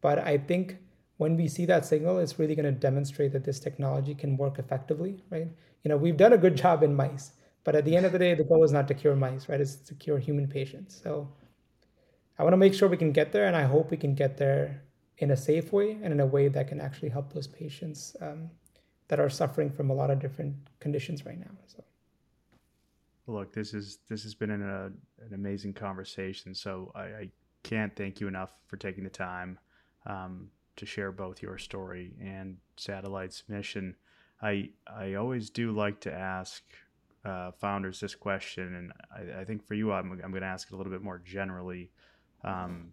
but 0.00 0.18
I 0.18 0.38
think 0.38 0.76
when 1.16 1.36
we 1.36 1.48
see 1.48 1.64
that 1.66 1.84
signal, 1.84 2.18
it's 2.18 2.38
really 2.38 2.54
going 2.54 2.72
to 2.72 2.72
demonstrate 2.72 3.32
that 3.32 3.44
this 3.44 3.58
technology 3.58 4.14
can 4.14 4.36
work 4.36 4.58
effectively, 4.58 5.22
right? 5.30 5.48
You 5.82 5.88
know, 5.88 5.96
we've 5.96 6.16
done 6.16 6.32
a 6.34 6.38
good 6.38 6.56
job 6.56 6.82
in 6.84 6.94
mice, 6.94 7.32
but 7.64 7.74
at 7.74 7.84
the 7.84 7.96
end 7.96 8.06
of 8.06 8.12
the 8.12 8.18
day, 8.18 8.34
the 8.34 8.44
goal 8.44 8.62
is 8.64 8.72
not 8.72 8.86
to 8.88 8.94
cure 8.94 9.16
mice, 9.16 9.48
right? 9.48 9.60
It's 9.60 9.76
to 9.76 9.94
cure 9.94 10.18
human 10.18 10.46
patients. 10.46 11.00
So 11.02 11.28
I 12.38 12.42
want 12.42 12.52
to 12.52 12.58
make 12.58 12.74
sure 12.74 12.88
we 12.88 12.96
can 12.96 13.12
get 13.12 13.32
there, 13.32 13.46
and 13.46 13.56
I 13.56 13.62
hope 13.62 13.90
we 13.90 13.96
can 13.96 14.14
get 14.14 14.36
there 14.36 14.82
in 15.18 15.30
a 15.30 15.36
safe 15.36 15.72
way 15.72 15.98
and 16.02 16.12
in 16.12 16.20
a 16.20 16.26
way 16.26 16.48
that 16.48 16.68
can 16.68 16.80
actually 16.80 17.08
help 17.08 17.32
those 17.32 17.46
patients 17.46 18.16
um, 18.20 18.50
that 19.08 19.20
are 19.20 19.30
suffering 19.30 19.70
from 19.70 19.90
a 19.90 19.94
lot 19.94 20.10
of 20.10 20.18
different 20.18 20.56
conditions 20.80 21.24
right 21.24 21.38
now. 21.38 21.50
So, 21.66 21.84
look, 23.26 23.52
this 23.52 23.72
is 23.72 23.98
this 24.08 24.24
has 24.24 24.34
been 24.34 24.50
an, 24.50 24.62
uh, 24.62 24.90
an 25.24 25.34
amazing 25.34 25.74
conversation. 25.74 26.54
So 26.54 26.90
I, 26.94 27.02
I, 27.02 27.30
can't 27.62 27.96
thank 27.96 28.20
you 28.20 28.28
enough 28.28 28.50
for 28.66 28.76
taking 28.76 29.04
the 29.04 29.08
time 29.08 29.58
um, 30.04 30.50
to 30.76 30.84
share 30.84 31.10
both 31.10 31.40
your 31.40 31.56
story 31.56 32.12
and 32.20 32.58
Satellite's 32.76 33.44
mission. 33.48 33.96
I 34.42 34.68
I 34.86 35.14
always 35.14 35.48
do 35.48 35.72
like 35.72 35.98
to 36.00 36.12
ask 36.12 36.62
uh, 37.24 37.52
founders 37.52 38.00
this 38.00 38.14
question, 38.14 38.74
and 38.74 38.92
I, 39.10 39.40
I, 39.40 39.44
think 39.46 39.66
for 39.66 39.72
you, 39.72 39.92
I'm 39.92 40.12
I'm 40.22 40.30
going 40.30 40.42
to 40.42 40.46
ask 40.46 40.68
it 40.68 40.74
a 40.74 40.76
little 40.76 40.92
bit 40.92 41.00
more 41.02 41.18
generally 41.18 41.90
um, 42.44 42.92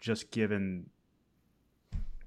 just 0.00 0.30
given 0.30 0.88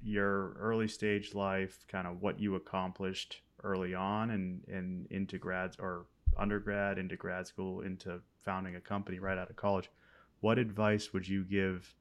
your 0.01 0.53
early 0.53 0.87
stage 0.87 1.33
life, 1.33 1.85
kind 1.87 2.07
of 2.07 2.21
what 2.21 2.39
you 2.39 2.55
accomplished 2.55 3.41
early 3.63 3.95
on 3.95 4.31
and, 4.31 4.61
and 4.67 5.07
into 5.09 5.37
grads 5.37 5.77
or 5.79 6.05
undergrad, 6.37 6.97
into 6.97 7.15
grad 7.15 7.47
school, 7.47 7.81
into 7.81 8.19
founding 8.43 8.75
a 8.75 8.81
company 8.81 9.19
right 9.19 9.37
out 9.37 9.49
of 9.49 9.55
college, 9.55 9.89
what 10.41 10.59
advice 10.59 11.11
would 11.11 11.27
you 11.27 11.43
give 11.43 11.95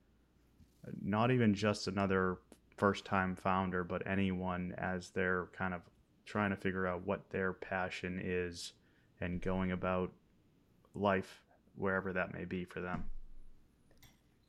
not 1.02 1.30
even 1.30 1.54
just 1.54 1.88
another 1.88 2.38
first 2.76 3.04
time 3.04 3.34
founder, 3.36 3.84
but 3.84 4.06
anyone 4.06 4.74
as 4.76 5.10
they're 5.10 5.48
kind 5.56 5.72
of 5.72 5.80
trying 6.26 6.50
to 6.50 6.56
figure 6.56 6.86
out 6.86 7.06
what 7.06 7.30
their 7.30 7.52
passion 7.52 8.20
is 8.22 8.72
and 9.20 9.40
going 9.40 9.72
about 9.72 10.12
life 10.94 11.42
wherever 11.76 12.12
that 12.12 12.34
may 12.34 12.44
be 12.44 12.64
for 12.64 12.80
them? 12.80 13.04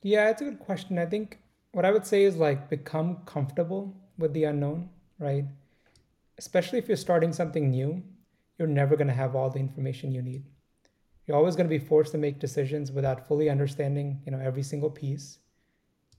Yeah, 0.02 0.30
it's 0.30 0.42
a 0.42 0.46
good 0.46 0.60
question. 0.60 0.98
I 0.98 1.06
think 1.06 1.40
what 1.72 1.86
I 1.86 1.92
would 1.92 2.06
say 2.06 2.24
is 2.24 2.38
like 2.38 2.70
become 2.70 3.18
comfortable 3.26 3.96
with 4.18 4.34
the 4.34 4.46
unknown, 4.46 4.90
right? 5.20 5.46
Especially 6.38 6.80
if 6.80 6.88
you're 6.88 6.98
starting 6.98 7.34
something 7.34 7.70
new, 7.72 8.04
you're 8.58 8.68
never 8.68 8.96
going 8.96 9.08
to 9.08 9.14
have 9.14 9.36
all 9.36 9.50
the 9.50 9.60
information 9.60 10.12
you 10.14 10.22
need. 10.22 10.44
You're 11.28 11.38
always 11.38 11.56
going 11.56 11.70
to 11.70 11.80
be 11.80 11.84
forced 11.86 12.12
to 12.14 12.18
make 12.18 12.40
decisions 12.40 12.92
without 12.92 13.28
fully 13.28 13.50
understanding, 13.50 14.22
you 14.26 14.32
know, 14.32 14.40
every 14.40 14.64
single 14.64 14.90
piece. 14.92 15.40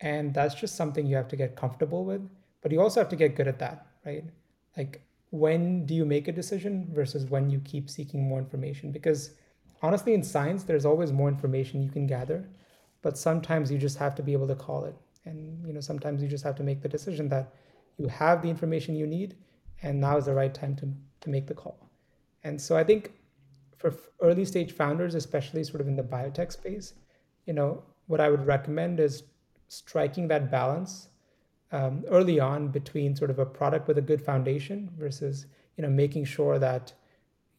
And 0.01 0.35
that's 0.35 0.55
just 0.55 0.77
something 0.77 1.07
you 1.07 1.17
have 1.17 1.29
to 1.29 1.37
get 1.37 1.57
comfortable 1.57 2.05
with, 2.05 2.29
but 2.63 2.73
you 2.73 2.81
also 2.81 3.01
have 3.01 3.09
to 3.11 3.17
get 3.17 3.35
good 3.37 3.49
at 3.49 3.59
that, 3.61 3.87
right? 4.05 4.25
Like 4.77 5.03
when 5.31 5.87
do 5.87 5.95
you 5.95 6.05
make 6.05 6.29
a 6.29 6.33
decision 6.33 6.89
versus 6.93 7.25
when 7.27 7.51
you 7.51 7.61
keep 7.61 7.91
seeking 7.91 8.29
more 8.29 8.39
information 8.39 8.93
because 8.93 9.33
honestly 9.83 10.15
in 10.15 10.23
science 10.23 10.63
there's 10.63 10.85
always 10.87 11.13
more 11.13 11.29
information 11.29 11.83
you 11.83 11.91
can 11.91 12.07
gather 12.07 12.49
but 13.07 13.17
sometimes 13.17 13.71
you 13.71 13.79
just 13.79 13.99
have 13.99 14.17
to 14.17 14.23
be 14.29 14.33
able 14.33 14.49
to 14.49 14.57
call 14.57 14.85
it. 14.85 14.97
And 15.27 15.65
you 15.65 15.73
know 15.73 15.81
sometimes 15.81 16.21
you 16.23 16.29
just 16.29 16.43
have 16.43 16.57
to 16.57 16.65
make 16.65 16.83
the 16.83 16.89
decision 16.89 17.29
that 17.29 17.55
you 17.99 18.09
have 18.09 18.43
the 18.43 18.51
information 18.51 18.97
you 18.97 19.07
need 19.07 19.37
and 19.83 20.01
now 20.01 20.17
is 20.17 20.25
the 20.25 20.35
right 20.35 20.53
time 20.53 20.75
to, 20.81 20.93
to 21.21 21.31
make 21.31 21.47
the 21.47 21.55
call. 21.55 21.79
And 22.43 22.61
so 22.61 22.77
i 22.77 22.83
think 22.83 23.13
for 23.77 23.95
early 24.29 24.45
stage 24.45 24.73
founders 24.73 25.15
especially 25.15 25.63
sort 25.63 25.81
of 25.83 25.89
in 25.93 25.97
the 26.01 26.09
biotech 26.15 26.51
space 26.51 26.95
you 27.49 27.55
know 27.59 27.71
what 28.11 28.21
i 28.27 28.29
would 28.33 28.45
recommend 28.55 28.99
is 28.99 29.23
striking 29.69 30.27
that 30.29 30.51
balance 30.51 31.09
um, 31.73 32.05
early 32.09 32.39
on 32.41 32.69
between 32.79 33.15
sort 33.15 33.31
of 33.35 33.39
a 33.39 33.47
product 33.61 33.87
with 33.89 33.99
a 33.99 34.07
good 34.11 34.23
foundation 34.31 34.91
versus 35.05 35.47
you 35.77 35.83
know 35.83 35.93
making 36.05 36.25
sure 36.25 36.59
that 36.59 36.93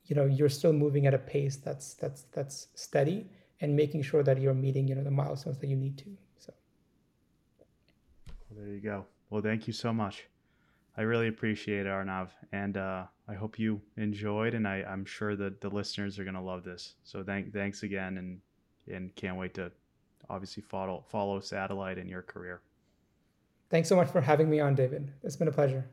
you 0.08 0.16
know 0.18 0.26
you're 0.26 0.56
still 0.60 0.74
moving 0.74 1.06
at 1.08 1.14
a 1.14 1.24
pace 1.34 1.58
that's 1.68 1.94
that's 1.94 2.24
that's 2.38 2.68
steady 2.76 3.20
and 3.62 3.76
making 3.76 4.02
sure 4.04 4.24
that 4.24 4.40
you're 4.40 4.54
meeting 4.54 4.88
you 4.88 4.96
know 4.96 5.04
the 5.04 5.12
milestones 5.12 5.58
that 5.60 5.68
you 5.68 5.76
need 5.76 5.98
to 5.98 6.06
so. 6.38 6.54
Well, 8.50 8.64
there 8.64 8.74
you 8.74 8.82
go. 8.82 9.06
Well 9.30 9.42
thank 9.42 9.68
you 9.68 9.74
so 9.74 9.94
much. 9.94 10.26
I 10.96 11.02
really 11.02 11.28
appreciate 11.28 11.86
it 11.86 11.90
arnav 11.90 12.30
and 12.52 12.78
uh, 12.78 13.04
i 13.28 13.34
hope 13.34 13.60
you 13.60 13.82
enjoyed 13.98 14.54
and 14.54 14.68
I, 14.68 14.84
i'm 14.88 15.06
sure 15.06 15.36
that 15.36 15.62
the 15.62 15.70
listeners 15.70 16.18
are 16.18 16.24
going 16.24 16.36
to 16.36 16.42
love 16.42 16.64
this. 16.64 16.96
So 17.04 17.24
thank, 17.24 17.54
thanks 17.54 17.84
again 17.84 18.18
and 18.18 18.40
and 18.92 19.14
can't 19.16 19.38
wait 19.38 19.54
to 19.56 19.72
obviously 20.30 20.64
follow 20.64 21.04
follow 21.08 21.40
satellite 21.40 21.98
in 21.98 22.08
your 22.08 22.22
career. 22.22 22.62
Thanks 23.70 23.90
so 23.90 23.96
much 23.96 24.10
for 24.10 24.22
having 24.22 24.50
me 24.50 24.60
on 24.60 24.76
david. 24.76 25.12
It's 25.24 25.36
been 25.36 25.50
a 25.50 25.52
pleasure 25.52 25.90